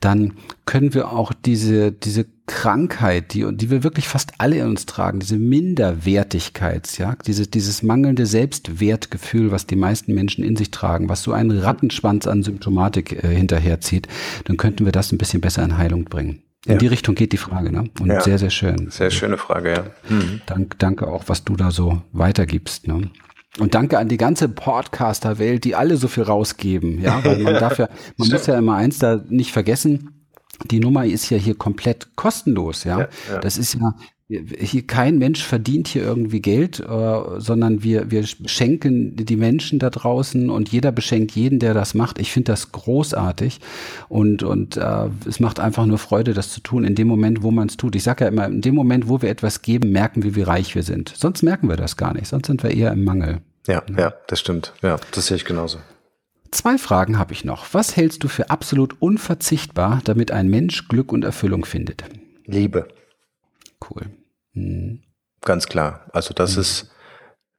dann 0.00 0.34
können 0.66 0.92
wir 0.94 1.12
auch 1.12 1.32
diese, 1.32 1.92
diese 1.92 2.26
Krankheit, 2.46 3.34
die, 3.34 3.46
die 3.52 3.70
wir 3.70 3.84
wirklich 3.84 4.08
fast 4.08 4.32
alle 4.38 4.58
in 4.58 4.66
uns 4.66 4.86
tragen, 4.86 5.20
diese 5.20 5.38
Minderwertigkeit, 5.38 6.98
ja, 6.98 7.16
diese, 7.26 7.46
dieses 7.46 7.82
mangelnde 7.82 8.26
Selbstwertgefühl, 8.26 9.52
was 9.52 9.66
die 9.66 9.76
meisten 9.76 10.12
Menschen 10.14 10.42
in 10.42 10.56
sich 10.56 10.70
tragen, 10.70 11.08
was 11.08 11.22
so 11.22 11.32
einen 11.32 11.56
Rattenschwanz 11.56 12.26
an 12.26 12.42
Symptomatik 12.42 13.22
äh, 13.22 13.28
hinterherzieht, 13.28 14.08
dann 14.44 14.56
könnten 14.56 14.84
wir 14.84 14.92
das 14.92 15.12
ein 15.12 15.18
bisschen 15.18 15.40
besser 15.40 15.62
in 15.62 15.78
Heilung 15.78 16.04
bringen. 16.04 16.42
In 16.66 16.72
ja. 16.72 16.78
die 16.78 16.86
Richtung 16.88 17.14
geht 17.14 17.32
die 17.32 17.38
Frage, 17.38 17.72
ne? 17.72 17.84
Und 18.00 18.08
ja. 18.08 18.20
sehr, 18.20 18.38
sehr 18.38 18.50
schön. 18.50 18.88
Sehr 18.90 19.10
schöne 19.10 19.36
Frage, 19.36 19.72
ja. 19.72 19.84
Mhm. 20.08 20.40
Dank, 20.46 20.78
danke 20.78 21.08
auch, 21.08 21.24
was 21.26 21.44
du 21.44 21.56
da 21.56 21.70
so 21.70 22.02
weitergibst, 22.12 22.86
ne? 22.86 23.10
Und 23.58 23.74
danke 23.74 23.98
an 23.98 24.08
die 24.08 24.16
ganze 24.16 24.48
Podcaster-Welt, 24.48 25.64
die 25.64 25.74
alle 25.74 25.96
so 25.96 26.08
viel 26.08 26.22
rausgeben, 26.22 27.00
ja, 27.02 27.22
weil 27.24 27.38
man 27.38 27.54
darf 27.60 27.78
ja, 27.78 27.88
man 28.16 28.28
muss 28.28 28.46
ja 28.46 28.56
immer 28.56 28.76
eins 28.76 28.98
da 28.98 29.20
nicht 29.28 29.52
vergessen, 29.52 30.21
die 30.70 30.80
Nummer 30.80 31.04
ist 31.06 31.30
ja 31.30 31.38
hier 31.38 31.54
komplett 31.54 32.14
kostenlos, 32.16 32.84
ja. 32.84 33.00
ja, 33.00 33.08
ja. 33.30 33.38
Das 33.40 33.58
ist 33.58 33.74
ja, 33.74 33.94
hier 34.28 34.86
kein 34.86 35.18
Mensch 35.18 35.42
verdient 35.42 35.88
hier 35.88 36.02
irgendwie 36.02 36.40
Geld, 36.40 36.80
äh, 36.80 37.20
sondern 37.38 37.82
wir, 37.82 38.10
wir 38.10 38.24
schenken 38.24 39.16
die 39.16 39.36
Menschen 39.36 39.78
da 39.78 39.90
draußen 39.90 40.48
und 40.48 40.70
jeder 40.70 40.92
beschenkt 40.92 41.32
jeden, 41.32 41.58
der 41.58 41.74
das 41.74 41.94
macht. 41.94 42.18
Ich 42.18 42.32
finde 42.32 42.52
das 42.52 42.72
großartig 42.72 43.60
und, 44.08 44.42
und 44.42 44.76
äh, 44.76 45.08
es 45.28 45.40
macht 45.40 45.60
einfach 45.60 45.86
nur 45.86 45.98
Freude, 45.98 46.32
das 46.32 46.50
zu 46.50 46.60
tun 46.60 46.84
in 46.84 46.94
dem 46.94 47.08
Moment, 47.08 47.42
wo 47.42 47.50
man 47.50 47.68
es 47.68 47.76
tut. 47.76 47.94
Ich 47.96 48.04
sage 48.04 48.24
ja 48.24 48.30
immer, 48.30 48.46
in 48.46 48.62
dem 48.62 48.74
Moment, 48.74 49.08
wo 49.08 49.20
wir 49.20 49.28
etwas 49.28 49.62
geben, 49.62 49.90
merken 49.90 50.22
wir, 50.22 50.34
wie 50.34 50.42
reich 50.42 50.74
wir 50.74 50.82
sind. 50.82 51.12
Sonst 51.14 51.42
merken 51.42 51.68
wir 51.68 51.76
das 51.76 51.96
gar 51.96 52.14
nicht, 52.14 52.28
sonst 52.28 52.46
sind 52.46 52.62
wir 52.62 52.70
eher 52.70 52.92
im 52.92 53.04
Mangel. 53.04 53.40
Ja, 53.66 53.82
ja, 53.96 54.12
das 54.26 54.40
stimmt. 54.40 54.72
Ja, 54.82 54.96
das 55.12 55.26
sehe 55.26 55.36
ich 55.36 55.44
genauso. 55.44 55.78
Zwei 56.52 56.76
Fragen 56.76 57.18
habe 57.18 57.32
ich 57.32 57.44
noch. 57.44 57.72
Was 57.72 57.96
hältst 57.96 58.22
du 58.22 58.28
für 58.28 58.50
absolut 58.50 59.00
unverzichtbar, 59.00 60.00
damit 60.04 60.30
ein 60.30 60.48
Mensch 60.48 60.86
Glück 60.86 61.10
und 61.10 61.24
Erfüllung 61.24 61.64
findet? 61.64 62.04
Liebe. 62.44 62.88
Cool. 63.90 64.10
Mhm. 64.52 65.02
Ganz 65.40 65.66
klar. 65.66 66.06
Also 66.12 66.34
das 66.34 66.56
mhm. 66.56 66.60
ist, 66.60 66.90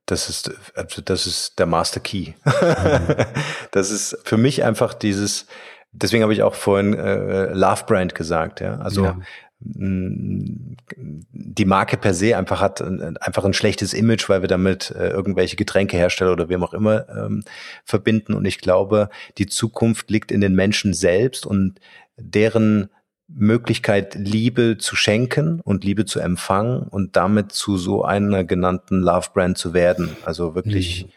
das 0.06 0.30
ist, 0.30 0.52
also 0.76 1.02
das 1.02 1.26
ist 1.26 1.58
der 1.58 1.66
Master 1.66 2.00
Key. 2.00 2.34
Mhm. 2.46 3.16
das 3.72 3.90
ist 3.90 4.16
für 4.24 4.38
mich 4.38 4.64
einfach 4.64 4.94
dieses, 4.94 5.48
deswegen 5.92 6.22
habe 6.22 6.34
ich 6.34 6.44
auch 6.44 6.54
vorhin 6.56 6.94
äh, 6.94 7.52
Love 7.52 7.86
Brand 7.88 8.14
gesagt, 8.14 8.62
ja. 8.62 8.78
Also 8.78 9.06
ja. 9.06 9.20
Die 9.66 11.66
Marke 11.66 11.98
per 11.98 12.14
se 12.14 12.38
einfach 12.38 12.62
hat 12.62 12.82
einfach 12.82 13.46
ein 13.46 13.54
schlechtes 13.54 13.94
Image, 13.94 14.30
weil 14.30 14.42
wir 14.42 14.50
damit 14.50 14.92
äh, 14.92 15.10
irgendwelche 15.10 15.56
Getränkehersteller 15.56 16.34
oder 16.34 16.50
wem 16.50 16.64
auch 16.64 16.74
immer 16.74 17.08
ähm, 17.10 17.44
verbinden. 17.86 18.34
Und 18.34 18.46
ich 18.46 18.60
glaube, 18.60 19.10
die 19.38 19.48
Zukunft 19.48 20.10
liegt 20.10 20.32
in 20.32 20.42
den 20.42 20.54
Menschen 20.54 20.94
selbst 20.94 21.46
und 21.46 21.80
deren 22.18 22.90
Möglichkeit, 23.28 24.16
Liebe 24.16 24.78
zu 24.78 24.96
schenken 24.96 25.62
und 25.62 25.84
Liebe 25.84 26.06
zu 26.06 26.20
empfangen 26.20 26.84
und 26.84 27.16
damit 27.16 27.52
zu 27.52 27.78
so 27.78 28.04
einer 28.04 28.44
genannten 28.44 29.02
Love 29.02 29.30
Brand 29.34 29.58
zu 29.58 29.74
werden. 29.74 30.16
Also 30.26 30.56
wirklich 30.56 31.06
mhm. 31.06 31.10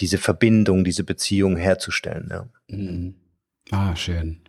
diese 0.00 0.18
Verbindung, 0.18 0.84
diese 0.84 1.04
Beziehung 1.04 1.56
herzustellen. 1.56 2.28
Ja. 2.30 2.48
Mhm. 2.68 3.14
Ah, 3.70 3.94
schön. 3.96 4.40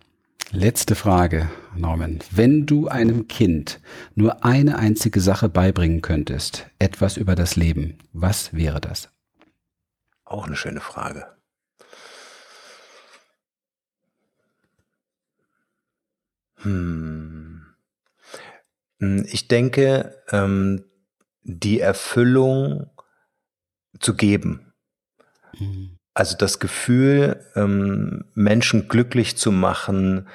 Letzte 0.51 0.95
Frage, 0.95 1.47
Norman. 1.75 2.19
Wenn 2.31 2.65
du 2.65 2.87
einem 2.87 3.27
Kind 3.27 3.79
nur 4.15 4.43
eine 4.43 4.79
einzige 4.79 5.21
Sache 5.21 5.47
beibringen 5.47 6.01
könntest, 6.01 6.65
etwas 6.79 7.17
über 7.17 7.35
das 7.35 7.55
Leben, 7.55 7.99
was 8.13 8.51
wäre 8.51 8.81
das? 8.81 9.09
Auch 10.25 10.47
eine 10.47 10.55
schöne 10.55 10.79
Frage. 10.81 11.37
Hm. 16.55 17.75
hm. 18.97 19.25
Ich 19.29 19.47
denke, 19.49 20.23
ähm, 20.31 20.83
die 21.43 21.79
Erfüllung 21.79 22.89
zu 23.99 24.15
geben. 24.15 24.73
Mhm. 25.59 25.98
Also 26.13 26.35
das 26.37 26.59
Gefühl, 26.59 27.45
ähm, 27.55 28.25
Menschen 28.33 28.87
glücklich 28.87 29.37
zu 29.37 29.51
machen, 29.51 30.27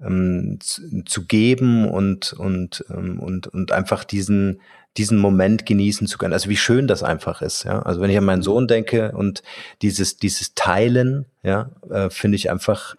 ähm, 0.00 0.58
zu, 0.60 1.04
zu, 1.04 1.26
geben 1.26 1.88
und, 1.88 2.32
und, 2.32 2.84
ähm, 2.90 3.20
und, 3.20 3.46
und 3.48 3.72
einfach 3.72 4.04
diesen, 4.04 4.60
diesen 4.96 5.18
Moment 5.18 5.66
genießen 5.66 6.06
zu 6.06 6.18
können. 6.18 6.32
Also 6.32 6.48
wie 6.48 6.56
schön 6.56 6.86
das 6.86 7.02
einfach 7.02 7.42
ist. 7.42 7.64
Ja? 7.64 7.80
Also 7.82 8.00
wenn 8.00 8.10
ich 8.10 8.18
an 8.18 8.24
meinen 8.24 8.42
Sohn 8.42 8.68
denke 8.68 9.12
und 9.12 9.42
dieses, 9.82 10.16
dieses 10.16 10.54
Teilen, 10.54 11.26
ja, 11.42 11.70
äh, 11.90 12.10
finde 12.10 12.36
ich 12.36 12.50
einfach 12.50 12.96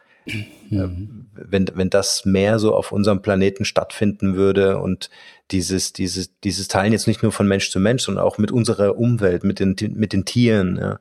Mhm. 0.70 1.26
Wenn, 1.34 1.70
wenn 1.74 1.89
das 1.89 2.26
mehr 2.26 2.60
so 2.60 2.76
auf 2.76 2.92
unserem 2.92 3.22
Planeten 3.22 3.65
stattfinden 3.65 4.36
würde 4.36 4.78
und 4.78 5.10
dieses, 5.52 5.94
dieses, 5.94 6.39
dieses 6.42 6.68
Teilen 6.68 6.92
jetzt 6.92 7.08
nicht 7.08 7.24
nur 7.24 7.32
von 7.32 7.48
Mensch 7.48 7.72
zu 7.72 7.80
Mensch, 7.80 8.04
sondern 8.04 8.24
auch 8.24 8.38
mit 8.38 8.52
unserer 8.52 8.98
Umwelt, 8.98 9.44
mit 9.44 9.60
den, 9.60 9.76
mit 9.96 10.13
den 10.13 10.26
Tieren. 10.26 10.78
Ja. 10.78 11.00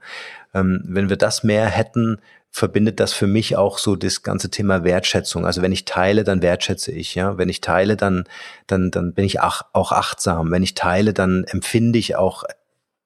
Ähm, 0.54 0.82
wenn 0.84 1.08
wir 1.08 1.16
das 1.16 1.44
mehr 1.44 1.66
hätten, 1.66 2.18
verbindet 2.50 2.98
das 2.98 3.12
für 3.12 3.26
mich 3.26 3.56
auch 3.56 3.78
so 3.78 3.94
das 3.94 4.22
ganze 4.22 4.50
Thema 4.50 4.84
Wertschätzung. 4.84 5.44
Also 5.44 5.60
wenn 5.60 5.72
ich 5.72 5.84
teile, 5.84 6.24
dann 6.24 6.42
wertschätze 6.42 6.92
ich, 6.92 7.14
ja. 7.14 7.36
Wenn 7.36 7.48
ich 7.48 7.60
teile, 7.60 7.96
dann, 7.96 8.24
dann, 8.66 8.90
dann 8.90 9.12
bin 9.12 9.24
ich 9.24 9.40
auch, 9.40 9.62
auch 9.72 9.92
achtsam. 9.92 10.50
Wenn 10.50 10.62
ich 10.62 10.74
teile, 10.74 11.12
dann 11.12 11.44
empfinde 11.44 11.98
ich 11.98 12.16
auch 12.16 12.44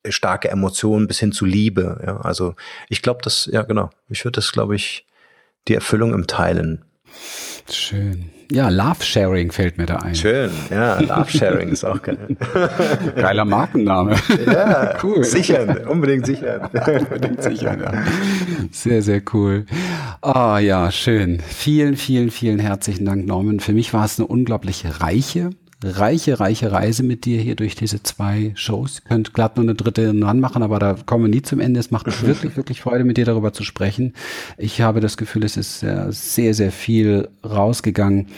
starke 0.08 0.48
Emotionen 0.48 1.06
bis 1.06 1.18
hin 1.18 1.32
zu 1.32 1.44
Liebe. 1.44 2.00
Ja. 2.06 2.20
Also 2.20 2.54
ich 2.88 3.02
glaube, 3.02 3.20
das, 3.22 3.48
ja 3.52 3.62
genau, 3.62 3.90
ich 4.08 4.24
würde 4.24 4.36
das, 4.36 4.52
glaube 4.52 4.76
ich, 4.76 5.06
die 5.68 5.74
Erfüllung 5.74 6.12
im 6.12 6.26
Teilen. 6.26 6.84
Schön. 7.70 8.30
Ja, 8.50 8.68
Love 8.68 9.02
Sharing 9.02 9.50
fällt 9.50 9.78
mir 9.78 9.86
da 9.86 9.96
ein. 9.96 10.14
Schön, 10.14 10.50
ja, 10.70 11.00
Love 11.00 11.30
Sharing 11.30 11.70
ist 11.70 11.84
auch 11.84 12.02
geil. 12.02 12.18
Geiler 13.16 13.46
Markenname. 13.46 14.14
Ja, 14.44 14.94
cool. 15.02 15.24
Sichern, 15.24 15.86
unbedingt 15.86 16.26
sichern. 16.26 16.68
unbedingt 17.10 17.42
sichern, 17.42 17.80
ja. 17.80 18.04
Sehr, 18.70 19.00
sehr 19.00 19.22
cool. 19.32 19.64
Ah, 20.20 20.56
oh, 20.56 20.58
ja, 20.58 20.90
schön. 20.90 21.40
Vielen, 21.40 21.96
vielen, 21.96 22.30
vielen 22.30 22.58
herzlichen 22.58 23.06
Dank, 23.06 23.26
Norman. 23.26 23.60
Für 23.60 23.72
mich 23.72 23.94
war 23.94 24.04
es 24.04 24.18
eine 24.18 24.26
unglaublich 24.26 24.84
reiche 25.00 25.50
reiche, 25.82 26.40
reiche 26.40 26.72
Reise 26.72 27.02
mit 27.02 27.24
dir 27.24 27.40
hier 27.40 27.56
durch 27.56 27.74
diese 27.74 28.02
zwei 28.02 28.52
Shows. 28.54 29.00
Ihr 29.00 29.08
könnt 29.08 29.34
glatt 29.34 29.56
nur 29.56 29.64
eine 29.64 29.74
dritte 29.74 30.08
ranmachen, 30.08 30.62
aber 30.62 30.78
da 30.78 30.96
kommen 31.06 31.24
wir 31.24 31.30
nie 31.30 31.42
zum 31.42 31.60
Ende. 31.60 31.80
Es 31.80 31.90
macht 31.90 32.06
wirklich, 32.26 32.56
wirklich 32.56 32.80
Freude, 32.80 33.04
mit 33.04 33.16
dir 33.16 33.24
darüber 33.24 33.52
zu 33.52 33.64
sprechen. 33.64 34.14
Ich 34.58 34.80
habe 34.80 35.00
das 35.00 35.16
Gefühl, 35.16 35.44
es 35.44 35.56
ist 35.56 35.80
sehr, 35.80 36.54
sehr 36.54 36.72
viel 36.72 37.28
rausgegangen, 37.44 38.28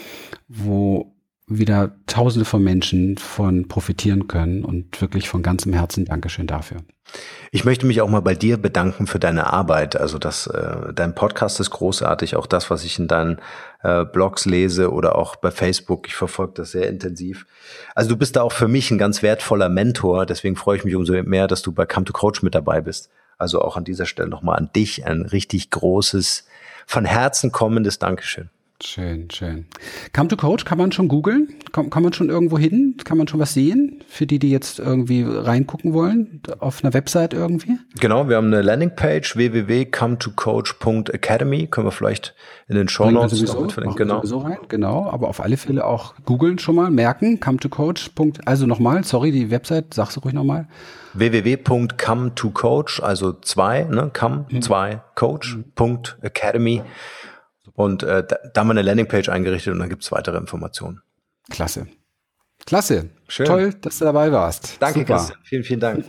wo 0.48 1.13
wieder 1.46 1.92
Tausende 2.06 2.44
von 2.44 2.64
Menschen 2.64 3.18
von 3.18 3.68
profitieren 3.68 4.28
können 4.28 4.64
und 4.64 5.00
wirklich 5.00 5.28
von 5.28 5.42
ganzem 5.42 5.72
Herzen 5.74 6.06
Dankeschön 6.06 6.46
dafür. 6.46 6.78
Ich 7.50 7.64
möchte 7.64 7.86
mich 7.86 8.00
auch 8.00 8.08
mal 8.08 8.20
bei 8.20 8.34
dir 8.34 8.56
bedanken 8.56 9.06
für 9.06 9.18
deine 9.18 9.52
Arbeit. 9.52 9.94
Also 9.94 10.18
das, 10.18 10.46
äh, 10.46 10.92
dein 10.94 11.14
Podcast 11.14 11.60
ist 11.60 11.70
großartig, 11.70 12.36
auch 12.36 12.46
das, 12.46 12.70
was 12.70 12.82
ich 12.84 12.98
in 12.98 13.08
deinen 13.08 13.40
äh, 13.82 14.04
Blogs 14.04 14.46
lese 14.46 14.90
oder 14.90 15.16
auch 15.16 15.36
bei 15.36 15.50
Facebook. 15.50 16.08
Ich 16.08 16.16
verfolge 16.16 16.54
das 16.56 16.72
sehr 16.72 16.88
intensiv. 16.88 17.46
Also 17.94 18.10
du 18.10 18.16
bist 18.16 18.36
da 18.36 18.42
auch 18.42 18.52
für 18.52 18.68
mich 18.68 18.90
ein 18.90 18.98
ganz 18.98 19.22
wertvoller 19.22 19.68
Mentor. 19.68 20.24
Deswegen 20.24 20.56
freue 20.56 20.78
ich 20.78 20.84
mich 20.84 20.94
umso 20.94 21.12
mehr, 21.22 21.46
dass 21.46 21.62
du 21.62 21.72
bei 21.72 21.84
Come 21.84 22.06
to 22.06 22.12
Coach 22.12 22.42
mit 22.42 22.54
dabei 22.54 22.80
bist. 22.80 23.10
Also 23.36 23.60
auch 23.60 23.76
an 23.76 23.84
dieser 23.84 24.06
Stelle 24.06 24.28
nochmal 24.28 24.56
an 24.56 24.70
dich 24.74 25.06
ein 25.06 25.22
richtig 25.22 25.70
großes, 25.70 26.46
von 26.86 27.04
Herzen 27.04 27.52
kommendes 27.52 27.98
Dankeschön. 27.98 28.50
Schön, 28.82 29.30
schön. 29.30 29.66
Come 30.12 30.26
to 30.28 30.36
Coach, 30.36 30.64
kann 30.64 30.78
man 30.78 30.90
schon 30.90 31.06
googeln? 31.06 31.54
Kann, 31.72 31.90
kann 31.90 32.02
man 32.02 32.12
schon 32.12 32.28
irgendwo 32.28 32.58
hin? 32.58 32.96
Kann 33.04 33.16
man 33.16 33.28
schon 33.28 33.38
was 33.38 33.54
sehen? 33.54 34.02
Für 34.08 34.26
die, 34.26 34.40
die 34.40 34.50
jetzt 34.50 34.80
irgendwie 34.80 35.22
reingucken 35.22 35.92
wollen? 35.92 36.42
Auf 36.58 36.82
einer 36.82 36.92
Website 36.92 37.34
irgendwie? 37.34 37.78
Genau, 38.00 38.28
wir 38.28 38.34
haben 38.36 38.48
eine 38.48 38.62
Landingpage 38.62 39.36
www.cometocoach.academy. 39.36 41.68
Können 41.68 41.86
wir 41.86 41.92
vielleicht 41.92 42.34
in 42.68 42.74
den 42.74 42.88
Show 42.88 43.08
Notes 43.10 43.38
sowieso. 43.38 43.68
Genau. 43.94 44.16
Sowieso 44.16 44.38
rein, 44.38 44.58
genau. 44.68 45.08
Aber 45.08 45.28
auf 45.28 45.40
alle 45.40 45.56
Fälle 45.56 45.86
auch 45.86 46.16
googeln 46.24 46.58
schon 46.58 46.74
mal, 46.74 46.90
merken. 46.90 47.38
Come 47.38 47.58
to 47.58 47.68
Coach. 47.68 48.10
Also 48.44 48.66
nochmal, 48.66 49.04
sorry, 49.04 49.30
die 49.30 49.52
Website, 49.52 49.94
sagst 49.94 50.16
du 50.16 50.20
ruhig 50.20 50.34
nochmal 50.34 50.66
www.come2coach, 51.14 53.00
also 53.00 53.32
zwei, 53.32 53.84
ne, 53.84 54.10
come, 54.12 54.46
mhm. 54.50 54.62
zwei, 54.62 55.00
coach.academy. 55.14 56.82
Mhm. 56.84 56.88
Und 57.74 58.02
äh, 58.02 58.24
da, 58.26 58.36
da 58.52 58.60
haben 58.60 58.68
wir 58.68 58.72
eine 58.72 58.82
Landingpage 58.82 59.28
eingerichtet 59.28 59.72
und 59.72 59.80
dann 59.80 59.88
gibt's 59.88 60.10
weitere 60.12 60.38
Informationen. 60.38 61.02
Klasse. 61.50 61.86
Klasse. 62.66 63.10
Schön. 63.28 63.46
Toll, 63.46 63.74
dass 63.80 63.98
du 63.98 64.04
dabei 64.04 64.32
warst. 64.32 64.76
Danke, 64.80 65.00
Super. 65.00 65.16
Christian. 65.16 65.38
Vielen, 65.44 65.64
vielen 65.64 65.80
Dank. 65.80 66.04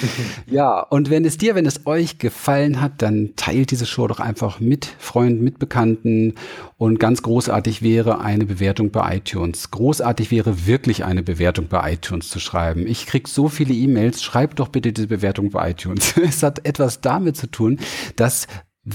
ja, 0.46 0.80
und 0.80 1.10
wenn 1.10 1.24
es 1.24 1.36
dir, 1.36 1.54
wenn 1.54 1.66
es 1.66 1.86
euch 1.86 2.18
gefallen 2.18 2.80
hat, 2.80 3.02
dann 3.02 3.34
teilt 3.36 3.70
diese 3.70 3.84
Show 3.84 4.06
doch 4.06 4.20
einfach 4.20 4.60
mit 4.60 4.86
Freunden, 4.98 5.42
mit 5.42 5.58
Bekannten. 5.58 6.34
Und 6.76 6.98
ganz 7.00 7.22
großartig 7.22 7.82
wäre 7.82 8.20
eine 8.20 8.46
Bewertung 8.46 8.90
bei 8.90 9.16
iTunes. 9.16 9.70
Großartig 9.70 10.30
wäre 10.30 10.66
wirklich 10.66 11.04
eine 11.04 11.22
Bewertung 11.22 11.68
bei 11.68 11.94
iTunes 11.94 12.30
zu 12.30 12.38
schreiben. 12.38 12.86
Ich 12.86 13.06
krieg 13.06 13.28
so 13.28 13.48
viele 13.48 13.74
E-Mails. 13.74 14.22
Schreibt 14.22 14.60
doch 14.60 14.68
bitte 14.68 14.92
diese 14.92 15.08
Bewertung 15.08 15.50
bei 15.50 15.70
iTunes. 15.70 16.16
es 16.22 16.42
hat 16.42 16.64
etwas 16.66 17.00
damit 17.00 17.36
zu 17.36 17.50
tun, 17.50 17.78
dass 18.16 18.46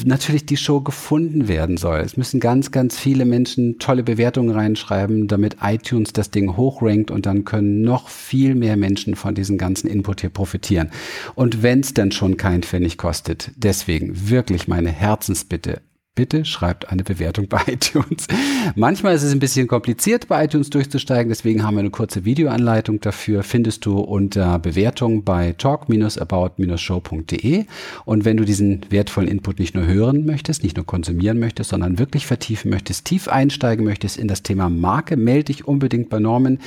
natürlich 0.06 0.46
die 0.46 0.58
Show 0.58 0.82
gefunden 0.82 1.48
werden 1.48 1.78
soll. 1.78 2.00
Es 2.00 2.18
müssen 2.18 2.39
ganz, 2.39 2.72
ganz 2.72 2.98
viele 2.98 3.26
Menschen 3.26 3.80
tolle 3.80 4.04
Bewertungen 4.04 4.52
reinschreiben, 4.52 5.28
damit 5.28 5.58
iTunes 5.62 6.14
das 6.14 6.32
Ding 6.32 6.58
hochrankt 6.58 7.12
und 7.12 7.26
dann 7.26 7.46
können 7.46 7.82
noch 7.82 8.10
viel 8.10 8.56
mehr 8.56 8.78
Menschen 8.78 9.16
von 9.16 9.36
diesem 9.36 9.58
ganzen 9.58 9.88
Input 9.88 10.22
hier 10.22 10.30
profitieren. 10.30 10.89
Und 11.36 11.64
wenn 11.64 11.82
es 11.82 11.94
dann 11.94 12.12
schon 12.12 12.38
kein 12.38 12.64
Pfennig 12.64 12.98
kostet, 12.98 13.52
deswegen 13.56 14.30
wirklich 14.30 14.68
meine 14.68 14.89
Herzensbitte, 14.89 15.82
bitte 16.16 16.45
schreibt 16.45 16.89
eine 16.89 17.03
Bewertung 17.03 17.47
bei 17.47 17.61
iTunes. 17.68 18.28
Manchmal 18.76 19.16
ist 19.16 19.24
es 19.24 19.34
ein 19.34 19.39
bisschen 19.39 19.68
kompliziert, 19.68 20.28
bei 20.28 20.45
iTunes 20.45 20.70
durchzusteigen, 20.70 21.30
deswegen 21.30 21.64
haben 21.64 21.74
wir 21.76 21.80
eine 21.80 21.89
kurze 21.89 22.26
Videoanleitung 22.26 22.99
dafür, 22.99 23.41
findest 23.43 23.86
du 23.86 23.99
unter 23.99 24.59
Bewertung 24.59 25.24
bei 25.24 25.53
talk-about-show.de. 25.53 27.66
Und 28.05 28.26
wenn 28.26 28.38
du 28.38 28.45
diesen 28.45 28.86
wertvollen 28.89 29.30
Input 29.30 29.59
nicht 29.59 29.76
nur 29.76 29.88
hören 29.88 30.26
möchtest, 30.26 30.64
nicht 30.64 30.78
nur 30.78 30.86
konsumieren 30.86 31.39
möchtest, 31.39 31.72
sondern 31.72 31.97
wirklich 31.97 32.28
vertiefen 32.28 32.70
möchtest, 32.70 33.05
tief 33.05 33.28
einsteigen 33.28 33.86
möchtest 33.86 34.18
in 34.18 34.28
das 34.28 34.43
Thema 34.43 34.70
Marke, 34.70 35.18
melde 35.18 35.45
dich 35.45 35.68
unbedingt 35.68 36.09
bei 36.09 36.20
Norman 36.20 36.59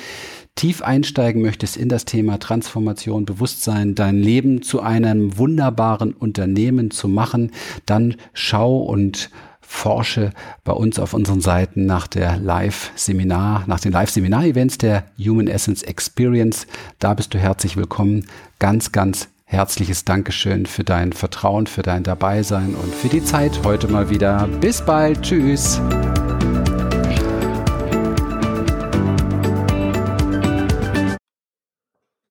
tief 0.56 0.82
einsteigen 0.82 1.42
möchtest 1.42 1.76
in 1.76 1.88
das 1.88 2.04
Thema 2.04 2.38
Transformation, 2.38 3.24
Bewusstsein, 3.24 3.94
dein 3.94 4.16
Leben 4.16 4.62
zu 4.62 4.80
einem 4.80 5.38
wunderbaren 5.38 6.12
Unternehmen 6.12 6.90
zu 6.90 7.06
machen, 7.08 7.52
dann 7.84 8.16
schau 8.32 8.78
und 8.78 9.30
forsche 9.60 10.32
bei 10.64 10.72
uns 10.72 10.98
auf 10.98 11.12
unseren 11.12 11.40
Seiten 11.40 11.86
nach 11.86 12.06
der 12.06 12.38
Live-Seminar, 12.38 13.64
nach 13.66 13.80
den 13.80 13.92
Live-Seminar-Events 13.92 14.78
der 14.78 15.04
Human 15.18 15.48
Essence 15.48 15.82
Experience. 15.82 16.66
Da 16.98 17.14
bist 17.14 17.34
du 17.34 17.38
herzlich 17.38 17.76
willkommen. 17.76 18.26
Ganz, 18.58 18.92
ganz 18.92 19.28
herzliches 19.44 20.04
Dankeschön 20.04 20.66
für 20.66 20.84
dein 20.84 21.12
Vertrauen, 21.12 21.66
für 21.66 21.82
dein 21.82 22.02
Dabeisein 22.02 22.74
und 22.74 22.94
für 22.94 23.08
die 23.08 23.24
Zeit 23.24 23.60
heute 23.64 23.88
mal 23.88 24.08
wieder. 24.08 24.48
Bis 24.60 24.82
bald. 24.82 25.22
Tschüss. 25.22 25.80